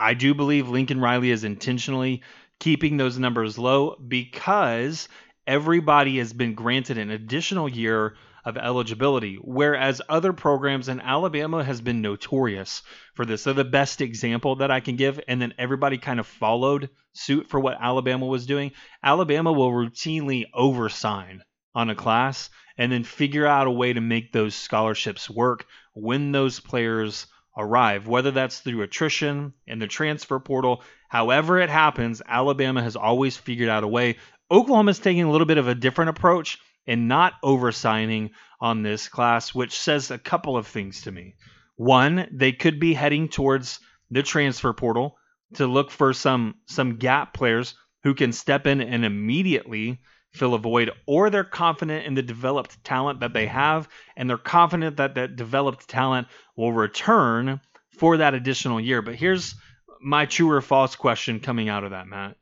I 0.00 0.14
do 0.14 0.34
believe 0.34 0.68
Lincoln 0.68 1.00
Riley 1.00 1.30
is 1.30 1.44
intentionally 1.44 2.22
keeping 2.58 2.96
those 2.96 3.18
numbers 3.18 3.58
low 3.58 3.96
because 3.96 5.08
everybody 5.46 6.18
has 6.18 6.32
been 6.32 6.54
granted 6.54 6.98
an 6.98 7.10
additional 7.10 7.68
year 7.68 8.14
of 8.44 8.56
eligibility, 8.56 9.38
whereas 9.40 10.02
other 10.08 10.32
programs 10.32 10.88
in 10.88 11.00
Alabama 11.00 11.64
has 11.64 11.80
been 11.80 12.02
notorious 12.02 12.82
for 13.14 13.24
this. 13.24 13.44
They're 13.44 13.54
the 13.54 13.64
best 13.64 14.00
example 14.00 14.56
that 14.56 14.70
I 14.70 14.80
can 14.80 14.96
give, 14.96 15.20
and 15.26 15.40
then 15.40 15.54
everybody 15.58 15.98
kind 15.98 16.20
of 16.20 16.26
followed 16.26 16.90
suit 17.14 17.48
for 17.48 17.58
what 17.58 17.78
Alabama 17.80 18.26
was 18.26 18.46
doing. 18.46 18.72
Alabama 19.02 19.52
will 19.52 19.70
routinely 19.70 20.44
oversign 20.54 21.40
on 21.74 21.90
a 21.90 21.94
class 21.94 22.50
and 22.76 22.92
then 22.92 23.04
figure 23.04 23.46
out 23.46 23.66
a 23.66 23.70
way 23.70 23.92
to 23.92 24.00
make 24.00 24.32
those 24.32 24.54
scholarships 24.54 25.30
work 25.30 25.64
when 25.94 26.32
those 26.32 26.60
players 26.60 27.26
arrive, 27.56 28.08
whether 28.08 28.32
that's 28.32 28.58
through 28.60 28.82
attrition 28.82 29.52
in 29.66 29.78
the 29.78 29.86
transfer 29.86 30.40
portal. 30.40 30.82
However, 31.08 31.58
it 31.60 31.70
happens, 31.70 32.20
Alabama 32.26 32.82
has 32.82 32.96
always 32.96 33.36
figured 33.36 33.68
out 33.68 33.84
a 33.84 33.88
way. 33.88 34.16
Oklahoma's 34.50 34.98
taking 34.98 35.22
a 35.22 35.30
little 35.30 35.46
bit 35.46 35.58
of 35.58 35.68
a 35.68 35.74
different 35.74 36.10
approach 36.10 36.58
and 36.86 37.08
not 37.08 37.34
oversigning 37.42 38.30
on 38.60 38.82
this 38.82 39.08
class, 39.08 39.54
which 39.54 39.78
says 39.78 40.10
a 40.10 40.18
couple 40.18 40.56
of 40.56 40.66
things 40.66 41.02
to 41.02 41.12
me. 41.12 41.34
One, 41.76 42.28
they 42.32 42.52
could 42.52 42.78
be 42.78 42.94
heading 42.94 43.28
towards 43.28 43.80
the 44.10 44.22
transfer 44.22 44.72
portal 44.72 45.16
to 45.54 45.66
look 45.66 45.90
for 45.90 46.12
some 46.12 46.54
some 46.66 46.96
gap 46.96 47.34
players 47.34 47.74
who 48.02 48.14
can 48.14 48.32
step 48.32 48.66
in 48.66 48.80
and 48.80 49.04
immediately 49.04 50.00
fill 50.32 50.54
a 50.54 50.58
void, 50.58 50.90
or 51.06 51.30
they're 51.30 51.44
confident 51.44 52.06
in 52.06 52.14
the 52.14 52.22
developed 52.22 52.82
talent 52.84 53.20
that 53.20 53.32
they 53.32 53.46
have, 53.46 53.88
and 54.16 54.28
they're 54.28 54.36
confident 54.36 54.96
that 54.96 55.14
that 55.14 55.36
developed 55.36 55.88
talent 55.88 56.26
will 56.56 56.72
return 56.72 57.60
for 57.98 58.16
that 58.16 58.34
additional 58.34 58.80
year. 58.80 59.00
But 59.00 59.14
here's 59.14 59.54
my 60.00 60.26
true 60.26 60.50
or 60.50 60.60
false 60.60 60.96
question 60.96 61.40
coming 61.40 61.68
out 61.68 61.84
of 61.84 61.92
that, 61.92 62.08
Matt. 62.08 62.36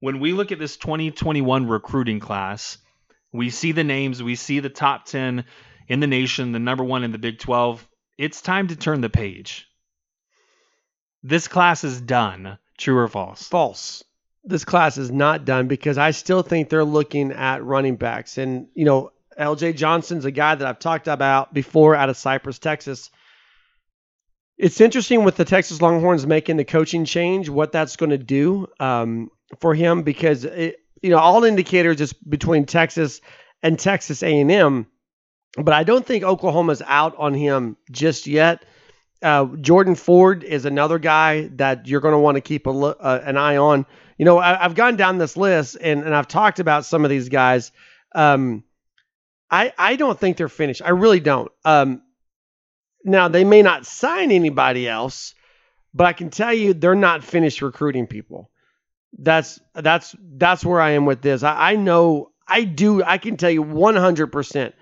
When 0.00 0.20
we 0.20 0.32
look 0.32 0.52
at 0.52 0.58
this 0.58 0.76
2021 0.76 1.66
recruiting 1.66 2.20
class, 2.20 2.78
we 3.34 3.50
see 3.50 3.72
the 3.72 3.84
names, 3.84 4.22
we 4.22 4.36
see 4.36 4.60
the 4.60 4.70
top 4.70 5.04
10 5.04 5.44
in 5.88 6.00
the 6.00 6.06
nation, 6.06 6.52
the 6.52 6.58
number 6.58 6.84
one 6.84 7.04
in 7.04 7.12
the 7.12 7.18
Big 7.18 7.38
12. 7.38 7.86
It's 8.16 8.40
time 8.40 8.68
to 8.68 8.76
turn 8.76 9.02
the 9.02 9.10
page. 9.10 9.68
This 11.22 11.48
class 11.48 11.84
is 11.84 12.00
done. 12.00 12.58
True 12.78 12.98
or 12.98 13.08
false? 13.08 13.46
False 13.46 14.04
this 14.44 14.64
class 14.64 14.98
is 14.98 15.10
not 15.10 15.44
done 15.44 15.68
because 15.68 15.98
I 15.98 16.10
still 16.10 16.42
think 16.42 16.68
they're 16.68 16.84
looking 16.84 17.32
at 17.32 17.64
running 17.64 17.96
backs. 17.96 18.38
And, 18.38 18.68
you 18.74 18.84
know, 18.84 19.10
LJ 19.38 19.76
Johnson's 19.76 20.26
a 20.26 20.30
guy 20.30 20.54
that 20.54 20.66
I've 20.66 20.78
talked 20.78 21.08
about 21.08 21.54
before 21.54 21.94
out 21.94 22.10
of 22.10 22.16
Cypress, 22.16 22.58
Texas. 22.58 23.10
It's 24.56 24.80
interesting 24.80 25.24
with 25.24 25.36
the 25.36 25.44
Texas 25.44 25.82
Longhorns 25.82 26.26
making 26.26 26.58
the 26.58 26.64
coaching 26.64 27.04
change, 27.04 27.48
what 27.48 27.72
that's 27.72 27.96
going 27.96 28.10
to 28.10 28.18
do 28.18 28.68
um, 28.78 29.30
for 29.58 29.74
him 29.74 30.02
because, 30.02 30.44
it, 30.44 30.76
you 31.04 31.10
know, 31.10 31.18
all 31.18 31.44
indicators 31.44 32.00
is 32.00 32.12
between 32.12 32.66
Texas 32.66 33.20
and 33.62 33.78
Texas 33.78 34.22
A&M. 34.22 34.86
But 35.56 35.72
I 35.72 35.84
don't 35.84 36.04
think 36.04 36.24
Oklahoma's 36.24 36.82
out 36.84 37.14
on 37.16 37.34
him 37.34 37.76
just 37.90 38.26
yet. 38.26 38.64
Uh, 39.22 39.46
Jordan 39.60 39.94
Ford 39.94 40.42
is 40.42 40.64
another 40.64 40.98
guy 40.98 41.48
that 41.54 41.86
you're 41.86 42.00
going 42.00 42.12
to 42.12 42.18
want 42.18 42.36
to 42.36 42.40
keep 42.40 42.66
a 42.66 42.70
uh, 42.70 43.22
an 43.24 43.36
eye 43.36 43.56
on 43.56 43.86
you 44.18 44.24
know, 44.24 44.38
I, 44.38 44.56
have 44.56 44.74
gone 44.74 44.96
down 44.96 45.18
this 45.18 45.36
list 45.36 45.76
and, 45.80 46.04
and 46.04 46.14
I've 46.14 46.28
talked 46.28 46.60
about 46.60 46.84
some 46.84 47.04
of 47.04 47.10
these 47.10 47.28
guys. 47.28 47.72
Um, 48.14 48.64
I 49.50 49.72
I 49.76 49.96
don't 49.96 50.18
think 50.18 50.36
they're 50.36 50.48
finished. 50.48 50.82
I 50.84 50.90
really 50.90 51.20
don't. 51.20 51.50
Um, 51.64 52.02
now 53.04 53.28
they 53.28 53.44
may 53.44 53.62
not 53.62 53.86
sign 53.86 54.30
anybody 54.30 54.88
else, 54.88 55.34
but 55.92 56.06
I 56.06 56.12
can 56.12 56.30
tell 56.30 56.52
you 56.52 56.74
they're 56.74 56.94
not 56.94 57.24
finished 57.24 57.60
recruiting 57.60 58.06
people. 58.06 58.50
That's 59.18 59.60
that's 59.74 60.14
that's 60.18 60.64
where 60.64 60.80
I 60.80 60.90
am 60.90 61.06
with 61.06 61.22
this. 61.22 61.42
I, 61.42 61.72
I 61.72 61.76
know 61.76 62.32
I 62.46 62.64
do. 62.64 63.02
I 63.02 63.18
can 63.18 63.36
tell 63.36 63.50
you 63.50 63.62
100 63.62 64.26
percent 64.28 64.74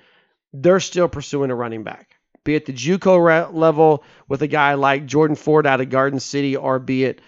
they're 0.53 0.81
still 0.81 1.09
pursuing 1.09 1.51
a 1.51 1.55
running 1.55 1.83
back, 1.83 2.17
be 2.45 2.55
it 2.55 2.67
the 2.67 2.73
JUCO 2.73 3.25
re- 3.25 3.53
level 3.53 4.05
with 4.29 4.43
a 4.43 4.47
guy 4.47 4.75
like 4.75 5.07
Jordan 5.07 5.37
Ford 5.37 5.67
out 5.67 5.81
of 5.81 5.89
Garden 5.91 6.21
City, 6.21 6.57
or 6.57 6.79
be 6.79 7.05
it 7.05 7.21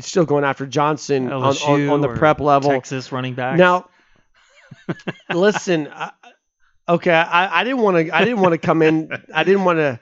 still 0.00 0.26
going 0.26 0.44
after 0.44 0.66
Johnson 0.66 1.32
on, 1.32 1.42
on, 1.42 1.88
on, 1.88 2.00
the 2.00 2.08
prep 2.08 2.40
level. 2.40 2.70
Texas 2.70 3.10
running 3.10 3.34
back. 3.34 3.56
Now, 3.56 3.88
listen, 5.32 5.88
I, 5.90 6.12
okay, 6.88 7.12
I, 7.12 7.60
I 7.60 7.64
didn't 7.64 7.80
want 7.80 8.06
to. 8.06 8.14
I 8.14 8.24
didn't 8.24 8.40
want 8.40 8.52
to 8.52 8.58
come 8.58 8.82
in. 8.82 9.10
I 9.34 9.44
didn't 9.44 9.64
want 9.64 9.78
to. 9.78 10.00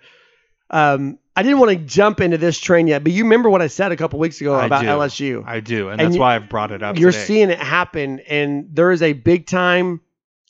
Um, 0.70 1.18
I 1.36 1.42
didn't 1.42 1.58
want 1.58 1.70
to 1.70 1.76
jump 1.76 2.20
into 2.20 2.38
this 2.38 2.58
train 2.58 2.86
yet, 2.86 3.04
but 3.04 3.12
you 3.12 3.24
remember 3.24 3.50
what 3.50 3.60
I 3.60 3.66
said 3.66 3.92
a 3.92 3.96
couple 3.96 4.18
weeks 4.18 4.40
ago 4.40 4.54
I 4.54 4.66
about 4.66 4.80
do. 4.80 4.86
LSU. 4.86 5.44
I 5.46 5.60
do, 5.60 5.90
and, 5.90 6.00
and 6.00 6.08
that's 6.08 6.14
you, 6.14 6.20
why 6.20 6.34
I've 6.34 6.48
brought 6.48 6.72
it 6.72 6.82
up. 6.82 6.98
You're 6.98 7.12
today. 7.12 7.24
seeing 7.24 7.50
it 7.50 7.58
happen, 7.58 8.20
and 8.20 8.68
there 8.72 8.90
is 8.90 9.02
a 9.02 9.12
big 9.12 9.46
time. 9.46 10.00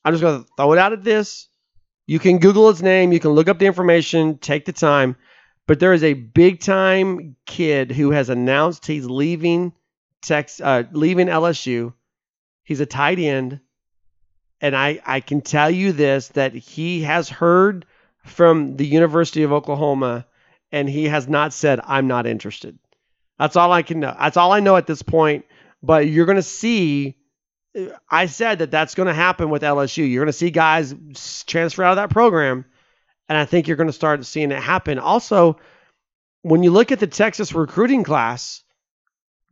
I'm 0.05 0.13
just 0.13 0.23
going 0.23 0.45
to 0.45 0.49
throw 0.57 0.73
it 0.73 0.79
out 0.79 0.93
at 0.93 1.03
this. 1.03 1.49
You 2.07 2.21
can 2.21 2.39
Google 2.39 2.69
his 2.69 2.83
name. 2.83 3.13
You 3.13 3.19
can 3.19 3.33
look 3.33 3.49
up 3.49 3.59
the 3.59 3.67
information. 3.67 4.39
Take 4.39 4.65
the 4.65 4.73
time. 4.73 5.17
But 5.67 5.81
there 5.81 5.93
is 5.93 6.05
a 6.05 6.15
big 6.15 6.61
time 6.61 7.35
kid 7.45 7.91
who 7.91 8.13
has 8.13 8.29
announced 8.29 8.87
he's 8.87 9.07
leaving 9.07 9.73
Tex, 10.23 10.61
uh, 10.61 10.85
leaving 10.93 11.27
LSU. 11.27 11.93
He's 12.65 12.81
a 12.81 12.87
tight 12.87 13.19
end, 13.19 13.61
and 14.61 14.77
I 14.77 15.01
I 15.05 15.21
can 15.21 15.41
tell 15.41 15.71
you 15.71 15.93
this 15.93 16.29
that 16.29 16.55
he 16.55 17.03
has 17.03 17.29
heard 17.29 17.87
from 18.25 18.77
the 18.77 18.87
University 18.87 19.43
of 19.45 19.53
Oklahoma, 19.53 20.27
and 20.73 20.89
he 20.89 21.05
has 21.05 21.29
not 21.29 21.53
said 21.53 21.81
I'm 21.85 22.07
not 22.07 22.27
interested. 22.27 22.79
That's 23.39 23.57
all 23.57 23.73
I 23.73 23.83
can 23.83 24.01
know. 24.01 24.15
That's 24.19 24.37
all 24.37 24.53
I 24.53 24.61
know 24.61 24.77
at 24.77 24.87
this 24.87 25.03
point. 25.03 25.45
But 25.83 26.09
you're 26.09 26.27
going 26.27 26.37
to 26.37 26.43
see. 26.43 27.17
I 28.09 28.27
said 28.27 28.61
that 28.61 28.71
that's 28.71 28.95
going 28.95 29.09
to 29.09 29.15
happen 29.15 29.51
with 29.51 29.63
LSU. 29.63 30.11
You're 30.11 30.25
going 30.25 30.33
to 30.33 30.39
see 30.39 30.51
guys 30.51 30.95
transfer 31.47 31.83
out 31.83 31.91
of 31.91 31.97
that 31.97 32.11
program 32.11 32.65
and 33.29 33.39
I 33.39 33.45
think 33.45 33.67
you're 33.67 33.77
going 33.77 33.89
to 33.89 33.93
start 33.93 34.25
seeing 34.25 34.53
it 34.53 34.63
happen. 34.63 34.99
Also, 34.99 35.59
when 36.43 36.63
you 36.63 36.71
look 36.71 36.93
at 36.93 37.01
the 37.01 37.07
Texas 37.07 37.53
recruiting 37.53 38.05
class, 38.05 38.63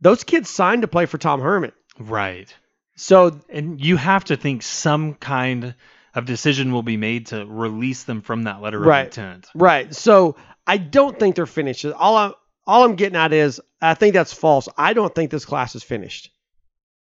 those 0.01 0.23
kids 0.23 0.49
signed 0.49 0.83
to 0.83 0.87
play 0.87 1.05
for 1.05 1.17
Tom 1.17 1.41
Herman. 1.41 1.73
Right. 1.99 2.53
So, 2.95 3.39
and 3.49 3.83
you 3.83 3.97
have 3.97 4.25
to 4.25 4.37
think 4.37 4.63
some 4.63 5.15
kind 5.15 5.75
of 6.13 6.25
decision 6.25 6.71
will 6.71 6.83
be 6.83 6.95
made 6.95 7.27
to 7.27 7.45
release 7.45 8.03
them 8.03 8.21
from 8.21 8.43
that 8.43 8.61
letter 8.61 8.79
right, 8.79 9.01
of 9.01 9.07
intent. 9.07 9.47
Right. 9.53 9.93
So, 9.93 10.37
I 10.67 10.77
don't 10.77 11.17
think 11.19 11.35
they're 11.35 11.45
finished. 11.45 11.85
All 11.85 12.17
I'm 12.17 12.33
all 12.67 12.83
I'm 12.83 12.95
getting 12.95 13.17
at 13.17 13.33
is 13.33 13.61
I 13.81 13.93
think 13.93 14.13
that's 14.13 14.33
false. 14.33 14.67
I 14.77 14.93
don't 14.93 15.13
think 15.13 15.31
this 15.31 15.45
class 15.45 15.75
is 15.75 15.83
finished. 15.83 16.31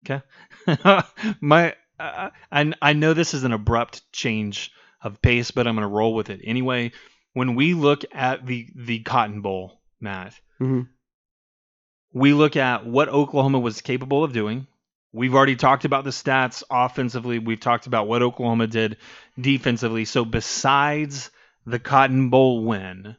Okay. 0.06 0.24
My 1.42 1.76
uh, 2.00 2.30
I 2.52 2.74
I 2.82 2.94
know 2.94 3.14
this 3.14 3.34
is 3.34 3.44
an 3.44 3.52
abrupt 3.52 4.10
change 4.12 4.72
of 5.02 5.22
pace, 5.22 5.52
but 5.52 5.68
I'm 5.68 5.76
going 5.76 5.88
to 5.88 5.94
roll 5.94 6.14
with 6.14 6.30
it 6.30 6.42
anyway. 6.44 6.92
When 7.34 7.56
we 7.56 7.74
look 7.74 8.04
at 8.14 8.46
the 8.46 8.68
the 8.76 9.00
Cotton 9.00 9.42
Bowl, 9.42 9.82
Matt, 10.00 10.34
mm-hmm. 10.60 10.82
we 12.14 12.34
look 12.34 12.56
at 12.56 12.86
what 12.86 13.10
Oklahoma 13.10 13.60
was 13.60 13.82
capable 13.82 14.24
of 14.24 14.34
doing. 14.34 14.68
We've 15.12 15.34
already 15.34 15.56
talked 15.56 15.86
about 15.86 16.04
the 16.04 16.12
stats 16.12 16.64
offensively. 16.70 17.40
We've 17.40 17.60
talked 17.60 17.88
about 17.88 18.08
what 18.08 18.22
Oklahoma 18.22 18.68
did 18.68 18.98
defensively. 19.40 20.06
So 20.06 20.24
besides 20.24 21.32
the 21.66 21.80
Cotton 21.80 22.30
Bowl 22.30 22.64
win, 22.64 23.16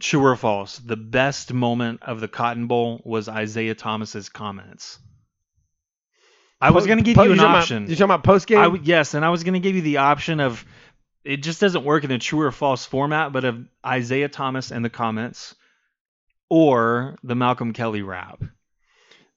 true 0.00 0.24
or 0.24 0.36
false, 0.36 0.78
the 0.78 0.96
best 0.96 1.52
moment 1.52 2.02
of 2.02 2.20
the 2.20 2.28
Cotton 2.28 2.66
Bowl 2.66 3.00
was 3.04 3.28
Isaiah 3.28 3.74
Thomas's 3.74 4.28
comments. 4.28 4.98
I 6.60 6.70
was 6.70 6.86
going 6.86 6.98
to 6.98 7.04
give 7.04 7.16
po- 7.16 7.24
you 7.24 7.32
an 7.32 7.40
option. 7.40 7.76
About, 7.78 7.88
you're 7.88 7.96
talking 7.96 8.04
about 8.04 8.24
post 8.24 8.46
game? 8.46 8.58
W- 8.58 8.82
yes, 8.84 9.14
and 9.14 9.24
I 9.24 9.30
was 9.30 9.44
going 9.44 9.54
to 9.54 9.60
give 9.60 9.76
you 9.76 9.82
the 9.82 9.98
option 9.98 10.40
of 10.40 10.64
it 11.24 11.38
just 11.42 11.60
doesn't 11.60 11.84
work 11.84 12.04
in 12.04 12.10
a 12.10 12.18
true 12.18 12.40
or 12.40 12.50
false 12.50 12.84
format, 12.84 13.32
but 13.32 13.44
of 13.44 13.64
Isaiah 13.84 14.28
Thomas 14.28 14.70
and 14.70 14.84
the 14.84 14.90
comments 14.90 15.54
or 16.48 17.16
the 17.22 17.34
Malcolm 17.34 17.72
Kelly 17.72 18.02
rap. 18.02 18.42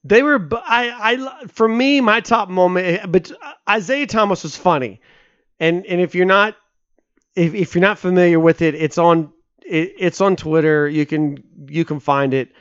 They 0.04 0.22
were, 0.22 0.48
I, 0.52 1.14
I, 1.14 1.46
for 1.46 1.68
me, 1.68 2.00
my 2.00 2.20
top 2.20 2.48
moment, 2.48 2.86
eh, 2.86 3.06
but 3.06 3.30
Isaiah 3.68 4.06
Thomas 4.06 4.42
was 4.42 4.56
funny, 4.56 5.00
and 5.60 5.86
and 5.86 6.00
if 6.00 6.16
you're 6.16 6.26
not, 6.26 6.56
if, 7.36 7.54
if 7.54 7.74
you're 7.74 7.82
not 7.82 7.98
familiar 7.98 8.40
with 8.40 8.62
it, 8.62 8.74
it's 8.74 8.98
on, 8.98 9.32
it, 9.72 9.94
it's 9.98 10.20
on 10.20 10.36
Twitter. 10.36 10.88
You 10.88 11.06
can 11.06 11.42
you 11.68 11.84
can 11.84 11.98
find 12.00 12.34
it. 12.34 12.52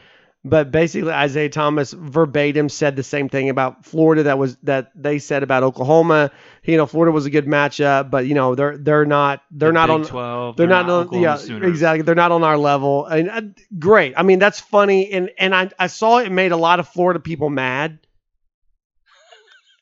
But 0.43 0.71
basically, 0.71 1.11
Isaiah 1.11 1.49
Thomas 1.49 1.93
verbatim 1.93 2.67
said 2.67 2.95
the 2.95 3.03
same 3.03 3.29
thing 3.29 3.49
about 3.49 3.85
Florida 3.85 4.23
that 4.23 4.39
was 4.39 4.57
that 4.63 4.91
they 4.95 5.19
said 5.19 5.43
about 5.43 5.61
Oklahoma. 5.61 6.31
You 6.63 6.77
know, 6.77 6.87
Florida 6.87 7.11
was 7.11 7.27
a 7.27 7.29
good 7.29 7.45
matchup, 7.45 8.09
but 8.09 8.25
you 8.25 8.33
know 8.33 8.55
they're 8.55 8.75
they're 8.77 9.05
not 9.05 9.43
they're 9.51 9.69
the 9.69 9.73
not 9.73 9.87
Big 9.87 9.93
on 9.93 10.03
12, 10.05 10.57
they're, 10.57 10.65
they're 10.65 10.83
not, 10.83 10.89
on 10.89 11.21
yeah 11.21 11.35
Sooners. 11.35 11.69
exactly 11.69 12.01
they're 12.01 12.15
not 12.15 12.31
on 12.31 12.43
our 12.43 12.57
level. 12.57 13.05
And 13.05 13.29
uh, 13.29 13.41
great, 13.77 14.15
I 14.17 14.23
mean 14.23 14.39
that's 14.39 14.59
funny, 14.59 15.11
and 15.11 15.29
and 15.37 15.53
I 15.53 15.69
I 15.77 15.87
saw 15.87 16.17
it 16.17 16.31
made 16.31 16.51
a 16.53 16.57
lot 16.57 16.79
of 16.79 16.87
Florida 16.87 17.19
people 17.19 17.49
mad. 17.51 17.99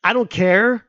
I 0.03 0.11
don't 0.11 0.29
care 0.29 0.83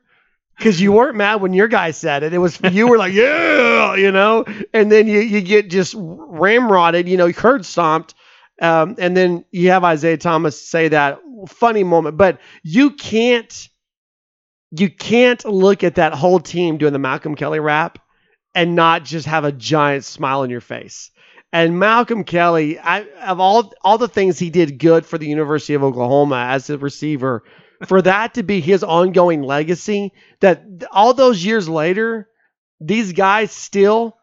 because 0.61 0.79
you 0.79 0.91
weren't 0.91 1.15
mad 1.15 1.41
when 1.41 1.53
your 1.53 1.67
guy 1.67 1.91
said 1.91 2.23
it. 2.23 2.33
It 2.33 2.37
was 2.37 2.59
you 2.71 2.87
were 2.87 2.97
like 2.97 3.13
yeah, 3.13 3.95
you 3.95 4.11
know, 4.11 4.45
and 4.73 4.91
then 4.91 5.07
you 5.07 5.19
you 5.19 5.41
get 5.41 5.69
just 5.69 5.95
ramrodded, 5.95 7.07
you 7.07 7.17
know, 7.17 7.31
curd 7.33 7.65
stomped 7.65 8.13
um, 8.61 8.95
and 8.99 9.17
then 9.17 9.43
you 9.51 9.71
have 9.71 9.83
Isaiah 9.83 10.17
Thomas 10.17 10.61
say 10.61 10.87
that 10.89 11.19
funny 11.49 11.83
moment. 11.83 12.15
But 12.15 12.39
you 12.63 12.91
can't 12.91 13.69
you 14.69 14.89
can't 14.89 15.43
look 15.43 15.83
at 15.83 15.95
that 15.95 16.13
whole 16.13 16.39
team 16.39 16.77
doing 16.77 16.93
the 16.93 16.99
Malcolm 16.99 17.35
Kelly 17.35 17.59
rap 17.59 17.97
and 18.53 18.75
not 18.75 19.03
just 19.03 19.25
have 19.25 19.43
a 19.43 19.51
giant 19.51 20.05
smile 20.05 20.41
on 20.41 20.49
your 20.49 20.61
face. 20.61 21.09
And 21.51 21.79
Malcolm 21.79 22.23
Kelly, 22.23 22.79
I, 22.79 23.01
of 23.25 23.39
all 23.39 23.73
all 23.81 23.97
the 23.97 24.07
things 24.07 24.37
he 24.37 24.51
did 24.51 24.77
good 24.77 25.05
for 25.07 25.17
the 25.17 25.27
University 25.27 25.73
of 25.73 25.83
Oklahoma 25.83 26.45
as 26.49 26.69
a 26.69 26.77
receiver, 26.77 27.43
for 27.87 28.01
that 28.01 28.35
to 28.35 28.43
be 28.43 28.61
his 28.61 28.83
ongoing 28.83 29.41
legacy, 29.43 30.13
that 30.39 30.63
all 30.91 31.13
those 31.13 31.43
years 31.43 31.67
later, 31.69 32.27
these 32.79 33.13
guys 33.13 33.51
still 33.51 34.17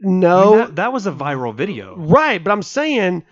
know 0.00 0.54
I 0.54 0.56
mean, 0.56 0.58
that, 0.58 0.76
that 0.76 0.92
was 0.92 1.06
a 1.06 1.12
viral 1.12 1.54
video. 1.54 1.96
Right, 1.96 2.42
but 2.42 2.50
I'm 2.50 2.62
saying 2.62 3.24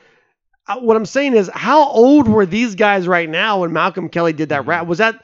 uh, 0.66 0.78
what 0.80 0.96
I'm 0.96 1.06
saying 1.06 1.34
is 1.34 1.50
how 1.52 1.88
old 1.88 2.26
were 2.28 2.46
these 2.46 2.74
guys 2.74 3.06
right 3.06 3.28
now 3.28 3.60
when 3.60 3.72
Malcolm 3.72 4.08
Kelly 4.08 4.32
did 4.32 4.48
that 4.48 4.66
rap? 4.66 4.86
Was 4.86 4.98
that 4.98 5.22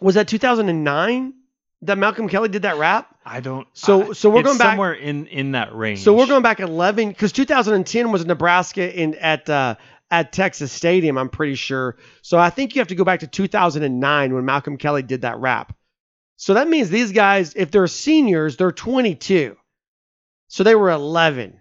was 0.00 0.14
that 0.16 0.28
2009 0.28 1.34
that 1.82 1.96
Malcolm 1.98 2.28
Kelly 2.28 2.48
did 2.48 2.62
that 2.62 2.76
rap? 2.76 3.14
I 3.24 3.40
don't. 3.40 3.68
So 3.72 4.10
I- 4.10 4.12
so 4.14 4.30
we're 4.30 4.42
going 4.42 4.58
back 4.58 4.70
somewhere 4.72 4.94
in 4.94 5.26
in 5.26 5.52
that 5.52 5.74
range. 5.76 6.00
So 6.00 6.12
we're 6.14 6.26
going 6.26 6.42
back 6.42 6.60
11 6.60 7.08
because 7.10 7.32
2010 7.32 8.10
was 8.10 8.22
in 8.22 8.28
Nebraska 8.28 8.92
in 8.92 9.14
at 9.14 9.48
uh, 9.48 9.76
at 10.10 10.32
Texas 10.32 10.72
Stadium. 10.72 11.18
I'm 11.18 11.28
pretty 11.28 11.54
sure. 11.54 11.96
So 12.22 12.38
I 12.38 12.50
think 12.50 12.74
you 12.74 12.80
have 12.80 12.88
to 12.88 12.94
go 12.94 13.04
back 13.04 13.20
to 13.20 13.26
2009 13.26 14.34
when 14.34 14.44
Malcolm 14.44 14.76
Kelly 14.78 15.02
did 15.02 15.22
that 15.22 15.38
rap. 15.38 15.74
So 16.36 16.54
that 16.54 16.68
means 16.68 16.88
these 16.88 17.12
guys, 17.12 17.54
if 17.54 17.70
they're 17.70 17.86
seniors, 17.88 18.56
they're 18.56 18.72
22. 18.72 19.56
So 20.48 20.62
they 20.64 20.74
were 20.74 20.90
11. 20.90 21.60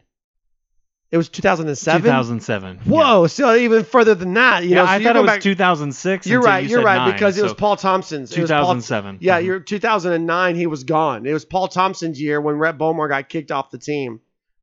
It 1.09 1.15
was 1.17 1.29
2007. 1.29 2.01
2007. 2.01 2.79
yeah. 2.85 2.91
Whoa! 2.91 3.27
So 3.27 3.55
even 3.55 3.85
further 3.85 4.13
than 4.13 4.33
that, 4.33 4.63
you 4.63 4.71
Yeah, 4.71 4.75
know. 4.75 4.85
so 4.87 4.91
I 4.91 5.03
thought 5.03 5.15
it 5.15 5.21
was 5.21 5.27
back- 5.31 5.41
2006. 5.41 6.27
You're 6.27 6.41
right. 6.41 6.63
you 6.65 6.69
You're 6.69 6.79
said 6.79 6.85
right 6.85 6.97
nine, 6.97 7.11
because 7.13 7.37
it 7.37 7.43
was 7.43 7.51
so 7.51 7.55
Paul 7.55 7.77
Thompson's. 7.77 8.31
It 8.33 8.41
was 8.41 8.51
Paul- 8.51 8.59
2007. 8.75 9.19
yeah, 9.21 9.39
Mhm. 9.39 9.45
you're 9.45 9.59
2009. 9.61 10.55
He 10.57 10.67
was 10.67 10.83
gone. 10.83 11.25
It 11.25 11.31
was 11.31 11.45
Paul 11.45 11.69
Thompson's 11.69 12.19
year 12.21 12.41
when 12.41 12.55
Rhett 12.57 12.77
Bomar 12.77 13.07
got 13.07 13.29
kicked 13.29 13.51
off 13.51 13.71
the 13.71 13.77
team. 13.77 14.19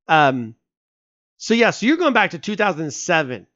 Um, 0.06 0.54
so 1.38 1.54
yeah, 1.54 1.70
so 1.70 1.86
you're 1.86 1.96
going 1.96 2.12
back 2.12 2.32
to 2.32 2.38
2007 2.38 3.46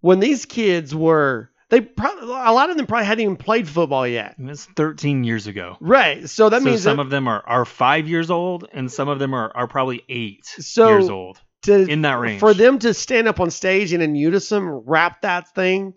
when 0.00 0.20
these 0.20 0.44
kids 0.46 0.94
were 0.94 1.50
they 1.68 1.80
probably 1.80 2.24
a 2.24 2.52
lot 2.52 2.70
of 2.70 2.76
them 2.76 2.86
probably 2.86 3.06
hadn't 3.06 3.22
even 3.22 3.36
played 3.36 3.68
football 3.68 4.06
yet. 4.06 4.34
It's 4.38 4.64
13 4.64 5.22
years 5.24 5.46
ago. 5.46 5.76
Right. 5.80 6.28
So 6.28 6.48
that 6.48 6.62
so 6.62 6.68
means 6.68 6.82
some 6.82 6.96
that 6.96 7.02
of 7.02 7.10
them 7.10 7.28
are, 7.28 7.42
are 7.46 7.64
five 7.64 8.08
years 8.08 8.30
old, 8.30 8.68
and 8.72 8.90
some 8.90 9.08
of 9.08 9.18
them 9.20 9.34
are, 9.34 9.52
are 9.56 9.68
probably 9.68 10.02
eight 10.08 10.44
So, 10.46 10.86
years 10.88 11.08
old. 11.08 11.38
to 11.62 11.86
in 11.88 12.02
that 12.02 12.18
range. 12.18 12.40
for 12.40 12.54
them 12.54 12.78
to 12.80 12.92
stand 12.92 13.28
up 13.28 13.38
on 13.38 13.50
stage 13.50 13.92
and 13.92 14.02
in 14.02 14.16
unison 14.16 14.64
rap 14.68 15.22
that 15.22 15.54
thing. 15.54 15.94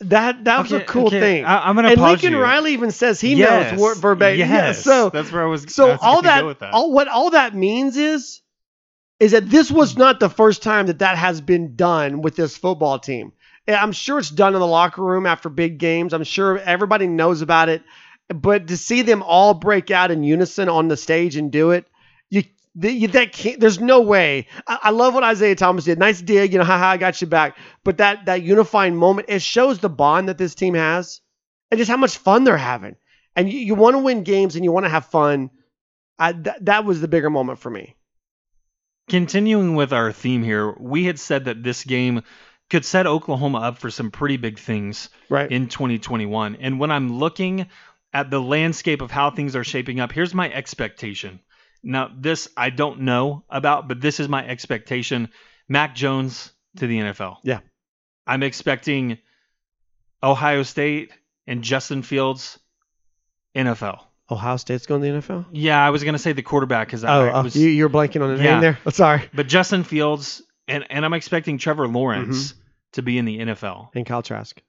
That 0.00 0.44
that 0.44 0.62
was 0.62 0.72
a 0.72 0.84
cool 0.84 1.06
okay, 1.08 1.20
thing. 1.20 1.44
I- 1.44 1.68
I'm 1.68 1.74
gonna 1.74 1.88
and 1.90 2.00
Lincoln 2.00 2.32
you. 2.32 2.40
Riley 2.40 2.72
even 2.72 2.92
says 2.92 3.20
he 3.20 3.34
Yes, 3.34 3.72
knows 3.72 3.80
word 3.80 3.96
verbatim. 3.98 4.38
Yeah, 4.48 4.66
Yes, 4.66 4.84
so 4.84 5.10
that's 5.10 5.30
where 5.32 5.42
I 5.42 5.46
was. 5.46 5.64
I 5.64 5.68
So 5.70 5.90
was 5.90 5.98
all 6.02 6.22
that, 6.22 6.58
that. 6.60 6.72
all 6.74 6.92
what 6.92 7.08
all 7.08 7.30
that 7.30 7.52
means 7.54 7.96
is, 7.96 8.40
is 9.20 9.32
that 9.32 9.48
this 9.50 9.70
was 9.70 9.96
not 9.96 10.20
the 10.20 10.28
first 10.30 10.62
time 10.62 10.86
that 10.86 11.00
that 11.00 11.18
has 11.18 11.40
been 11.40 11.74
done 11.76 12.22
with 12.22 12.36
this 12.36 12.56
football 12.56 12.98
team. 12.98 13.32
I'm 13.66 13.92
sure 13.92 14.18
it's 14.18 14.30
done 14.30 14.54
in 14.54 14.60
the 14.60 14.66
locker 14.66 15.02
room 15.02 15.26
after 15.26 15.48
big 15.48 15.78
games. 15.78 16.14
I'm 16.14 16.24
sure 16.24 16.58
everybody 16.58 17.06
knows 17.06 17.42
about 17.42 17.68
it, 17.68 17.82
but 18.28 18.68
to 18.68 18.76
see 18.76 19.02
them 19.02 19.22
all 19.22 19.52
break 19.54 19.90
out 19.90 20.10
in 20.10 20.22
unison 20.22 20.68
on 20.68 20.88
the 20.88 20.96
stage 20.96 21.36
and 21.36 21.52
do 21.52 21.72
it, 21.72 21.86
you. 22.30 22.44
you- 22.74 23.08
That 23.08 23.32
can't, 23.32 23.60
there's 23.60 23.80
no 23.80 24.00
way. 24.00 24.46
I, 24.66 24.78
I 24.84 24.90
love 24.90 25.12
what 25.12 25.24
Isaiah 25.24 25.54
Thomas 25.56 25.84
did. 25.84 25.98
Nice 25.98 26.22
dig, 26.22 26.52
you 26.52 26.58
know, 26.58 26.64
haha, 26.64 26.86
I 26.90 26.96
got 26.96 27.20
you 27.20 27.26
back. 27.26 27.58
But 27.84 27.98
that 27.98 28.24
that 28.26 28.42
unifying 28.42 28.96
moment, 28.96 29.28
it 29.28 29.42
shows 29.42 29.78
the 29.80 29.90
bond 29.90 30.28
that 30.28 30.38
this 30.38 30.54
team 30.54 30.74
has, 30.74 31.20
and 31.70 31.76
just 31.78 31.90
how 31.90 31.96
much 31.98 32.16
fun 32.18 32.44
they're 32.44 32.56
having. 32.56 32.96
And 33.36 33.52
you, 33.52 33.58
you 33.58 33.74
want 33.74 33.94
to 33.94 33.98
win 33.98 34.22
games 34.22 34.54
and 34.56 34.64
you 34.64 34.72
want 34.72 34.86
to 34.86 34.90
have 34.90 35.06
fun. 35.06 35.50
I, 36.18 36.32
th- 36.32 36.56
that 36.62 36.84
was 36.86 37.00
the 37.02 37.08
bigger 37.08 37.30
moment 37.30 37.58
for 37.58 37.68
me. 37.70 37.96
Continuing 39.08 39.74
with 39.74 39.92
our 39.92 40.12
theme 40.12 40.42
here, 40.42 40.72
we 40.78 41.04
had 41.04 41.18
said 41.18 41.46
that 41.46 41.62
this 41.62 41.84
game 41.84 42.22
could 42.70 42.84
set 42.84 43.06
Oklahoma 43.06 43.58
up 43.58 43.78
for 43.78 43.90
some 43.90 44.10
pretty 44.10 44.36
big 44.36 44.58
things 44.58 45.08
Right. 45.28 45.50
in 45.50 45.68
2021. 45.68 46.56
And 46.56 46.78
when 46.78 46.90
I'm 46.90 47.18
looking 47.18 47.66
at 48.12 48.30
the 48.30 48.40
landscape 48.40 49.00
of 49.00 49.10
how 49.10 49.30
things 49.30 49.56
are 49.56 49.64
shaping 49.64 50.00
up, 50.00 50.12
here's 50.12 50.34
my 50.34 50.52
expectation. 50.52 51.40
Now, 51.82 52.10
this 52.14 52.48
I 52.56 52.70
don't 52.70 53.00
know 53.00 53.44
about, 53.48 53.88
but 53.88 54.00
this 54.00 54.20
is 54.20 54.28
my 54.28 54.46
expectation. 54.46 55.30
Mac 55.68 55.94
Jones 55.94 56.52
to 56.76 56.86
the 56.86 56.98
NFL. 56.98 57.36
Yeah. 57.44 57.60
I'm 58.26 58.42
expecting 58.42 59.18
Ohio 60.22 60.62
State 60.62 61.12
and 61.46 61.62
Justin 61.62 62.02
Fields 62.02 62.58
NFL. 63.54 64.07
Ohio 64.30 64.56
State's 64.56 64.86
going 64.86 65.00
to 65.02 65.12
the 65.12 65.18
NFL. 65.20 65.46
Yeah, 65.52 65.84
I 65.84 65.90
was 65.90 66.04
gonna 66.04 66.18
say 66.18 66.32
the 66.32 66.42
quarterback 66.42 66.88
because 66.88 67.04
Oh, 67.04 67.08
I, 67.08 67.32
oh, 67.32 67.42
was, 67.44 67.56
you, 67.56 67.68
you're 67.70 67.88
blanking 67.88 68.22
on 68.22 68.36
the 68.36 68.42
Yeah. 68.42 68.52
name 68.52 68.60
there. 68.60 68.78
Oh, 68.84 68.90
sorry. 69.04 69.22
but 69.32 69.46
Justin 69.48 69.84
Fields 69.84 70.42
and 70.66 70.84
and 70.90 71.04
I'm 71.04 71.14
expecting 71.14 71.58
Trevor 71.58 71.88
Lawrence 71.88 72.52
Mm-hmm. 72.52 72.60
to 72.92 73.02
be 73.02 73.18
in 73.18 73.24
the 73.24 73.38
NFL. 73.38 73.88
And 73.94 74.04
Kyle 74.04 74.22
Trask. 74.22 74.60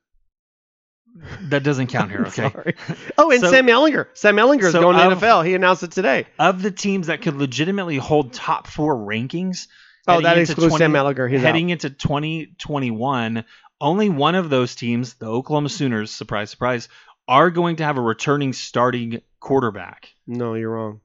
That 1.50 1.64
doesn't 1.64 1.88
count 1.88 2.12
here, 2.12 2.22
okay? 2.28 2.50
Sorry. 2.52 2.76
Oh, 3.18 3.32
and 3.32 3.42
So- 3.42 3.50
Sam 3.52 3.66
Ehlinger. 3.68 4.08
Sam 4.14 4.36
Ehlinger 4.38 4.64
is 4.66 4.72
so 4.72 4.82
going 4.82 4.96
to 4.96 5.10
of- 5.12 5.20
the 5.20 5.26
NFL. 5.26 5.46
He 5.46 5.56
announced 5.56 5.84
it 5.84 5.92
today. 5.92 6.26
Of 6.38 6.62
the 6.62 6.72
teams 6.72 7.08
that 7.08 7.22
could 7.22 7.36
legitimately 7.36 7.98
hold 7.98 8.32
top 8.34 8.68
four 8.68 8.96
rankings, 8.96 9.68
Oh, 10.08 10.22
that 10.22 10.38
excludes 10.38 10.78
Sam 10.78 10.94
Ehlinger. 10.94 11.30
He's 11.30 11.42
heading 11.42 11.70
into 11.70 11.90
2021, 11.90 13.44
only 13.82 14.10
one 14.10 14.36
of 14.36 14.50
those 14.50 14.76
teams, 14.76 15.16
the 15.16 15.26
Oklahoma 15.28 15.70
Sooners, 15.70 16.12
surprise, 16.12 16.50
surprise, 16.50 16.90
are 17.28 17.50
going 17.52 17.78
to 17.78 17.84
have 17.84 17.98
a 17.98 18.02
returning 18.02 18.54
starting 18.54 19.22
quarterback. 19.40 20.14
No, 20.28 20.54
you're 20.54 20.72
wrong. 20.72 21.02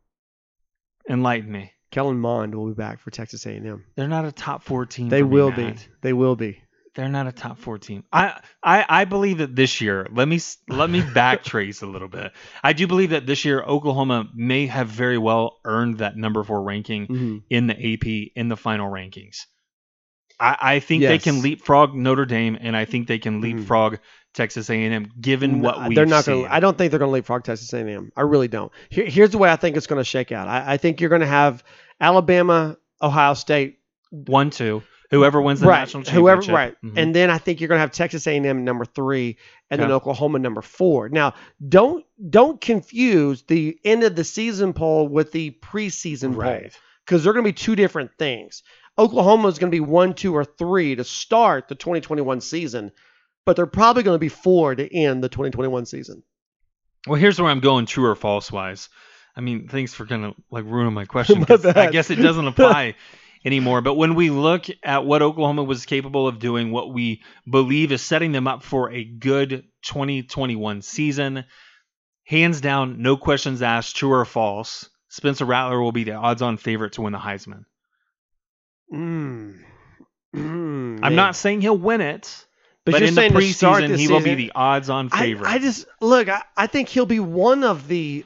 Enlighten 1.08 1.50
me. 1.52 1.72
Kellen 1.90 2.18
Mond 2.18 2.54
will 2.54 2.66
be 2.68 2.74
back 2.74 2.98
for 3.00 3.10
Texas 3.10 3.46
A&M. 3.46 3.84
They're 3.94 4.08
not 4.08 4.24
a 4.24 4.32
top 4.32 4.62
four 4.62 4.84
team. 4.86 5.08
They 5.08 5.20
for 5.20 5.26
me, 5.26 5.32
will 5.32 5.50
be. 5.52 5.74
They 6.00 6.12
will 6.12 6.34
be. 6.34 6.60
They're 6.96 7.08
not 7.08 7.26
a 7.26 7.32
top 7.32 7.58
four 7.58 7.76
team. 7.78 8.04
I, 8.12 8.40
I 8.62 8.84
I 8.88 9.04
believe 9.04 9.38
that 9.38 9.54
this 9.56 9.80
year. 9.80 10.06
Let 10.12 10.28
me 10.28 10.40
let 10.68 10.88
me 10.90 11.00
backtrace 11.20 11.82
a 11.82 11.86
little 11.86 12.08
bit. 12.08 12.32
I 12.62 12.72
do 12.72 12.86
believe 12.86 13.10
that 13.10 13.26
this 13.26 13.44
year 13.44 13.60
Oklahoma 13.62 14.28
may 14.34 14.66
have 14.66 14.88
very 14.88 15.18
well 15.18 15.58
earned 15.64 15.98
that 15.98 16.16
number 16.16 16.42
four 16.44 16.62
ranking 16.62 17.06
Mhm. 17.08 17.42
in 17.50 17.66
the 17.66 17.74
AP 17.94 18.32
in 18.36 18.48
the 18.48 18.56
final 18.56 18.88
rankings. 18.90 19.38
I, 20.38 20.56
I 20.60 20.80
think 20.80 21.02
they 21.02 21.18
can 21.18 21.42
leapfrog 21.42 21.94
Notre 21.94 22.26
Dame, 22.26 22.56
and 22.60 22.76
I 22.76 22.84
think 22.86 23.06
they 23.08 23.18
can 23.18 23.40
leapfrog 23.40 23.98
Texas 24.34 24.68
A&M, 24.68 25.12
given 25.20 25.60
what 25.62 25.80
No, 25.80 25.88
we 25.88 25.94
they're 25.94 26.06
not 26.06 26.24
seen. 26.24 26.40
going. 26.42 26.50
I 26.50 26.60
don't 26.60 26.76
think 26.76 26.90
they're 26.90 26.98
going 26.98 27.08
to 27.10 27.14
leapfrog 27.14 27.44
Texas 27.44 27.72
A&M. 27.72 28.12
I 28.16 28.22
really 28.22 28.48
don't. 28.48 28.70
Here, 28.90 29.06
here's 29.06 29.30
the 29.30 29.38
way 29.38 29.50
I 29.50 29.56
think 29.56 29.76
it's 29.76 29.86
going 29.86 30.00
to 30.00 30.04
shake 30.04 30.32
out. 30.32 30.48
I, 30.48 30.74
I 30.74 30.76
think 30.76 31.00
you're 31.00 31.08
going 31.10 31.20
to 31.20 31.26
have 31.26 31.62
Alabama, 32.00 32.76
Ohio 33.00 33.34
State, 33.34 33.78
One, 34.10 34.50
two. 34.50 34.82
Whoever 35.10 35.40
wins 35.40 35.60
the 35.60 35.68
right, 35.68 35.80
national 35.80 36.02
whoever, 36.04 36.42
championship. 36.42 36.54
right, 36.82 36.92
Mhm. 36.92 37.00
and 37.00 37.14
then 37.14 37.30
I 37.30 37.38
think 37.38 37.60
you're 37.60 37.68
going 37.68 37.76
to 37.76 37.82
have 37.82 37.92
Texas 37.92 38.26
A&M 38.26 38.64
number 38.64 38.84
three, 38.84 39.36
and 39.70 39.80
then 39.80 39.92
Oklahoma 39.92 40.40
number 40.40 40.60
four. 40.62 41.08
Now, 41.08 41.34
don't 41.68 42.04
don't 42.30 42.60
confuse 42.60 43.42
the 43.42 43.78
end 43.84 44.02
of 44.02 44.16
the 44.16 44.24
season 44.24 44.72
poll 44.72 45.06
with 45.06 45.30
the 45.30 45.52
preseason 45.62 46.34
poll 46.34 46.70
because 47.04 47.22
they're 47.22 47.32
going 47.32 47.44
to 47.44 47.48
be 47.48 47.52
two 47.52 47.76
different 47.76 48.10
things. 48.18 48.64
Oklahoma 48.98 49.46
is 49.48 49.58
going 49.58 49.70
to 49.70 49.74
be 49.74 49.80
one, 49.80 50.14
two, 50.14 50.34
or 50.34 50.44
three 50.44 50.96
to 50.96 51.04
start 51.04 51.68
the 51.68 51.74
2021 51.76 52.40
season, 52.40 52.90
but 53.44 53.56
they're 53.56 53.66
probably 53.66 54.02
going 54.02 54.14
to 54.14 54.20
be 54.20 54.28
four 54.28 54.74
to 54.74 54.94
end 54.96 55.22
the 55.22 55.28
2021 55.28 55.86
season. 55.86 56.22
Well, 57.06 57.20
here's 57.20 57.40
where 57.40 57.50
I'm 57.50 57.60
going 57.60 57.86
true 57.86 58.06
or 58.06 58.14
false 58.14 58.50
wise. 58.50 58.88
I 59.36 59.40
mean, 59.40 59.68
thanks 59.68 59.92
for 59.92 60.06
kind 60.06 60.24
of 60.24 60.34
like 60.50 60.64
ruining 60.64 60.94
my 60.94 61.04
question. 61.06 61.44
My 61.48 61.58
I 61.74 61.90
guess 61.90 62.10
it 62.10 62.16
doesn't 62.16 62.46
apply 62.48 62.94
anymore. 63.44 63.80
But 63.80 63.94
when 63.94 64.14
we 64.14 64.30
look 64.30 64.66
at 64.82 65.04
what 65.04 65.22
Oklahoma 65.22 65.64
was 65.64 65.86
capable 65.86 66.26
of 66.26 66.38
doing, 66.38 66.70
what 66.70 66.92
we 66.92 67.22
believe 67.48 67.92
is 67.92 68.02
setting 68.02 68.32
them 68.32 68.46
up 68.46 68.62
for 68.62 68.90
a 68.90 69.04
good 69.04 69.64
2021 69.82 70.82
season, 70.82 71.44
hands 72.24 72.60
down, 72.60 73.02
no 73.02 73.16
questions 73.16 73.60
asked, 73.60 73.96
true 73.96 74.12
or 74.12 74.24
false, 74.24 74.88
Spencer 75.08 75.44
Rattler 75.44 75.80
will 75.80 75.92
be 75.92 76.04
the 76.04 76.12
odds-on 76.12 76.56
favorite 76.56 76.94
to 76.94 77.02
win 77.02 77.12
the 77.12 77.18
Heisman. 77.18 77.64
Mm. 78.92 79.60
Mm, 80.34 80.96
I'm 80.96 81.00
man. 81.00 81.14
not 81.14 81.36
saying 81.36 81.60
he'll 81.60 81.78
win 81.78 82.00
it, 82.00 82.46
But 82.84 82.92
but, 82.92 83.00
you're 83.00 83.08
in 83.08 83.14
the 83.14 83.20
saying 83.20 83.32
to 83.32 83.52
start 83.52 83.82
preseason, 83.84 83.98
he 83.98 84.08
will 84.08 84.20
be 84.20 84.34
the 84.34 84.52
odds-on 84.54 85.08
I, 85.10 85.20
favorite. 85.20 85.48
I 85.48 85.58
just 85.58 85.86
look. 86.00 86.28
I, 86.28 86.42
I 86.56 86.66
think 86.66 86.88
he'll 86.88 87.06
be 87.06 87.20
one 87.20 87.64
of 87.64 87.88
the 87.88 88.24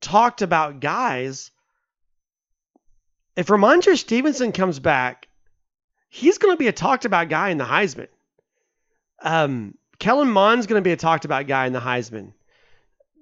talked 0.00 0.40
about 0.42 0.80
guys. 0.80 1.50
If 3.36 3.48
Rhamondre 3.48 3.96
Stevenson 3.96 4.52
comes 4.52 4.78
back, 4.78 5.28
he's 6.08 6.38
going 6.38 6.54
to 6.54 6.58
be 6.58 6.68
a 6.68 6.72
talked 6.72 7.04
about 7.04 7.28
guy 7.28 7.50
in 7.50 7.58
the 7.58 7.64
Heisman. 7.64 8.08
Um, 9.22 9.76
Kellen 9.98 10.30
Mond's 10.30 10.66
going 10.66 10.82
to 10.82 10.86
be 10.86 10.92
a 10.92 10.96
talked 10.96 11.26
about 11.26 11.46
guy 11.46 11.66
in 11.66 11.74
the 11.74 11.80
Heisman. 11.80 12.32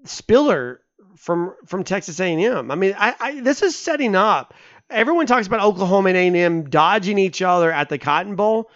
Spiller 0.04 0.80
from 1.16 1.54
from 1.66 1.82
Texas 1.82 2.20
A&M. 2.20 2.70
I 2.70 2.74
mean, 2.76 2.94
I, 2.96 3.14
I 3.18 3.40
this 3.40 3.62
is 3.62 3.74
setting 3.74 4.14
up. 4.14 4.54
Everyone 4.88 5.26
talks 5.26 5.48
about 5.48 5.60
Oklahoma 5.60 6.10
and 6.10 6.36
A&M 6.36 6.70
dodging 6.70 7.18
each 7.18 7.42
other 7.42 7.70
at 7.70 7.88
the 7.88 7.98
Cotton 7.98 8.36
Bowl. 8.36 8.70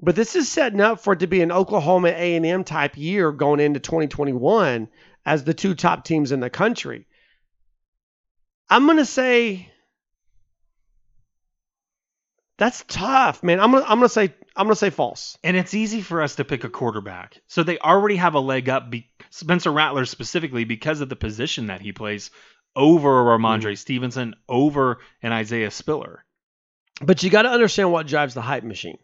But 0.00 0.14
this 0.14 0.36
is 0.36 0.48
setting 0.48 0.80
up 0.80 1.00
for 1.00 1.14
it 1.14 1.20
to 1.20 1.26
be 1.26 1.42
an 1.42 1.50
Oklahoma 1.50 2.08
A&M 2.08 2.64
type 2.64 2.96
year 2.96 3.32
going 3.32 3.60
into 3.60 3.80
2021 3.80 4.88
as 5.26 5.44
the 5.44 5.54
two 5.54 5.74
top 5.74 6.04
teams 6.04 6.30
in 6.30 6.40
the 6.40 6.50
country. 6.50 7.06
I'm 8.70 8.84
going 8.86 8.98
to 8.98 9.06
say 9.06 9.70
that's 12.58 12.84
tough, 12.88 13.42
man. 13.42 13.60
I'm 13.60 13.70
going 13.70 13.82
to 13.82 13.90
I'm 13.90 14.00
to 14.00 14.08
say 14.08 14.34
I'm 14.56 14.66
going 14.66 14.74
to 14.74 14.76
say 14.76 14.90
false. 14.90 15.38
And 15.44 15.56
it's 15.56 15.74
easy 15.74 16.00
for 16.02 16.20
us 16.22 16.36
to 16.36 16.44
pick 16.44 16.64
a 16.64 16.68
quarterback. 16.68 17.40
So 17.46 17.62
they 17.62 17.78
already 17.78 18.16
have 18.16 18.34
a 18.34 18.40
leg 18.40 18.68
up, 18.68 18.90
be- 18.90 19.10
Spencer 19.30 19.72
Rattler 19.72 20.04
specifically, 20.04 20.64
because 20.64 21.00
of 21.00 21.08
the 21.08 21.16
position 21.16 21.68
that 21.68 21.80
he 21.80 21.92
plays 21.92 22.30
over 22.74 23.08
Rhamondre 23.08 23.62
Mm-hmm. 23.62 23.74
Stevenson, 23.74 24.34
over 24.48 24.98
an 25.22 25.32
Isaiah 25.32 25.70
Spiller. 25.70 26.24
But 27.00 27.22
you 27.22 27.30
got 27.30 27.42
to 27.42 27.50
understand 27.50 27.92
what 27.92 28.08
drives 28.08 28.34
the 28.34 28.42
hype 28.42 28.64
machine. 28.64 28.98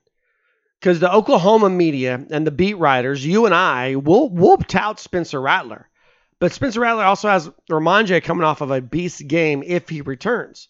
Because 0.81 1.01
the 1.01 1.13
Oklahoma 1.13 1.71
media 1.71 2.25
and 2.31 2.47
the 2.47 2.51
beat 2.51 2.75
writers, 2.75 3.25
you 3.25 3.47
and 3.47 3.55
I, 3.55 3.97
will 3.97 4.29
will 4.29 4.59
tout 4.59 5.01
Spencer 5.01 5.41
Rattler. 5.41 5.89
But 6.39 6.53
Spencer 6.53 6.81
Rattler 6.81 7.05
also 7.05 7.29
has 7.29 7.49
Rhamondre 7.71 8.23
coming 8.23 8.45
off 8.45 8.61
of 8.61 8.71
a 8.71 8.81
beast 8.83 9.27
game 9.27 9.63
if 9.65 9.89
he 9.89 10.03
returns. 10.03 10.69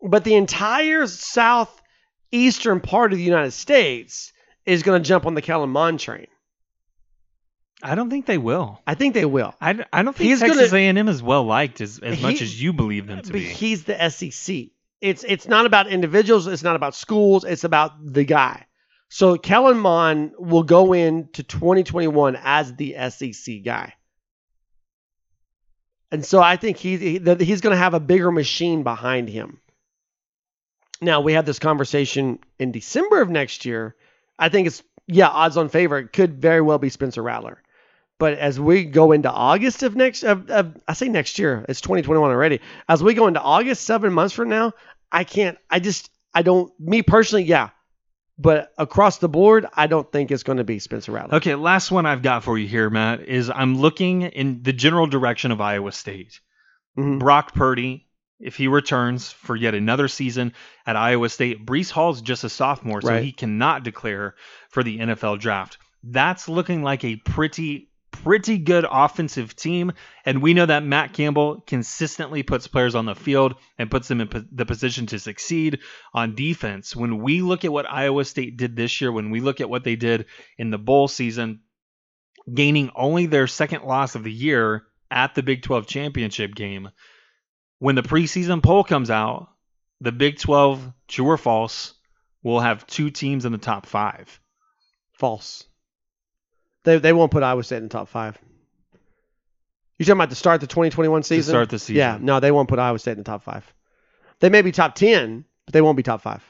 But 0.00 0.24
the 0.24 0.36
entire 0.36 1.06
southeastern 1.06 2.80
part 2.80 3.12
of 3.12 3.18
the 3.18 3.24
United 3.24 3.50
States 3.52 4.32
is 4.64 4.82
going 4.82 5.02
to 5.02 5.06
jump 5.06 5.26
on 5.26 5.34
the 5.34 5.42
Kellen 5.42 5.70
Mond 5.70 6.00
train. 6.00 6.28
I 7.82 7.94
don't 7.94 8.08
think 8.08 8.24
they 8.24 8.38
will. 8.38 8.80
I 8.86 8.94
think 8.94 9.12
they 9.14 9.26
will. 9.26 9.54
I, 9.60 9.84
I 9.92 10.02
don't 10.02 10.16
think 10.16 10.30
He's 10.30 10.40
Texas 10.40 10.70
gonna- 10.70 10.82
A&M 10.82 11.08
is 11.08 11.22
well 11.22 11.44
liked 11.44 11.80
as, 11.82 11.98
as 11.98 12.20
much 12.22 12.40
as 12.40 12.60
you 12.60 12.72
believe 12.72 13.06
them 13.06 13.20
to 13.22 13.32
be. 13.32 13.40
he's 13.40 13.84
the 13.84 14.08
SEC. 14.08 14.68
It's 15.02 15.24
it's 15.24 15.46
not 15.46 15.66
about 15.66 15.88
individuals. 15.88 16.46
It's 16.46 16.62
not 16.62 16.74
about 16.74 16.94
schools. 16.94 17.44
It's 17.44 17.64
about 17.64 17.92
the 18.02 18.24
guy. 18.24 18.64
So 19.08 19.36
Kellen 19.36 19.78
Mond 19.78 20.32
will 20.38 20.64
go 20.64 20.92
into 20.92 21.42
2021 21.42 22.36
as 22.42 22.74
the 22.74 22.96
SEC 23.10 23.62
guy, 23.64 23.94
and 26.10 26.24
so 26.24 26.40
I 26.40 26.56
think 26.56 26.76
he, 26.76 26.96
he 26.96 27.34
he's 27.40 27.60
going 27.60 27.72
to 27.72 27.76
have 27.76 27.94
a 27.94 28.00
bigger 28.00 28.32
machine 28.32 28.82
behind 28.82 29.28
him. 29.28 29.60
Now 31.00 31.20
we 31.20 31.32
had 31.32 31.46
this 31.46 31.58
conversation 31.58 32.38
in 32.58 32.72
December 32.72 33.20
of 33.20 33.30
next 33.30 33.64
year. 33.64 33.94
I 34.38 34.48
think 34.48 34.66
it's 34.66 34.82
yeah, 35.06 35.28
odds 35.28 35.56
on 35.56 35.68
favorite 35.68 36.12
could 36.12 36.40
very 36.40 36.60
well 36.60 36.78
be 36.78 36.90
Spencer 36.90 37.22
Rattler. 37.22 37.62
But 38.18 38.38
as 38.38 38.58
we 38.58 38.84
go 38.84 39.12
into 39.12 39.30
August 39.30 39.82
of 39.82 39.94
next, 39.94 40.22
of, 40.22 40.50
of, 40.50 40.76
I 40.88 40.94
say 40.94 41.08
next 41.08 41.38
year, 41.38 41.64
it's 41.68 41.82
2021 41.82 42.30
already. 42.30 42.60
As 42.88 43.02
we 43.02 43.14
go 43.14 43.26
into 43.26 43.40
August, 43.40 43.84
seven 43.84 44.12
months 44.12 44.34
from 44.34 44.48
now, 44.48 44.72
I 45.12 45.24
can't, 45.24 45.58
I 45.70 45.80
just, 45.80 46.10
I 46.34 46.42
don't, 46.42 46.72
me 46.80 47.02
personally, 47.02 47.44
yeah. 47.44 47.70
But 48.38 48.72
across 48.76 49.18
the 49.18 49.28
board, 49.28 49.66
I 49.74 49.86
don't 49.86 50.10
think 50.12 50.30
it's 50.30 50.42
going 50.42 50.58
to 50.58 50.64
be 50.64 50.78
Spencer 50.78 51.12
Rattler. 51.12 51.36
Okay, 51.36 51.54
last 51.54 51.90
one 51.90 52.04
I've 52.04 52.22
got 52.22 52.44
for 52.44 52.58
you 52.58 52.68
here, 52.68 52.90
Matt, 52.90 53.22
is 53.22 53.48
I'm 53.48 53.78
looking 53.78 54.22
in 54.22 54.62
the 54.62 54.74
general 54.74 55.06
direction 55.06 55.52
of 55.52 55.60
Iowa 55.60 55.90
State. 55.92 56.40
Mhm. 56.98 57.18
Brock 57.18 57.54
Purdy, 57.54 58.06
if 58.38 58.56
he 58.56 58.68
returns 58.68 59.32
for 59.32 59.56
yet 59.56 59.74
another 59.74 60.06
season 60.08 60.52
at 60.86 60.96
Iowa 60.96 61.30
State, 61.30 61.64
Breece 61.64 61.90
Hall's 61.90 62.20
just 62.20 62.44
a 62.44 62.50
sophomore, 62.50 63.00
so 63.00 63.08
Right. 63.08 63.24
he 63.24 63.32
cannot 63.32 63.84
declare 63.84 64.34
for 64.68 64.82
the 64.82 64.98
NFL 65.00 65.36
draft. 65.38 65.78
That's 66.02 66.46
looking 66.48 66.82
like 66.82 67.04
a 67.04 67.16
pretty 67.16 67.88
pretty 68.22 68.58
good 68.58 68.86
offensive 68.90 69.54
team 69.56 69.92
and 70.24 70.42
we 70.42 70.54
know 70.54 70.66
that 70.66 70.84
Matt 70.84 71.12
Campbell 71.12 71.62
consistently 71.66 72.42
puts 72.42 72.66
players 72.66 72.94
on 72.94 73.06
the 73.06 73.14
field 73.14 73.54
and 73.78 73.90
puts 73.90 74.08
them 74.08 74.20
in 74.20 74.28
po- 74.28 74.44
the 74.50 74.66
position 74.66 75.06
to 75.06 75.18
succeed 75.18 75.78
on 76.12 76.34
defense. 76.34 76.96
When 76.96 77.22
we 77.22 77.42
look 77.42 77.64
at 77.64 77.72
what 77.72 77.90
Iowa 77.90 78.24
State 78.24 78.56
did 78.56 78.76
this 78.76 79.00
year, 79.00 79.12
when 79.12 79.30
we 79.30 79.40
look 79.40 79.60
at 79.60 79.70
what 79.70 79.84
they 79.84 79.96
did 79.96 80.26
in 80.58 80.70
the 80.70 80.78
bowl 80.78 81.08
season, 81.08 81.60
gaining 82.52 82.90
only 82.94 83.26
their 83.26 83.46
second 83.46 83.84
loss 83.84 84.14
of 84.14 84.24
the 84.24 84.32
year 84.32 84.86
at 85.10 85.34
the 85.34 85.42
Big 85.42 85.62
12 85.62 85.86
championship 85.86 86.54
game. 86.54 86.90
When 87.78 87.94
the 87.94 88.02
preseason 88.02 88.62
poll 88.62 88.84
comes 88.84 89.10
out, 89.10 89.48
the 90.00 90.12
Big 90.12 90.38
12, 90.38 90.92
true 91.08 91.26
or 91.26 91.36
false, 91.36 91.94
will 92.42 92.60
have 92.60 92.86
two 92.86 93.10
teams 93.10 93.44
in 93.44 93.52
the 93.52 93.58
top 93.58 93.86
five. 93.86 94.40
False. 95.12 95.64
They, 96.86 96.98
they 96.98 97.12
won't 97.12 97.32
put 97.32 97.42
Iowa 97.42 97.64
State 97.64 97.78
in 97.78 97.82
the 97.82 97.88
top 97.88 98.08
five. 98.08 98.38
You 99.98 100.04
talking 100.04 100.18
about 100.18 100.30
to 100.30 100.36
start 100.36 100.60
the 100.60 100.68
2021 100.68 101.24
season? 101.24 101.50
start 101.52 101.68
the 101.68 101.80
season. 101.80 101.96
Yeah, 101.96 102.18
no, 102.20 102.38
they 102.38 102.52
won't 102.52 102.68
put 102.68 102.78
Iowa 102.78 103.00
State 103.00 103.12
in 103.12 103.18
the 103.18 103.24
top 103.24 103.42
five. 103.42 103.64
They 104.38 104.50
may 104.50 104.62
be 104.62 104.70
top 104.70 104.94
10, 104.94 105.44
but 105.64 105.72
they 105.72 105.80
won't 105.80 105.96
be 105.96 106.04
top 106.04 106.22
five. 106.22 106.44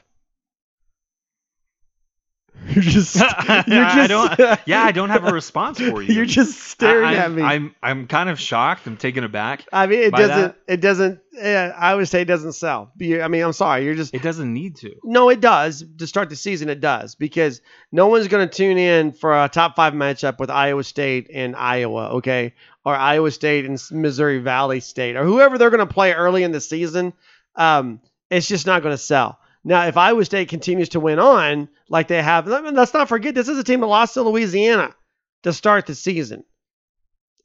You're 2.69 2.83
just, 2.83 3.15
you're 3.15 3.23
just 3.23 3.67
I 3.67 4.07
don't, 4.07 4.39
yeah, 4.65 4.83
I 4.83 4.91
don't 4.91 5.09
have 5.09 5.25
a 5.25 5.31
response 5.31 5.79
for 5.79 6.01
you. 6.01 6.13
You're 6.13 6.25
just 6.25 6.59
staring 6.59 7.05
I, 7.05 7.15
at 7.15 7.31
me. 7.31 7.41
I'm 7.41 7.73
I'm 7.81 8.07
kind 8.07 8.29
of 8.29 8.39
shocked. 8.39 8.85
I'm 8.87 8.97
taken 8.97 9.23
aback. 9.23 9.65
I 9.71 9.87
mean, 9.87 9.99
it 9.99 10.11
doesn't. 10.13 10.55
It 10.67 10.81
doesn't. 10.81 11.19
Yeah, 11.31 11.73
I 11.77 11.95
would 11.95 12.09
say 12.09 12.21
it 12.23 12.25
doesn't 12.25 12.53
sell. 12.53 12.91
I 13.01 13.27
mean, 13.29 13.41
I'm 13.41 13.53
sorry. 13.53 13.85
You're 13.85 13.95
just. 13.95 14.13
It 14.13 14.21
doesn't 14.21 14.53
need 14.53 14.75
to. 14.77 14.93
No, 15.05 15.29
it 15.29 15.39
does. 15.39 15.85
To 15.99 16.07
start 16.07 16.29
the 16.29 16.35
season, 16.35 16.67
it 16.67 16.81
does 16.81 17.15
because 17.15 17.61
no 17.93 18.07
one's 18.07 18.27
going 18.27 18.47
to 18.47 18.53
tune 18.53 18.77
in 18.77 19.13
for 19.13 19.45
a 19.45 19.47
top 19.47 19.77
five 19.77 19.93
matchup 19.93 20.37
with 20.37 20.49
Iowa 20.49 20.83
State 20.83 21.29
and 21.33 21.55
Iowa, 21.55 22.15
okay, 22.15 22.53
or 22.83 22.93
Iowa 22.93 23.31
State 23.31 23.65
and 23.65 23.81
Missouri 23.91 24.39
Valley 24.39 24.81
State, 24.81 25.15
or 25.15 25.23
whoever 25.23 25.57
they're 25.57 25.69
going 25.69 25.87
to 25.87 25.93
play 25.93 26.11
early 26.11 26.43
in 26.43 26.51
the 26.51 26.61
season. 26.61 27.13
Um, 27.55 28.01
it's 28.29 28.47
just 28.47 28.65
not 28.65 28.83
going 28.83 28.93
to 28.93 29.01
sell. 29.01 29.39
Now, 29.67 29.85
if 29.87 29.97
Iowa 29.97 30.23
State 30.25 30.49
continues 30.49 30.89
to 30.89 30.99
win 30.99 31.19
on 31.19 31.69
like 31.89 32.07
they 32.07 32.21
have, 32.21 32.47
let's 32.47 32.93
not 32.93 33.09
forget 33.09 33.35
this 33.35 33.49
is 33.49 33.57
a 33.57 33.63
team 33.63 33.81
that 33.81 33.87
lost 33.87 34.13
to 34.15 34.21
Louisiana 34.23 34.95
to 35.43 35.53
start 35.53 35.85
the 35.85 35.95
season 35.95 36.43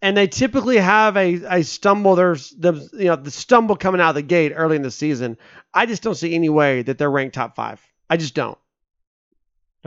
and 0.02 0.16
they 0.16 0.26
typically 0.26 0.76
have 0.78 1.16
a, 1.16 1.34
a 1.48 1.62
stumble. 1.62 2.16
There's 2.16 2.50
the 2.50 2.72
you 2.92 3.04
know 3.06 3.16
the 3.16 3.30
stumble 3.30 3.76
coming 3.76 4.00
out 4.00 4.10
of 4.10 4.14
the 4.16 4.22
gate 4.22 4.52
early 4.54 4.76
in 4.76 4.82
the 4.82 4.90
season. 4.90 5.38
I 5.72 5.86
just 5.86 6.02
don't 6.02 6.16
see 6.16 6.34
any 6.34 6.48
way 6.48 6.82
that 6.82 6.98
they're 6.98 7.10
ranked 7.10 7.36
top 7.36 7.54
five. 7.54 7.80
I 8.10 8.16
just 8.16 8.34
don't. 8.34 8.58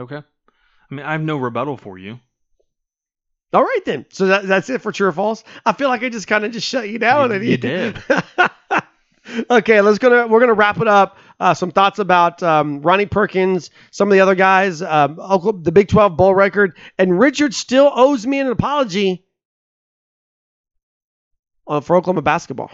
Okay. 0.00 0.16
I 0.16 0.94
mean, 0.94 1.04
I 1.04 1.12
have 1.12 1.20
no 1.20 1.36
rebuttal 1.36 1.76
for 1.76 1.98
you. 1.98 2.18
All 3.52 3.62
right 3.62 3.84
then. 3.84 4.06
So 4.10 4.26
that, 4.26 4.46
that's 4.46 4.70
it 4.70 4.80
for 4.82 4.90
true 4.90 5.08
or 5.08 5.12
false. 5.12 5.44
I 5.64 5.72
feel 5.72 5.88
like 5.88 6.02
I 6.02 6.08
just 6.08 6.26
kind 6.26 6.44
of 6.44 6.52
just 6.52 6.66
shut 6.66 6.88
you 6.88 6.98
down. 6.98 7.30
You- 7.30 7.36
and 7.36 7.44
you 7.44 7.56
did. 7.58 8.02
okay, 9.50 9.80
let's 9.82 9.98
gonna 9.98 10.26
we're 10.26 10.40
gonna 10.40 10.54
wrap 10.54 10.80
it 10.80 10.88
up. 10.88 11.18
Uh, 11.38 11.52
some 11.52 11.70
thoughts 11.70 11.98
about 11.98 12.42
um, 12.42 12.80
Ronnie 12.80 13.06
Perkins, 13.06 13.70
some 13.90 14.08
of 14.08 14.12
the 14.12 14.20
other 14.20 14.34
guys, 14.34 14.80
um, 14.80 15.16
the 15.62 15.72
Big 15.72 15.88
12 15.88 16.16
bowl 16.16 16.34
record, 16.34 16.78
and 16.98 17.18
Richard 17.18 17.52
still 17.52 17.90
owes 17.94 18.26
me 18.26 18.40
an 18.40 18.46
apology 18.46 19.26
uh, 21.66 21.80
for 21.80 21.96
Oklahoma 21.96 22.22
basketball. 22.22 22.70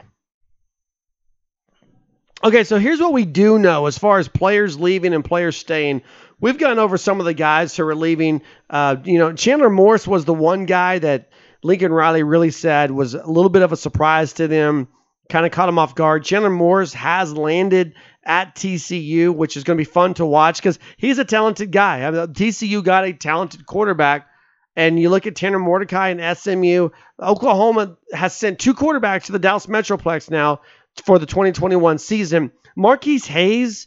Okay, 2.44 2.64
so 2.64 2.78
here's 2.78 3.00
what 3.00 3.12
we 3.12 3.24
do 3.24 3.58
know 3.58 3.86
as 3.86 3.98
far 3.98 4.18
as 4.18 4.26
players 4.26 4.78
leaving 4.78 5.14
and 5.14 5.24
players 5.24 5.56
staying. 5.56 6.02
We've 6.40 6.58
gone 6.58 6.80
over 6.80 6.98
some 6.98 7.20
of 7.20 7.26
the 7.26 7.34
guys 7.34 7.76
who 7.76 7.86
are 7.86 7.94
leaving. 7.94 8.42
Uh, 8.68 8.96
you 9.04 9.18
know, 9.18 9.32
Chandler 9.32 9.70
Morris 9.70 10.08
was 10.08 10.24
the 10.24 10.34
one 10.34 10.66
guy 10.66 10.98
that 10.98 11.30
Lincoln 11.62 11.92
Riley 11.92 12.24
really 12.24 12.50
said 12.50 12.90
was 12.90 13.14
a 13.14 13.24
little 13.24 13.48
bit 13.48 13.62
of 13.62 13.70
a 13.70 13.76
surprise 13.76 14.32
to 14.34 14.48
them, 14.48 14.88
kind 15.28 15.46
of 15.46 15.52
caught 15.52 15.68
him 15.68 15.78
off 15.78 15.94
guard. 15.94 16.24
Chandler 16.24 16.50
Morris 16.50 16.92
has 16.94 17.32
landed 17.32 17.94
at 18.24 18.54
TCU, 18.54 19.34
which 19.34 19.56
is 19.56 19.64
going 19.64 19.76
to 19.76 19.80
be 19.80 19.90
fun 19.90 20.14
to 20.14 20.26
watch 20.26 20.58
because 20.58 20.78
he's 20.96 21.18
a 21.18 21.24
talented 21.24 21.72
guy. 21.72 22.02
I 22.02 22.10
mean, 22.10 22.26
TCU 22.28 22.82
got 22.84 23.04
a 23.04 23.12
talented 23.12 23.66
quarterback. 23.66 24.28
And 24.74 24.98
you 24.98 25.10
look 25.10 25.26
at 25.26 25.36
Tanner 25.36 25.58
Mordecai 25.58 26.08
and 26.08 26.38
SMU. 26.38 26.90
Oklahoma 27.20 27.98
has 28.12 28.34
sent 28.34 28.58
two 28.58 28.72
quarterbacks 28.72 29.24
to 29.24 29.32
the 29.32 29.38
Dallas 29.38 29.66
Metroplex 29.66 30.30
now 30.30 30.62
for 31.04 31.18
the 31.18 31.26
2021 31.26 31.98
season. 31.98 32.52
Marquis 32.74 33.18
Hayes 33.18 33.86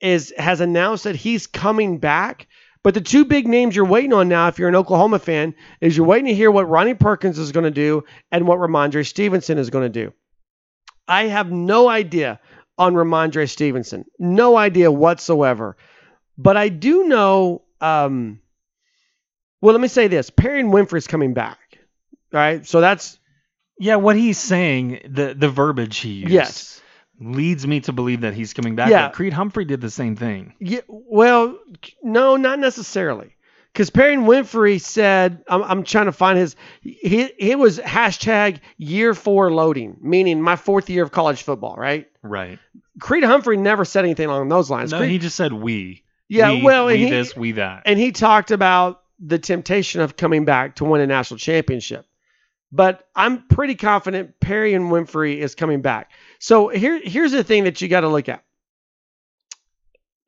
is 0.00 0.32
has 0.36 0.60
announced 0.60 1.04
that 1.04 1.16
he's 1.16 1.46
coming 1.46 1.98
back. 1.98 2.46
But 2.84 2.94
the 2.94 3.00
two 3.00 3.24
big 3.24 3.46
names 3.46 3.76
you're 3.76 3.84
waiting 3.84 4.12
on 4.12 4.28
now, 4.28 4.48
if 4.48 4.58
you're 4.58 4.68
an 4.68 4.74
Oklahoma 4.74 5.20
fan, 5.20 5.54
is 5.80 5.96
you're 5.96 6.06
waiting 6.06 6.26
to 6.26 6.34
hear 6.34 6.50
what 6.50 6.68
Ronnie 6.68 6.94
Perkins 6.94 7.38
is 7.38 7.52
going 7.52 7.64
to 7.64 7.70
do 7.70 8.02
and 8.32 8.46
what 8.46 8.58
Rhamondre 8.58 9.06
Stevenson 9.06 9.58
is 9.58 9.70
going 9.70 9.84
to 9.84 10.06
do. 10.06 10.12
I 11.08 11.24
have 11.28 11.50
no 11.50 11.88
idea 11.88 12.40
on 12.78 12.94
Rhamondre 12.94 13.48
Stevenson, 13.48 14.04
no 14.18 14.56
idea 14.56 14.90
whatsoever. 14.90 15.76
But 16.38 16.56
I 16.56 16.68
do 16.68 17.04
know. 17.04 17.62
Um, 17.80 18.40
well, 19.60 19.72
let 19.74 19.80
me 19.80 19.88
say 19.88 20.08
this: 20.08 20.30
Perrion 20.30 20.70
Winfrey's 20.72 21.06
coming 21.06 21.34
back. 21.34 21.58
All 22.32 22.40
right, 22.40 22.66
so 22.66 22.80
that's 22.80 23.18
Yeah, 23.78 23.96
what 23.96 24.16
he's 24.16 24.38
saying, 24.38 25.00
the 25.08 25.34
the 25.34 25.50
verbiage 25.50 25.98
he 25.98 26.10
used, 26.10 26.32
yes. 26.32 26.80
leads 27.20 27.66
me 27.66 27.80
to 27.80 27.92
believe 27.92 28.22
that 28.22 28.32
he's 28.34 28.54
coming 28.54 28.74
back. 28.74 28.90
Yeah. 28.90 29.10
Creed 29.10 29.34
Humphrey 29.34 29.66
did 29.66 29.80
the 29.82 29.90
same 29.90 30.16
thing. 30.16 30.54
Yeah, 30.58 30.80
well, 30.88 31.58
no, 32.02 32.36
not 32.36 32.58
necessarily. 32.58 33.31
Because 33.72 33.88
Perrion 33.90 34.26
Winfrey 34.26 34.80
said, 34.80 35.42
I'm, 35.48 35.62
I'm 35.62 35.82
trying 35.84 36.04
to 36.06 36.12
find 36.12 36.38
his, 36.38 36.56
he, 36.82 37.30
he 37.38 37.54
was 37.54 37.78
hashtag 37.78 38.60
year 38.76 39.14
four 39.14 39.50
loading, 39.50 39.96
meaning 40.02 40.42
my 40.42 40.56
fourth 40.56 40.90
year 40.90 41.02
of 41.02 41.10
college 41.10 41.42
football, 41.42 41.76
right? 41.76 42.08
Right. 42.22 42.58
Creed 43.00 43.24
Humphrey 43.24 43.56
never 43.56 43.86
said 43.86 44.04
anything 44.04 44.28
along 44.28 44.48
those 44.48 44.68
lines. 44.68 44.92
No, 44.92 44.98
Creed, 44.98 45.10
he 45.10 45.18
just 45.18 45.36
said 45.36 45.54
we. 45.54 46.02
Yeah, 46.28 46.52
we, 46.52 46.62
well, 46.62 46.86
we 46.86 46.98
he- 46.98 47.10
this, 47.10 47.34
we 47.34 47.52
that. 47.52 47.82
and 47.86 47.98
he 47.98 48.12
talked 48.12 48.50
about 48.50 49.02
the 49.18 49.38
temptation 49.38 50.00
of 50.00 50.16
coming 50.16 50.44
back 50.44 50.76
to 50.76 50.84
win 50.84 51.00
a 51.00 51.06
national 51.06 51.38
championship. 51.38 52.06
But 52.72 53.06
I'm 53.14 53.46
pretty 53.48 53.74
confident 53.74 54.40
Perrion 54.40 54.90
Winfrey 54.90 55.38
is 55.38 55.54
coming 55.54 55.82
back. 55.82 56.10
So 56.38 56.68
here, 56.68 57.00
here's 57.02 57.32
the 57.32 57.44
thing 57.44 57.64
that 57.64 57.80
you 57.80 57.88
got 57.88 58.00
to 58.00 58.08
look 58.08 58.28
at. 58.28 58.44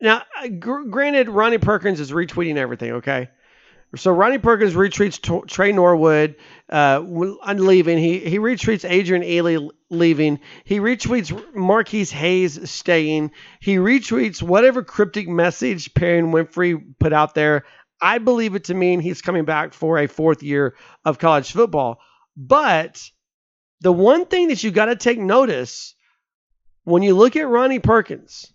Now, 0.05 0.23
uh, 0.39 0.49
gr- 0.49 0.83
granted, 0.91 1.31
Ronnie 1.31 1.57
Perkins 1.57 1.99
is 1.99 2.13
retweeting 2.13 2.57
everything. 2.57 2.93
Okay, 2.93 3.31
so 3.97 4.11
Ronnie 4.11 4.37
Perkins 4.37 4.75
retweets 4.75 5.19
T- 5.19 5.47
Tre 5.47 5.73
Norwood 5.73 6.37
uh, 6.69 7.01
leaving. 7.01 7.97
He 7.97 8.19
he 8.19 8.39
retweets 8.39 8.89
Adrian 8.89 9.23
Ealy 9.23 9.71
leaving. 9.89 10.41
He 10.65 10.79
retweets 10.79 11.55
Marquis 11.55 12.05
Hayes 12.05 12.71
staying. 12.71 13.31
He 13.61 13.77
retweets 13.77 14.43
whatever 14.43 14.85
cryptic 14.85 15.27
message 15.27 15.95
Perrion 15.95 16.33
Winfrey 16.33 16.85
put 17.01 17.15
out 17.15 17.35
there. 17.35 17.65
I 17.99 18.19
believe 18.19 18.55
it 18.57 18.65
to 18.65 18.75
mean 18.75 19.01
he's 19.01 19.23
coming 19.23 19.47
back 19.47 19.73
for 19.73 19.97
a 19.97 20.07
fourth 20.07 20.43
year 20.43 20.77
of 21.07 21.19
college 21.19 21.51
football. 21.51 21.99
But 22.37 23.03
the 23.81 23.93
one 23.93 24.27
thing 24.27 24.49
that 24.49 24.63
you 24.63 24.71
got 24.71 24.87
to 24.87 24.97
take 24.97 25.19
notice 25.19 25.95
when 26.83 27.03
you 27.03 27.15
look 27.15 27.37
at 27.37 27.49
Ronnie 27.49 27.79
Perkins, 27.79 28.53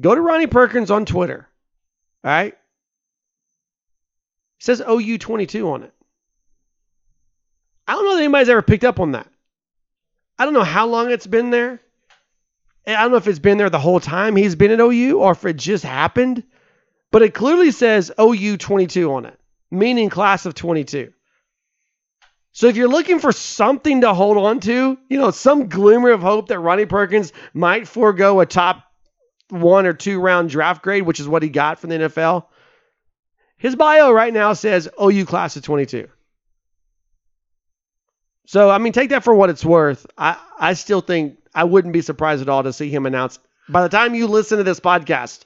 go 0.00 0.14
to 0.14 0.20
Ronnie 0.20 0.46
Perkins 0.46 0.90
on 0.90 1.04
Twitter. 1.04 1.48
All 2.24 2.30
right. 2.30 2.52
It 2.52 2.58
says 4.58 4.80
OU22 4.80 5.66
on 5.72 5.82
it. 5.82 5.92
I 7.86 7.94
don't 7.94 8.04
know 8.04 8.14
that 8.14 8.22
anybody's 8.22 8.48
ever 8.48 8.62
picked 8.62 8.84
up 8.84 9.00
on 9.00 9.12
that. 9.12 9.28
I 10.38 10.44
don't 10.44 10.54
know 10.54 10.64
how 10.64 10.86
long 10.86 11.10
it's 11.10 11.26
been 11.26 11.50
there. 11.50 11.80
And 12.84 12.96
I 12.96 13.02
don't 13.02 13.12
know 13.12 13.16
if 13.16 13.28
it's 13.28 13.38
been 13.38 13.58
there 13.58 13.70
the 13.70 13.78
whole 13.78 14.00
time 14.00 14.34
he's 14.34 14.54
been 14.56 14.70
at 14.70 14.80
OU 14.80 15.20
or 15.20 15.32
if 15.32 15.44
it 15.44 15.56
just 15.56 15.84
happened. 15.84 16.42
But 17.10 17.22
it 17.22 17.34
clearly 17.34 17.70
says 17.70 18.10
OU22 18.18 19.10
on 19.10 19.26
it, 19.26 19.38
meaning 19.70 20.08
class 20.08 20.46
of 20.46 20.54
22. 20.54 21.12
So 22.52 22.66
if 22.66 22.76
you're 22.76 22.88
looking 22.88 23.18
for 23.18 23.32
something 23.32 24.02
to 24.02 24.12
hold 24.12 24.36
on 24.36 24.60
to, 24.60 24.98
you 25.08 25.18
know, 25.18 25.30
some 25.30 25.68
glimmer 25.68 26.10
of 26.10 26.20
hope 26.20 26.48
that 26.48 26.58
Ronnie 26.58 26.86
Perkins 26.86 27.32
might 27.54 27.88
forego 27.88 28.40
a 28.40 28.46
top 28.46 28.82
one 29.52 29.86
or 29.86 29.92
two 29.92 30.18
round 30.18 30.48
draft 30.50 30.82
grade, 30.82 31.02
which 31.04 31.20
is 31.20 31.28
what 31.28 31.42
he 31.42 31.48
got 31.50 31.78
from 31.78 31.90
the 31.90 31.96
NFL, 31.98 32.46
his 33.58 33.76
bio 33.76 34.10
right 34.10 34.32
now 34.32 34.54
says 34.54 34.88
OU 35.00 35.26
class 35.26 35.56
of 35.56 35.62
22. 35.62 36.08
So, 38.46 38.70
I 38.70 38.78
mean, 38.78 38.92
take 38.92 39.10
that 39.10 39.24
for 39.24 39.34
what 39.34 39.50
it's 39.50 39.64
worth. 39.64 40.06
I, 40.18 40.36
I 40.58 40.72
still 40.74 41.00
think 41.00 41.38
I 41.54 41.64
wouldn't 41.64 41.92
be 41.92 42.02
surprised 42.02 42.42
at 42.42 42.48
all 42.48 42.62
to 42.64 42.72
see 42.72 42.90
him 42.90 43.06
announce 43.06 43.38
by 43.68 43.82
the 43.82 43.88
time 43.88 44.14
you 44.14 44.26
listen 44.26 44.58
to 44.58 44.64
this 44.64 44.80
podcast 44.80 45.44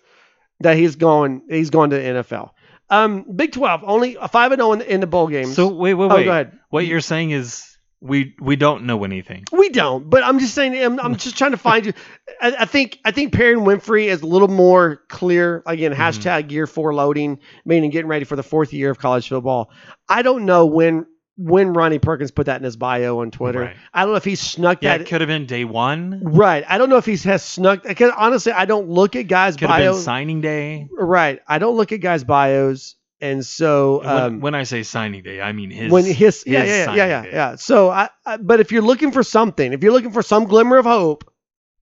that 0.61 0.77
he's 0.77 0.97
going 0.97 1.43
he's 1.49 1.71
going 1.71 1.91
to 1.91 1.97
the 1.97 2.03
NFL. 2.03 2.51
Um, 2.89 3.25
Big 3.35 3.53
12, 3.53 3.83
only 3.85 4.17
a 4.19 4.29
5 4.29 4.53
and 4.53 4.61
0 4.61 4.73
in, 4.75 4.81
in 4.83 5.01
the 5.01 5.07
bowl 5.07 5.27
games. 5.27 5.55
so 5.57 5.69
wait, 5.69 5.95
wait, 5.95 6.11
Oh, 6.11 6.15
wait. 6.15 6.25
go 6.25 6.31
ahead. 6.31 6.59
What 6.71 6.87
you're 6.87 7.01
saying 7.01 7.33
is 7.33 7.76
we 8.01 8.34
we 8.40 8.57
don't 8.57 8.84
know 8.84 9.05
anything. 9.05 9.44
We 9.53 9.68
don't, 9.70 10.09
but 10.11 10.22
I'm 10.22 10.38
just 10.38 10.55
saying. 10.55 10.76
I'm, 10.76 11.01
I'm 11.01 11.16
just 11.16 11.36
trying 11.38 11.53
to 11.53 11.57
find 11.57 11.86
you. 11.86 11.92
I, 12.40 12.55
I 12.61 12.64
think 12.66 12.99
I 13.05 13.11
think 13.11 13.32
Perrion 13.32 13.64
Winfrey 13.64 14.07
is 14.07 14.22
a 14.22 14.26
little 14.26 14.49
more 14.49 15.03
clear. 15.09 15.62
Again, 15.66 15.92
mm-hmm. 15.92 16.01
hashtag 16.01 16.51
year 16.51 16.66
four 16.66 16.94
loading, 16.94 17.38
meaning 17.64 17.90
getting 17.90 18.09
ready 18.09 18.24
for 18.24 18.36
the 18.36 18.42
fourth 18.42 18.72
year 18.72 18.90
of 18.90 18.99
college 18.99 19.28
football. 19.28 19.70
I 20.09 20.22
don't 20.22 20.44
know 20.44 20.66
when 20.66 21.07
when 21.38 21.72
Ronnie 21.74 21.99
Perkins 21.99 22.30
put 22.30 22.47
that 22.47 22.57
in 22.59 22.64
his 22.64 22.76
bio 22.76 23.20
on 23.20 23.30
Twitter. 23.30 23.61
Right. 23.61 23.76
I 23.92 24.03
don't 24.03 24.12
know 24.12 24.16
if 24.16 24.24
he 24.24 24.36
snuck 24.36 24.78
Yeah, 24.82 24.92
that. 24.97 25.03
it 25.03 25.07
could 25.09 25.20
have 25.20 25.28
been 25.28 25.44
day 25.44 25.64
one. 25.64 26.22
right. 26.24 26.64
I 26.66 26.78
don't 26.78 26.88
know 26.88 26.97
if 26.97 27.05
he 27.05 27.16
has 27.18 27.42
snuck. 27.42 27.82
Because 27.82 28.11
honestly, 28.16 28.53
I 28.53 28.64
don't 28.64 28.88
look 28.88 29.16
at 29.16 29.24
guys' 29.24 29.55
Could 29.57 29.68
have 29.68 29.78
been 29.78 29.92
bios. 29.92 30.03
signing 30.05 30.40
day. 30.40 30.88
right. 30.92 31.40
I 31.47 31.59
don't 31.59 31.76
look 31.76 31.92
at 31.92 32.01
guys' 32.01 32.24
bios, 32.24 32.94
and 33.21 33.45
so 33.45 33.99
When, 33.99 34.09
um, 34.09 34.41
when 34.41 34.55
I 34.55 34.64
say 34.64 34.83
signing 34.83 35.23
day, 35.23 35.41
I 35.41 35.53
mean 35.53 35.71
his. 35.71 35.91
when 35.91 36.05
his 36.05 36.45
yeah 36.47 36.61
his 36.61 36.69
yeah 36.69 36.77
yeah 36.77 36.85
signing 36.85 36.99
yeah 36.99 37.07
yeah, 37.07 37.31
yeah. 37.33 37.57
So 37.57 37.91
I, 37.91 38.11
I 38.25 38.37
but 38.37 38.61
if 38.61 38.73
you're 38.73 38.83
looking 38.83 39.12
for 39.12 39.23
something, 39.23 39.73
if 39.73 39.83
you're 39.83 39.93
looking 39.93 40.12
for 40.12 40.23
some 40.23 40.45
glimmer 40.45 40.77
of 40.77 40.85
hope, 40.85 41.31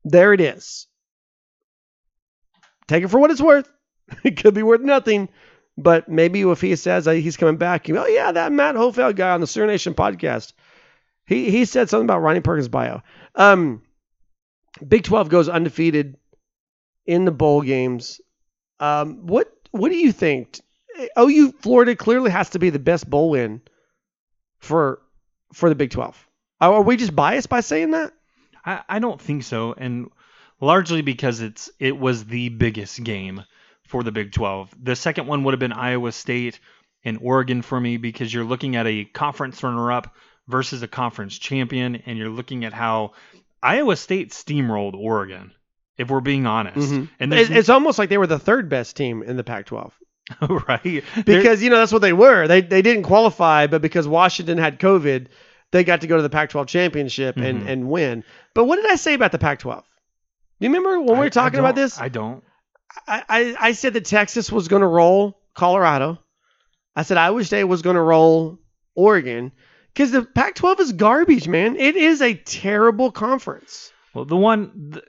there 0.05 0.33
it 0.33 0.41
is. 0.41 0.87
Take 2.87 3.05
it 3.05 3.09
for 3.09 3.19
what 3.19 3.31
it's 3.31 3.41
worth. 3.41 3.69
it 4.25 4.37
could 4.37 4.55
be 4.55 4.63
worth 4.63 4.83
nothing, 4.83 5.29
but 5.77 6.09
maybe 6.09 6.43
if 6.43 6.61
he 6.61 6.77
says 6.77 7.07
that 7.07 7.17
he's 7.17 7.37
coming 7.37 7.57
back, 7.57 7.89
you 7.89 7.95
go, 7.95 8.05
oh 8.05 8.07
yeah, 8.07 8.31
that 8.33 8.53
Matt 8.53 8.75
Hofeld 8.77 9.17
guy 9.17 9.31
on 9.31 9.41
the 9.41 9.47
Sooner 9.47 9.67
Nation 9.67 9.95
podcast, 9.95 10.53
he 11.27 11.51
he 11.51 11.65
said 11.65 11.89
something 11.89 12.07
about 12.07 12.21
Ronnie 12.21 12.41
Perkins' 12.41 12.69
bio. 12.69 13.03
Um, 13.35 13.83
Big 14.87 15.05
Twelve 15.05 15.29
goes 15.29 15.49
undefeated 15.49 16.17
in 17.07 17.25
the 17.25 17.33
bowl 17.33 17.63
games. 17.63 18.21
Um, 18.79 19.27
what 19.27 19.53
what 19.71 19.91
do 19.91 19.97
you 19.97 20.13
think? 20.13 20.61
OU 21.19 21.53
Florida 21.61 21.97
clearly 21.97 22.31
has 22.31 22.51
to 22.51 22.59
be 22.59 22.71
the 22.71 22.79
best 22.79 23.09
bowl 23.09 23.31
win 23.31 23.61
for 24.59 25.01
for 25.53 25.69
the 25.69 25.75
Big 25.75 25.91
12. 25.91 26.29
Are 26.61 26.83
we 26.83 26.97
just 26.97 27.15
biased 27.15 27.49
by 27.49 27.61
saying 27.61 27.93
that? 27.93 28.13
I, 28.65 28.83
I 28.89 28.99
don't 28.99 29.21
think 29.21 29.43
so, 29.43 29.75
and 29.77 30.11
largely 30.61 31.03
because 31.03 31.41
it's 31.41 31.71
it 31.79 31.99
was 31.99 32.25
the 32.25 32.49
biggest 32.49 33.03
game 33.03 33.43
for 33.87 34.03
the 34.03 34.13
Big 34.13 34.33
12. 34.33 34.75
The 34.83 34.97
second 34.97 35.27
one 35.27 35.45
would 35.45 35.53
have 35.53 35.61
been 35.61 35.73
Iowa 35.73 36.13
State 36.13 36.59
and 37.05 37.19
Oregon 37.21 37.61
for 37.63 37.79
me 37.79 37.99
because 37.99 38.33
you're 38.33 38.45
looking 38.45 38.77
at 38.77 38.87
a 38.87 39.05
conference 39.05 39.63
runner-up 39.63 40.15
versus 40.49 40.83
a 40.83 40.89
conference 40.89 41.37
champion, 41.39 41.97
and 42.07 42.17
you're 42.17 42.31
looking 42.31 42.65
at 42.65 42.73
how 42.73 43.13
Iowa 43.63 43.97
State 43.97 44.31
steamrolled 44.31 44.95
Oregon. 44.95 45.53
If 45.97 46.11
we're 46.11 46.21
being 46.21 46.47
honest, 46.47 46.77
mm-hmm. 46.79 47.05
and 47.21 47.33
It- 47.33 47.37
there's, 47.37 47.51
it's 47.51 47.69
almost 47.69 47.99
like 47.99 48.09
they 48.09 48.19
were 48.19 48.27
the 48.27 48.39
third 48.39 48.69
best 48.69 48.97
team 48.97 49.23
in 49.23 49.37
the 49.37 49.45
Pac-12 49.45 49.93
right 50.69 51.05
because 51.27 51.63
you 51.63 51.71
know 51.71 51.79
that's 51.79 51.93
what 51.93 52.03
they 52.03 52.13
were. 52.13 52.47
They 52.49 52.61
they 52.63 52.83
didn't 52.83 53.03
qualify, 53.05 53.67
but 53.67 53.83
because 53.83 54.09
Washington 54.09 54.57
had 54.59 54.79
COVID, 54.81 55.27
they 55.71 55.85
got 55.85 56.01
to 56.01 56.07
go 56.07 56.17
to 56.17 56.23
the 56.23 56.31
Pac-12 56.31 56.67
championship 56.67 57.37
and 57.37 57.63
Mhm. 57.63 57.69
and 57.69 57.89
win. 57.91 58.25
But 58.55 58.65
what 58.65 58.77
did 58.77 58.87
I 58.91 58.95
say 58.97 59.15
about 59.15 59.33
the 59.33 59.39
Pac-12? 59.39 59.77
Do 59.77 59.83
you 60.61 60.69
remember 60.69 60.99
when 61.01 61.19
we 61.19 61.25
were 61.27 61.31
talking 61.31 61.61
about 61.61 61.75
this? 61.75 62.01
I 62.01 62.09
don't. 62.09 62.43
I, 63.09 63.23
I, 63.29 63.57
I 63.61 63.73
said 63.73 63.93
that 63.95 64.05
Texas 64.05 64.53
was 64.53 64.69
going 64.69 64.83
to 64.83 64.87
roll 64.87 65.41
Colorado. 65.55 66.19
I 66.97 67.03
said 67.03 67.17
Iowa 67.19 67.43
State 67.45 67.65
was 67.65 67.83
going 67.83 67.97
to 67.97 68.03
roll 68.03 68.61
Oregon 68.95 69.51
because 69.93 70.13
the 70.13 70.23
Pac 70.23 70.55
12 70.55 70.81
is 70.81 70.93
garbage, 70.93 71.49
man. 71.49 71.75
It 71.77 71.97
is 71.97 72.23
a 72.23 72.35
terrible 72.35 73.11
conference. 73.11 73.93
Well, 74.15 74.25
the 74.27 74.37
one 74.37 74.91
th- 74.93 75.05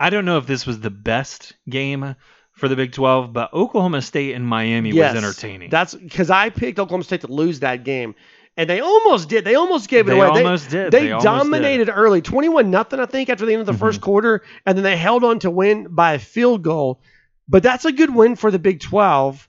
I 0.00 0.10
don't 0.10 0.24
know 0.24 0.38
if 0.38 0.46
this 0.46 0.66
was 0.66 0.80
the 0.80 0.90
best 0.90 1.54
game 1.68 2.16
for 2.54 2.68
the 2.68 2.76
Big 2.76 2.92
12, 2.92 3.32
but 3.32 3.52
Oklahoma 3.52 4.00
State 4.02 4.34
and 4.34 4.46
Miami 4.46 4.90
Yes, 4.90 5.14
was 5.14 5.24
entertaining. 5.24 5.70
That's 5.70 5.94
because 5.94 6.30
I 6.30 6.50
picked 6.50 6.78
Oklahoma 6.78 7.04
State 7.04 7.22
to 7.22 7.26
lose 7.26 7.60
that 7.60 7.84
game. 7.84 8.14
And 8.56 8.70
they 8.70 8.78
almost 8.80 9.28
did. 9.28 9.44
They 9.44 9.56
almost 9.56 9.88
gave 9.88 10.06
it 10.08 10.12
away. 10.12 10.26
They 10.26 10.30
away. 10.30 10.40
almost 10.42 10.70
did. 10.70 10.92
They, 10.92 11.00
They 11.00 11.08
did. 11.08 11.20
dominated 11.22 11.90
early, 11.90 12.22
twenty-one 12.22 12.70
nothing, 12.70 13.00
I 13.00 13.06
think, 13.06 13.28
after 13.28 13.44
the 13.44 13.52
end 13.52 13.60
of 13.60 13.66
the 13.66 13.72
first 13.74 14.00
Mhm. 14.00 14.04
quarter, 14.04 14.42
and 14.64 14.78
then 14.78 14.84
they 14.84 14.96
held 14.96 15.24
on 15.24 15.40
to 15.40 15.50
win 15.50 15.88
by 15.90 16.12
a 16.14 16.18
field 16.20 16.62
goal. 16.62 17.00
But 17.48 17.64
that's 17.64 17.84
a 17.84 17.90
good 17.90 18.14
win 18.14 18.36
for 18.36 18.52
the 18.52 18.60
Big 18.60 18.78
Twelve. 18.78 19.48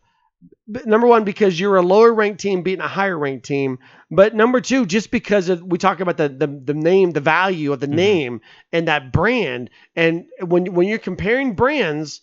Number 0.68 1.06
one, 1.06 1.24
because 1.24 1.60
you're 1.60 1.76
a 1.76 1.84
lower 1.84 2.12
ranked 2.12 2.39
team 2.41 2.64
beating 2.64 2.82
a 2.84 2.88
higher 2.88 3.18
ranked 3.18 3.45
team. 3.45 3.78
But 4.10 4.34
number 4.34 4.60
two, 4.60 4.88
just 4.88 5.12
because 5.12 5.49
of 5.49 5.62
we 5.62 5.78
talk 5.78 5.99
about 5.99 6.18
the 6.18 6.28
the, 6.28 6.47
the 6.47 6.74
name, 6.74 7.12
the 7.12 7.22
value 7.22 7.72
of 7.74 7.80
the 7.80 7.88
Mhm. 7.88 7.91
name 7.93 8.41
and 8.74 8.88
that 8.88 9.14
brand. 9.14 9.70
And 9.95 10.26
when 10.41 10.74
when 10.74 10.88
you're 10.88 10.97
comparing 10.97 11.53
brands, 11.53 12.22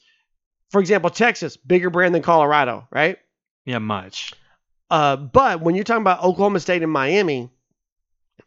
for 0.72 0.80
example, 0.80 1.10
Texas, 1.10 1.56
bigger 1.56 1.90
brand 1.90 2.14
than 2.14 2.22
Colorado, 2.22 2.88
right? 2.90 3.18
yeah, 3.64 3.78
much. 3.78 4.32
Uh, 4.90 5.16
but 5.16 5.60
when 5.60 5.74
you're 5.74 5.84
talking 5.84 6.02
about 6.02 6.22
Oklahoma 6.22 6.60
State 6.60 6.82
and 6.82 6.90
Miami, 6.90 7.50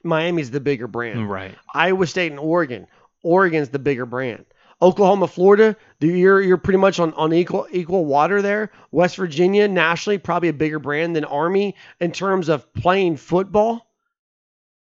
Miami's 0.04 0.52
the 0.52 0.60
bigger 0.60 0.88
brand. 0.88 1.30
Right. 1.30 1.56
Iowa 1.74 2.06
State 2.06 2.32
and 2.32 2.40
Oregon, 2.40 2.88
Oregon's 3.24 3.70
the 3.70 3.80
bigger 3.80 4.06
brand. 4.06 4.46
Oklahoma, 4.82 5.28
Florida, 5.28 5.78
you're 6.02 6.42
you're 6.42 6.58
pretty 6.58 6.80
much 6.80 7.00
on, 7.00 7.14
on 7.14 7.34
equal 7.34 7.66
equal 7.72 8.06
water 8.06 8.42
there. 8.42 8.72
West 8.92 9.16
Virginia, 9.16 9.68
nationally, 9.68 10.18
probably 10.18 10.50
a 10.50 10.54
bigger 10.54 10.80
brand 10.80 11.16
than 11.16 11.24
Army 11.24 11.76
in 12.00 12.12
terms 12.12 12.50
of 12.50 12.72
playing 12.74 13.18
football. 13.18 13.88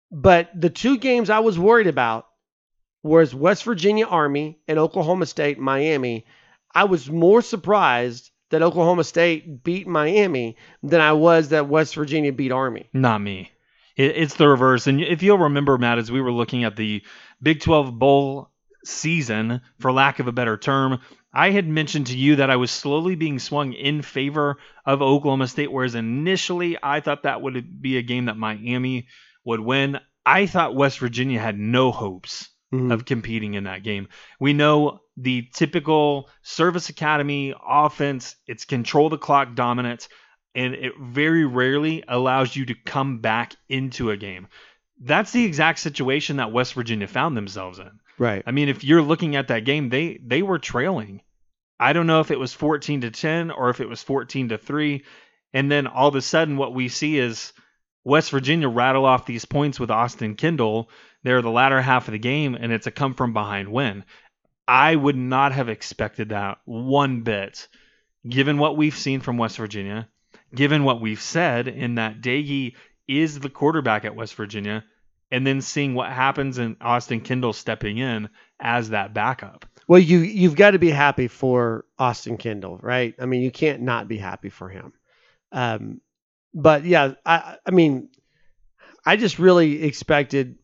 But 0.10 0.50
the 0.60 0.70
two 0.70 0.98
games 0.98 1.30
I 1.30 1.39
was 1.39 1.60
worried 1.60 1.88
about 1.88 2.28
was 3.04 3.36
West 3.36 3.64
Virginia 3.64 4.06
Army 4.06 4.60
and 4.68 4.80
Oklahoma 4.80 5.26
State 5.26 5.60
Miami. 5.60 6.26
I 6.74 6.86
was 6.86 7.09
more 7.09 7.41
surprised 7.41 8.32
that 8.49 8.61
Oklahoma 8.61 9.03
State 9.03 9.63
beat 9.63 9.88
Miami 9.88 10.57
than 10.84 11.01
I 11.01 11.13
was 11.13 11.49
that 11.49 11.67
West 11.67 11.95
Virginia 11.95 12.32
beat 12.32 12.51
Army. 12.51 12.89
Not 12.93 13.22
me. 13.22 13.51
It, 13.95 14.17
it's 14.17 14.36
the 14.36 14.47
reverse. 14.47 14.88
And 14.88 15.01
if 15.01 15.24
you'll 15.24 15.38
remember, 15.38 15.78
Matt, 15.78 15.97
as 15.97 16.11
we 16.11 16.22
were 16.22 16.32
looking 16.32 16.63
at 16.63 16.76
the 16.76 17.01
Big 17.41 17.61
12 17.61 17.97
Bowl 17.97 18.49
season, 18.84 19.61
for 19.80 19.91
lack 19.91 20.19
of 20.19 20.28
a 20.28 20.32
better 20.32 20.57
term, 20.57 20.99
I 21.34 21.51
had 21.51 21.67
mentioned 21.67 22.07
to 22.07 22.17
you 22.17 22.38
that 22.38 22.49
I 22.49 22.57
was 22.57 22.72
slowly 22.72 23.15
being 23.15 23.39
swung 23.39 23.74
in 23.74 24.01
favor 24.01 24.57
of 24.86 25.01
Oklahoma 25.01 25.47
State, 25.47 25.72
whereas 25.72 25.95
initially 25.95 26.78
I 26.82 26.99
thought 26.99 27.24
that 27.24 27.41
would 27.41 27.82
be 27.82 27.97
a 27.97 28.01
game 28.01 28.26
that 28.26 28.38
Miami 28.38 29.07
would 29.45 29.61
win. 29.61 29.99
I 30.26 30.45
thought 30.45 30.76
West 30.76 30.99
Virginia 30.99 31.39
had 31.39 31.57
no 31.57 31.91
hopes 31.91 32.51
Mhm. 32.74 32.93
of 32.93 33.05
competing 33.05 33.53
in 33.55 33.65
that 33.65 33.84
game. 33.84 34.07
We 34.39 34.53
know 34.53 35.01
the 35.17 35.47
typical 35.53 36.30
service 36.41 36.89
academy 36.89 37.53
offense, 37.67 38.36
it's 38.47 38.65
control 38.65 39.09
the 39.09 39.17
clock 39.17 39.55
dominant, 39.55 40.07
and 40.55 40.74
it 40.74 40.93
very 40.99 41.45
rarely 41.45 42.03
allows 42.07 42.55
you 42.55 42.65
to 42.67 42.76
come 42.86 43.19
back 43.19 43.55
into 43.69 44.09
a 44.11 44.17
game. 44.17 44.47
That's 45.01 45.32
the 45.32 45.43
exact 45.43 45.80
situation 45.80 46.38
that 46.38 46.51
West 46.51 46.74
Virginia 46.74 47.07
found 47.07 47.36
themselves 47.36 47.80
in. 47.80 47.91
Right. 48.17 48.43
I 48.45 48.51
mean, 48.51 48.69
if 48.69 48.84
you're 48.84 49.01
looking 49.01 49.36
at 49.36 49.47
that 49.47 49.65
game, 49.65 49.89
they 49.89 50.19
they 50.26 50.41
were 50.43 50.59
trailing. 50.59 51.22
I 51.80 51.93
don't 51.93 52.07
know 52.07 52.19
if 52.19 52.30
it 52.32 52.39
was 52.39 52.53
14 52.53 53.01
to 53.01 53.09
10 53.11 53.49
or 53.49 53.69
if 53.69 53.82
it 53.82 53.89
was 53.89 54.03
14 54.03 54.49
to 54.49 54.57
3. 54.57 55.03
And 55.53 55.72
then 55.72 55.88
all 55.88 56.07
of 56.07 56.15
a 56.15 56.22
sudden 56.22 56.55
what 56.55 56.74
we 56.76 56.88
see 56.88 57.17
is 57.17 57.51
West 58.03 58.30
Virginia 58.32 58.69
rattle 58.69 59.05
off 59.05 59.26
these 59.26 59.45
points 59.45 59.80
with 59.80 59.89
Austin 59.91 60.36
Kendall. 60.36 60.89
They're 61.24 61.41
the 61.41 61.51
latter 61.51 61.82
half 61.82 62.07
of 62.07 62.13
the 62.13 62.19
game 62.19 62.55
and 62.55 62.72
it's 62.72 62.88
a 62.88 62.91
come 62.91 63.13
from 63.13 63.34
behind 63.34 63.72
win. 63.72 64.03
I 64.67 64.95
would 64.95 65.17
not 65.17 65.51
have 65.51 65.69
expected 65.69 66.30
that 66.30 66.59
one 66.65 67.22
bit 67.22 67.67
given 68.28 68.57
what 68.57 68.78
we've 68.78 68.95
seen 68.95 69.19
from 69.19 69.38
West 69.38 69.57
Virginia, 69.57 70.07
given 70.53 70.84
what 70.84 71.01
we've 71.01 71.22
said 71.22 71.67
in 71.67 71.95
that 71.95 72.22
Doege 72.22 72.76
is 73.07 73.39
the 73.39 73.49
quarterback 73.49 74.05
at 74.05 74.15
West 74.15 74.36
Virginia 74.36 74.84
and 75.32 75.47
then 75.47 75.61
seeing 75.61 75.95
what 75.95 76.11
happens 76.11 76.57
in 76.57 76.76
Austin 76.82 77.22
Kendall 77.22 77.53
stepping 77.53 77.97
in 77.97 78.30
as 78.59 78.89
that 78.89 79.13
backup. 79.13 79.65
Well, 79.88 79.99
you 79.99 80.19
you've 80.19 80.55
got 80.55 80.72
to 80.72 80.80
be 80.80 80.89
happy 80.89 81.28
for 81.28 81.86
Austin 81.97 82.38
Kendall, 82.38 82.78
right? 82.82 83.15
I 83.19 83.26
mean, 83.26 83.41
you 83.41 83.51
can't 83.51 83.82
not 83.82 84.07
be 84.07 84.17
happy 84.17 84.49
for 84.49 84.69
him. 84.69 84.93
Um, 85.51 86.01
but 86.53 86.86
yeah, 86.86 87.13
I 87.26 87.57
I 87.65 87.72
mean, 87.72 88.09
I 89.05 89.15
just 89.15 89.39
really 89.39 89.84
expected, 89.84 90.57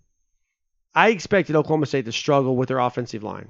I 0.97 1.09
expected 1.09 1.55
Oklahoma 1.55 1.85
State 1.85 2.05
to 2.05 2.11
struggle 2.11 2.55
with 2.57 2.69
their 2.69 2.79
offensive 2.79 3.21
line, 3.21 3.49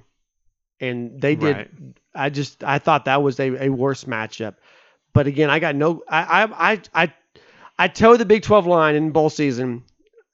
and 0.81 1.21
they 1.21 1.37
did. 1.37 1.55
Right. 1.55 1.71
I 2.13 2.29
just 2.29 2.61
I 2.61 2.79
thought 2.79 3.05
that 3.05 3.23
was 3.23 3.39
a, 3.39 3.67
a 3.67 3.69
worse 3.69 4.03
matchup. 4.03 4.55
But 5.13 5.27
again, 5.27 5.49
I 5.49 5.59
got 5.59 5.73
no. 5.73 6.03
I 6.09 6.43
I 6.43 6.71
I 6.73 6.81
I, 6.93 7.13
I 7.79 7.87
toe 7.87 8.17
the 8.17 8.25
Big 8.25 8.43
Twelve 8.43 8.67
line 8.67 8.95
in 8.95 9.11
bowl 9.11 9.29
season. 9.29 9.85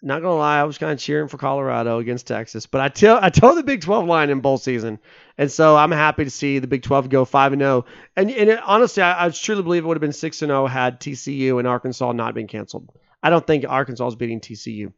Not 0.02 0.24
gonna 0.24 0.38
lie, 0.38 0.60
I 0.60 0.64
was 0.64 0.80
kind 0.80 0.92
of 0.92 0.98
cheering 0.98 1.28
for 1.28 1.38
Colorado 1.38 2.00
against 2.00 2.26
Texas, 2.26 2.66
but 2.66 2.82
I 2.82 2.90
tell 2.90 3.20
I 3.22 3.30
toe 3.30 3.54
the 3.54 3.62
Big 3.62 3.82
Twelve 3.82 4.08
line 4.08 4.32
in 4.32 4.40
bowl 4.40 4.58
season, 4.58 4.98
and 5.38 5.52
so 5.52 5.76
I'm 5.76 5.92
happy 5.92 6.24
to 6.24 6.32
see 6.32 6.58
the 6.58 6.68
Big 6.68 6.82
Twelve 6.82 7.10
go 7.10 7.26
five 7.26 7.54
and 7.54 7.62
zero. 7.62 7.86
And 8.16 8.32
and 8.32 8.50
it, 8.50 8.60
honestly, 8.66 9.04
I, 9.04 9.28
I 9.28 9.30
truly 9.30 9.62
believe 9.62 9.84
it 9.84 9.88
would 9.88 9.98
have 9.98 10.02
been 10.02 10.14
six 10.14 10.42
and 10.42 10.50
zero 10.50 10.66
had 10.66 11.00
TCU 11.00 11.60
and 11.60 11.68
Arkansas 11.68 12.12
not 12.14 12.34
been 12.34 12.48
canceled. 12.48 12.90
I 13.22 13.30
don't 13.30 13.46
think 13.46 13.66
Arkansas 13.70 14.08
is 14.08 14.16
beating 14.16 14.42
TCU. 14.42 14.94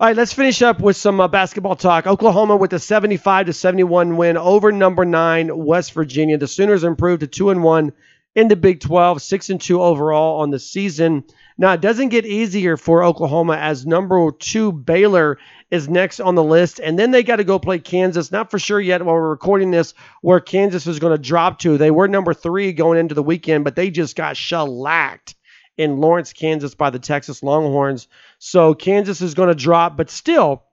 All 0.00 0.06
right, 0.06 0.16
let's 0.16 0.32
finish 0.32 0.62
up 0.62 0.80
with 0.80 0.96
some 0.96 1.20
uh, 1.20 1.28
basketball 1.28 1.76
talk. 1.76 2.06
Oklahoma 2.06 2.56
with 2.56 2.72
a 2.72 2.78
75 2.78 3.44
to 3.44 3.52
71 3.52 4.16
win 4.16 4.38
over 4.38 4.72
number 4.72 5.04
nine 5.04 5.54
West 5.54 5.92
Virginia. 5.92 6.38
The 6.38 6.48
Sooners 6.48 6.84
improved 6.84 7.20
to 7.20 7.26
two 7.26 7.50
and 7.50 7.62
one 7.62 7.92
in 8.34 8.48
the 8.48 8.56
Big 8.56 8.80
12, 8.80 9.20
six 9.20 9.50
and 9.50 9.60
two 9.60 9.82
overall 9.82 10.40
on 10.40 10.48
the 10.48 10.58
season. 10.58 11.24
Now 11.58 11.74
it 11.74 11.82
doesn't 11.82 12.08
get 12.08 12.24
easier 12.24 12.78
for 12.78 13.04
Oklahoma 13.04 13.58
as 13.58 13.84
number 13.84 14.32
two 14.32 14.72
Baylor 14.72 15.36
is 15.70 15.86
next 15.86 16.18
on 16.18 16.34
the 16.34 16.42
list, 16.42 16.80
and 16.80 16.98
then 16.98 17.10
they 17.10 17.22
got 17.22 17.36
to 17.36 17.44
go 17.44 17.58
play 17.58 17.78
Kansas. 17.78 18.32
Not 18.32 18.50
for 18.50 18.58
sure 18.58 18.80
yet 18.80 19.04
while 19.04 19.16
we're 19.16 19.28
recording 19.28 19.70
this 19.70 19.92
where 20.22 20.40
Kansas 20.40 20.86
is 20.86 20.98
going 20.98 21.14
to 21.14 21.22
drop 21.22 21.58
to. 21.58 21.76
They 21.76 21.90
were 21.90 22.08
number 22.08 22.32
three 22.32 22.72
going 22.72 22.98
into 22.98 23.14
the 23.14 23.22
weekend, 23.22 23.64
but 23.64 23.76
they 23.76 23.90
just 23.90 24.16
got 24.16 24.38
shellacked 24.38 25.34
in 25.80 25.98
Lawrence, 25.98 26.32
Kansas 26.32 26.74
by 26.74 26.90
the 26.90 26.98
Texas 26.98 27.42
Longhorns. 27.42 28.08
So 28.42 28.72
Kansas 28.72 29.20
is 29.20 29.34
going 29.34 29.50
to 29.50 29.54
drop, 29.54 29.98
but 29.98 30.08
still, 30.08 30.64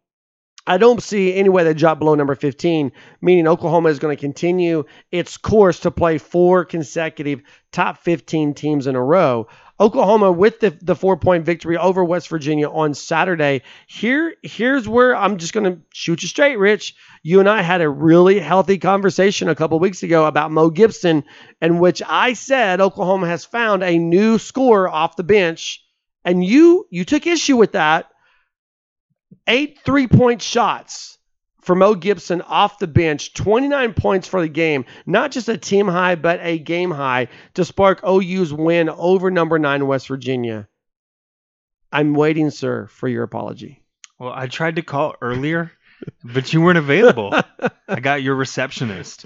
I 0.65 0.77
don't 0.77 1.03
see 1.03 1.33
any 1.33 1.49
way 1.49 1.65
they 1.65 1.73
drop 1.73 1.99
below 1.99 2.15
number 2.15 2.33
15, 2.33 2.93
meaning 3.21 3.45
Oklahoma 3.45 3.89
is 3.89 3.99
going 3.99 4.15
to 4.15 4.19
continue 4.19 4.85
its 5.11 5.35
course 5.35 5.81
to 5.81 5.91
play 5.91 6.17
four 6.17 6.63
consecutive 6.63 7.41
top 7.73 7.97
15 7.97 8.53
teams 8.53 8.87
in 8.87 8.95
a 8.95 9.03
row. 9.03 9.47
Oklahoma 9.81 10.31
with 10.31 10.61
the, 10.61 10.77
the 10.81 10.95
four 10.95 11.17
point 11.17 11.45
victory 11.45 11.75
over 11.75 12.05
West 12.05 12.29
Virginia 12.29 12.69
on 12.69 12.93
Saturday. 12.93 13.63
Here, 13.85 14.35
here's 14.43 14.87
where 14.87 15.13
I'm 15.13 15.37
just 15.37 15.51
going 15.51 15.69
to 15.69 15.81
shoot 15.93 16.21
you 16.21 16.29
straight, 16.29 16.57
Rich. 16.57 16.95
You 17.21 17.41
and 17.41 17.49
I 17.49 17.63
had 17.63 17.81
a 17.81 17.89
really 17.89 18.39
healthy 18.39 18.77
conversation 18.77 19.49
a 19.49 19.55
couple 19.55 19.77
weeks 19.79 20.03
ago 20.03 20.25
about 20.25 20.51
Mo 20.51 20.69
Gibson, 20.69 21.25
in 21.61 21.79
which 21.79 22.01
I 22.07 22.31
said 22.31 22.79
Oklahoma 22.79 23.27
has 23.27 23.43
found 23.43 23.83
a 23.83 23.99
new 23.99 24.37
scorer 24.37 24.89
off 24.89 25.17
the 25.17 25.23
bench, 25.23 25.83
and 26.27 26.43
you 26.43 26.85
you 26.91 27.05
took 27.05 27.25
issue 27.25 27.55
with 27.55 27.71
that. 27.71 28.11
Eight 29.47 29.79
three 29.85 30.07
point 30.07 30.41
shots 30.41 31.17
for 31.61 31.73
Mo 31.73 31.95
Gibson 31.95 32.41
off 32.41 32.79
the 32.79 32.87
bench, 32.87 33.33
29 33.33 33.93
points 33.93 34.27
for 34.27 34.41
the 34.41 34.49
game. 34.49 34.85
Not 35.05 35.31
just 35.31 35.47
a 35.47 35.57
team 35.57 35.87
high, 35.87 36.15
but 36.15 36.39
a 36.43 36.59
game 36.59 36.91
high 36.91 37.29
to 37.53 37.63
spark 37.63 38.01
OU's 38.05 38.53
win 38.53 38.89
over 38.89 39.31
number 39.31 39.57
nine 39.57 39.87
West 39.87 40.09
Virginia. 40.09 40.67
I'm 41.93 42.13
waiting, 42.13 42.49
sir, 42.49 42.87
for 42.87 43.07
your 43.07 43.23
apology. 43.23 43.81
Well, 44.19 44.33
I 44.33 44.47
tried 44.47 44.75
to 44.75 44.81
call 44.81 45.15
earlier, 45.21 45.71
but 46.23 46.51
you 46.51 46.61
weren't 46.61 46.77
available. 46.77 47.33
I 47.87 48.01
got 48.01 48.21
your 48.21 48.35
receptionist. 48.35 49.25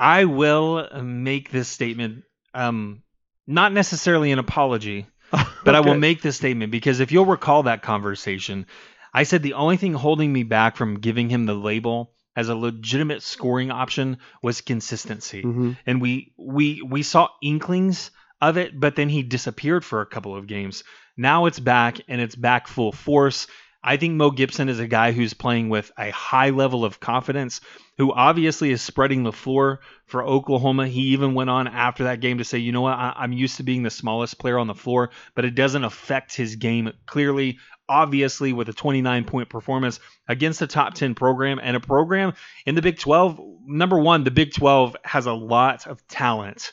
I 0.00 0.24
will 0.24 0.88
make 1.00 1.52
this 1.52 1.68
statement, 1.68 2.24
um, 2.54 3.04
not 3.46 3.72
necessarily 3.72 4.32
an 4.32 4.40
apology, 4.40 5.06
but 5.64 5.74
I 5.74 5.80
will 5.80 5.94
make 5.98 6.22
this 6.22 6.36
statement 6.36 6.70
because 6.70 7.00
if 7.00 7.12
you'll 7.12 7.26
recall 7.26 7.64
that 7.64 7.82
conversation, 7.82 8.66
I 9.14 9.24
said 9.24 9.42
the 9.42 9.54
only 9.54 9.76
thing 9.76 9.94
holding 9.94 10.32
me 10.32 10.42
back 10.42 10.76
from 10.76 11.00
giving 11.00 11.28
him 11.28 11.46
the 11.46 11.54
label 11.54 12.12
as 12.34 12.48
a 12.48 12.56
legitimate 12.56 13.22
scoring 13.22 13.70
option 13.70 14.18
was 14.42 14.60
consistency. 14.60 15.42
Mhm. 15.42 15.76
And 15.86 16.00
we 16.00 16.32
we 16.38 16.82
we 16.82 17.02
saw 17.02 17.28
inklings 17.42 18.10
of 18.40 18.56
it, 18.56 18.78
but 18.78 18.96
then 18.96 19.08
he 19.08 19.22
disappeared 19.22 19.84
for 19.84 20.00
a 20.00 20.06
couple 20.06 20.36
of 20.36 20.46
games. 20.46 20.82
Now 21.16 21.46
it's 21.46 21.60
back 21.60 22.00
and 22.08 22.20
it's 22.20 22.34
back 22.34 22.66
full 22.66 22.92
force. 22.92 23.46
I 23.84 23.96
think 23.96 24.14
Mo 24.14 24.30
Gibson 24.30 24.68
is 24.68 24.78
a 24.78 24.86
guy 24.86 25.10
who's 25.12 25.34
playing 25.34 25.68
with 25.68 25.90
a 25.98 26.10
high 26.10 26.50
level 26.50 26.84
of 26.84 27.00
confidence, 27.00 27.60
who 27.98 28.12
obviously 28.12 28.70
is 28.70 28.80
spreading 28.80 29.24
the 29.24 29.32
floor 29.32 29.80
for 30.06 30.22
Oklahoma. 30.22 30.86
He 30.86 31.00
even 31.08 31.34
went 31.34 31.50
on 31.50 31.66
after 31.66 32.04
that 32.04 32.20
game 32.20 32.38
to 32.38 32.44
say, 32.44 32.58
you 32.58 32.70
know 32.70 32.82
what, 32.82 32.94
I- 32.94 33.14
I'm 33.16 33.32
used 33.32 33.56
to 33.56 33.64
being 33.64 33.82
the 33.82 33.90
smallest 33.90 34.38
player 34.38 34.58
on 34.58 34.68
the 34.68 34.74
floor, 34.74 35.10
but 35.34 35.44
it 35.44 35.54
doesn't 35.56 35.82
affect 35.84 36.36
his 36.36 36.54
game 36.56 36.92
clearly. 37.06 37.58
Obviously, 37.88 38.52
with 38.52 38.68
a 38.68 38.72
29 38.72 39.24
point 39.24 39.48
performance 39.48 39.98
against 40.28 40.62
a 40.62 40.66
top 40.68 40.94
10 40.94 41.14
program 41.16 41.58
and 41.62 41.76
a 41.76 41.80
program 41.80 42.32
in 42.64 42.76
the 42.76 42.82
Big 42.82 42.98
12, 42.98 43.40
number 43.66 43.98
one, 43.98 44.22
the 44.24 44.30
Big 44.30 44.52
12 44.54 44.96
has 45.04 45.26
a 45.26 45.32
lot 45.32 45.86
of 45.88 46.06
talent 46.06 46.72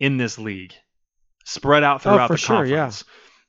in 0.00 0.16
this 0.16 0.38
league 0.38 0.72
spread 1.44 1.84
out 1.84 1.96
Oh, 1.96 1.98
throughout 2.10 2.26
for 2.26 2.34
the 2.34 2.38
sure, 2.38 2.64
yeah. 2.66 2.90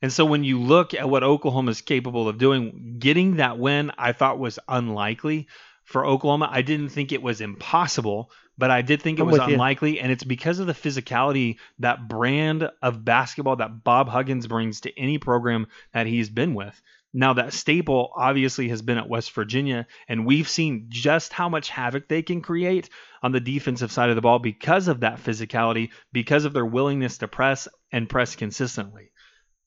And 0.04 0.12
so 0.12 0.26
when 0.26 0.44
you 0.44 0.60
look 0.60 0.92
at 0.92 1.08
what 1.08 1.24
Oklahoma 1.24 1.70
is 1.70 1.80
capable 1.80 2.28
of 2.28 2.36
doing, 2.36 2.96
getting 2.98 3.36
that 3.36 3.58
win 3.58 3.90
I 3.96 4.12
thought 4.12 4.38
was 4.38 4.58
unlikely 4.68 5.48
for 5.84 6.04
Oklahoma. 6.04 6.46
I 6.52 6.60
didn't 6.60 6.90
think 6.90 7.10
it 7.10 7.22
was 7.22 7.40
impossible, 7.40 8.30
but 8.58 8.70
I 8.70 8.82
did 8.82 9.00
think 9.00 9.18
it 9.18 9.22
I'm 9.22 9.28
was 9.28 9.38
with 9.40 9.48
you. 9.48 9.54
unlikely. 9.54 10.00
And 10.00 10.12
it's 10.12 10.22
because 10.22 10.58
of 10.58 10.66
the 10.66 10.74
physicality, 10.74 11.56
that 11.78 12.06
brand 12.06 12.68
of 12.82 13.02
basketball 13.02 13.56
that 13.56 13.82
Bob 13.82 14.10
Huggins 14.10 14.46
brings 14.46 14.82
to 14.82 14.92
any 14.98 15.16
program 15.16 15.68
that 15.94 16.06
he's 16.06 16.28
been 16.28 16.52
with. 16.52 16.78
Now, 17.14 17.32
that 17.32 17.54
staple 17.54 18.12
obviously 18.14 18.68
has 18.68 18.82
been 18.82 18.98
at 18.98 19.08
West 19.08 19.32
Virginia, 19.32 19.86
and 20.06 20.26
we've 20.26 20.50
seen 20.50 20.88
just 20.90 21.32
how 21.32 21.48
much 21.48 21.70
havoc 21.70 22.08
they 22.08 22.20
can 22.20 22.42
create 22.42 22.90
on 23.22 23.32
the 23.32 23.40
defensive 23.40 23.90
side 23.90 24.10
of 24.10 24.16
the 24.16 24.20
ball 24.20 24.38
because 24.38 24.86
of 24.86 25.00
that 25.00 25.24
physicality, 25.24 25.92
because 26.12 26.44
of 26.44 26.52
their 26.52 26.66
willingness 26.66 27.16
to 27.18 27.26
press 27.26 27.68
and 27.90 28.10
press 28.10 28.36
consistently. 28.36 29.12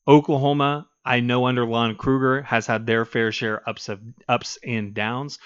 Oklahoma, 0.08 0.88
I 1.04 1.20
know 1.20 1.46
under 1.46 1.66
Lon 1.66 1.94
Kruger, 1.94 2.40
has 2.42 2.66
had 2.66 2.86
their 2.86 3.04
fair 3.04 3.30
share 3.30 3.68
ups 3.68 3.90
of 3.90 4.00
ups 4.26 4.58
and 4.64 4.94
downs, 4.94 5.38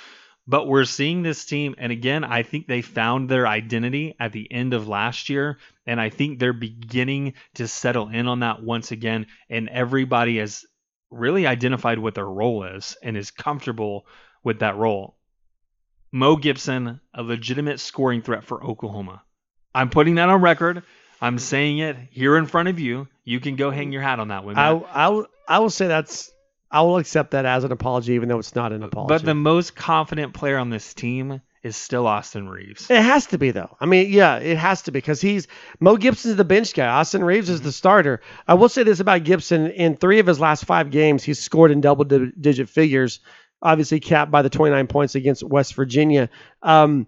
but 0.46 0.66
we're 0.66 0.84
seeing 0.84 1.22
this 1.22 1.44
team, 1.44 1.74
and 1.78 1.90
again, 1.90 2.24
I 2.24 2.44
think 2.44 2.66
they 2.66 2.82
found 2.82 3.28
their 3.28 3.46
identity 3.46 4.14
at 4.20 4.32
the 4.32 4.50
end 4.50 4.72
of 4.72 4.88
last 4.88 5.28
year, 5.28 5.58
and 5.86 6.00
I 6.00 6.10
think 6.10 6.38
they're 6.38 6.52
beginning 6.52 7.34
to 7.54 7.66
settle 7.66 8.08
in 8.08 8.28
on 8.28 8.40
that 8.40 8.62
once 8.62 8.92
again, 8.92 9.26
and 9.50 9.68
everybody 9.68 10.38
has 10.38 10.64
really 11.10 11.46
identified 11.46 11.98
what 11.98 12.14
their 12.14 12.26
role 12.26 12.64
is 12.64 12.96
and 13.02 13.16
is 13.16 13.30
comfortable 13.30 14.06
with 14.44 14.60
that 14.60 14.76
role. 14.76 15.16
Mo 16.12 16.36
Gibson, 16.36 17.00
a 17.14 17.22
legitimate 17.22 17.80
scoring 17.80 18.22
threat 18.22 18.44
for 18.44 18.62
Oklahoma. 18.62 19.22
I'm 19.74 19.90
putting 19.90 20.16
that 20.16 20.28
on 20.28 20.40
record. 20.40 20.82
I'm 21.22 21.38
saying 21.38 21.78
it 21.78 21.96
here 22.10 22.36
in 22.36 22.46
front 22.46 22.68
of 22.68 22.78
you. 22.80 23.08
You 23.24 23.40
can 23.40 23.56
go 23.56 23.70
hang 23.70 23.92
your 23.92 24.02
hat 24.02 24.18
on 24.20 24.28
that 24.28 24.44
one. 24.44 24.58
I, 24.58 24.70
I, 24.72 25.08
will- 25.08 25.26
I 25.48 25.60
will 25.60 25.70
say 25.70 25.86
that's, 25.86 26.30
I 26.70 26.82
will 26.82 26.98
accept 26.98 27.30
that 27.30 27.46
as 27.46 27.64
an 27.64 27.72
apology, 27.72 28.14
even 28.14 28.28
though 28.28 28.38
it's 28.38 28.54
not 28.54 28.72
an 28.72 28.82
apology. 28.82 29.08
but 29.08 29.24
the 29.24 29.34
most 29.34 29.74
confident 29.76 30.34
player 30.34 30.58
on 30.58 30.68
this 30.70 30.92
team 30.94 31.40
is 31.62 31.76
still 31.76 32.08
Austin 32.08 32.48
Reaves. 32.48 32.90
It 32.90 33.00
has 33.02 33.26
to 33.26 33.38
be 33.38 33.52
though. 33.52 33.76
I 33.80 33.86
mean, 33.86 34.10
yeah, 34.10 34.38
it 34.38 34.56
has 34.58 34.82
to 34.82 34.90
be 34.90 34.98
because 34.98 35.20
he's 35.20 35.46
Mo 35.78 35.96
Gibson's 35.96 36.34
the 36.34 36.44
bench 36.44 36.74
guy. 36.74 36.88
Austin 36.88 37.22
Reaves 37.22 37.48
is 37.48 37.60
the 37.60 37.70
starter. 37.70 38.20
I 38.48 38.54
will 38.54 38.68
say 38.68 38.82
this 38.82 38.98
about 38.98 39.22
Gibson: 39.22 39.68
in 39.68 39.96
three 39.96 40.18
of 40.18 40.26
his 40.26 40.40
last 40.40 40.64
five 40.64 40.90
games, 40.90 41.22
he's 41.22 41.38
scored 41.38 41.70
in 41.70 41.80
double-digit 41.80 42.68
figures. 42.68 43.20
obviously 43.62 44.00
capped 44.00 44.32
by 44.32 44.42
the 44.42 44.50
29 44.50 44.88
points 44.88 45.14
against 45.14 45.44
West 45.44 45.74
Virginia. 45.76 46.28
Um, 46.62 47.06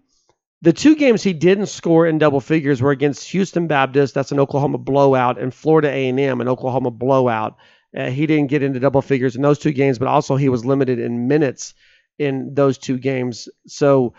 the 0.62 0.72
two 0.72 0.96
games 0.96 1.22
he 1.22 1.32
didn't 1.32 1.66
score 1.66 2.06
in 2.06 2.18
double 2.18 2.40
figures 2.40 2.80
were 2.80 2.90
against 2.90 3.28
Houston 3.30 3.66
Baptist, 3.66 4.14
that's 4.14 4.32
an 4.32 4.40
Oklahoma 4.40 4.78
blowout, 4.78 5.38
and 5.38 5.52
Florida 5.52 5.88
A&M, 5.88 6.40
an 6.40 6.48
Oklahoma 6.48 6.90
blowout. 6.90 7.56
Uh, 7.96 8.10
he 8.10 8.26
didn't 8.26 8.48
get 8.48 8.62
into 8.62 8.80
double 8.80 9.02
figures 9.02 9.36
in 9.36 9.42
those 9.42 9.58
two 9.58 9.72
games, 9.72 9.98
but 9.98 10.08
also 10.08 10.36
he 10.36 10.48
was 10.48 10.64
limited 10.64 10.98
in 10.98 11.28
minutes 11.28 11.74
in 12.18 12.54
those 12.54 12.78
two 12.78 12.98
games. 12.98 13.48
So 13.66 14.14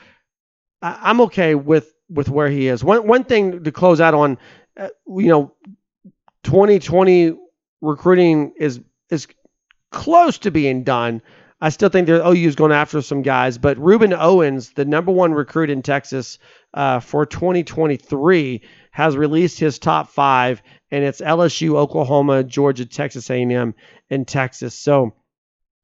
I, 0.81 1.09
am 1.09 1.21
okay 1.21 1.55
with 1.55 1.93
with 2.09 2.29
where 2.29 2.49
he 2.49 2.67
is. 2.67 2.83
One 2.83 3.07
one 3.07 3.23
thing 3.23 3.63
to 3.63 3.71
close 3.71 3.99
out 3.99 4.13
on, 4.13 4.37
uh, 4.77 4.89
you 5.07 5.27
know, 5.27 5.53
2020 6.43 7.37
recruiting 7.81 8.53
is 8.57 8.79
is 9.09 9.27
close 9.91 10.37
to 10.39 10.51
being 10.51 10.83
done. 10.83 11.21
I 11.61 11.69
still 11.69 11.89
think 11.89 12.07
that 12.07 12.27
OU 12.27 12.47
is 12.47 12.55
going 12.55 12.73
after 12.73 13.01
some 13.01 13.21
guys, 13.21 13.57
but 13.57 13.77
Rueben 13.77 14.15
Owens, 14.17 14.71
the 14.71 14.85
number 14.85 15.11
one 15.11 15.33
recruit 15.33 15.69
in 15.69 15.81
Texas 15.81 16.37
uh, 16.73 16.99
for 16.99 17.25
2023, 17.25 18.61
has 18.91 19.15
released 19.15 19.59
his 19.59 19.79
top 19.79 20.09
five, 20.09 20.61
and 20.91 21.03
it's 21.03 21.21
LSU, 21.21 21.75
Oklahoma, 21.75 22.43
Georgia, 22.43 22.85
Texas 22.85 23.29
A&M, 23.29 23.73
and 24.09 24.27
Texas. 24.27 24.75
So 24.75 25.15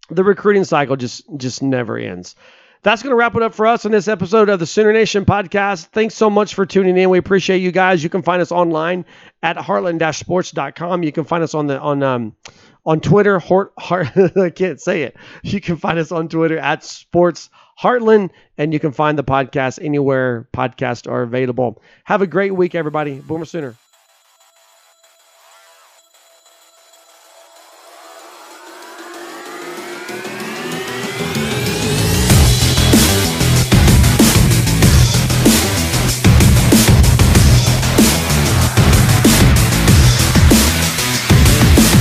the 0.09 0.24
recruiting 0.24 0.65
cycle 0.65 0.97
just 0.97 1.24
just 1.38 1.63
never 1.63 1.97
ends. 1.97 2.36
That's 2.84 3.03
going 3.03 3.11
to 3.11 3.15
wrap 3.15 3.36
it 3.36 3.43
up 3.43 3.53
for 3.53 3.67
us 3.67 3.86
on 3.86 3.91
this 3.91 4.07
episode 4.07 4.49
of 4.49 4.59
the 4.59 4.65
Sooner 4.65 4.91
Nation 4.91 5.23
podcast. 5.23 5.88
Thanks 5.88 6.15
so 6.15 6.32
much 6.32 6.55
for 6.55 6.65
tuning 6.65 6.97
in. 6.97 7.11
We 7.11 7.19
appreciate 7.19 7.59
you 7.59 7.71
guys. 7.71 8.03
You 8.03 8.09
can 8.09 8.23
find 8.23 8.41
us 8.41 8.51
online 8.51 9.05
at 9.43 9.55
heartland-sports.com. 9.55 11.03
You 11.03 11.11
can 11.11 11.23
find 11.23 11.43
us 11.43 11.53
on 11.53 11.67
the 11.67 11.79
on 11.79 12.01
um 12.01 12.36
on 12.84 12.99
Twitter. 12.99 13.38
Heart, 13.38 13.73
heart, 13.77 14.07
I 14.38 14.49
can't 14.49 14.82
say 14.82 15.03
it. 15.03 15.15
You 15.43 15.61
can 15.61 15.77
find 15.77 15.99
us 15.99 16.11
on 16.11 16.27
Twitter 16.27 16.57
at 16.57 16.84
Sports 16.84 17.51
Heartland, 17.79 18.32
and 18.57 18.73
you 18.73 18.79
can 18.79 18.93
find 18.93 19.15
the 19.17 19.23
podcast 19.23 19.84
anywhere 19.84 20.47
podcasts 20.51 21.09
are 21.09 21.21
available. 21.21 21.82
Have 22.05 22.23
a 22.23 22.27
great 22.27 22.55
week, 22.55 22.73
everybody. 22.73 23.19
Boomer 23.19 23.45
Sooner. 23.45 23.75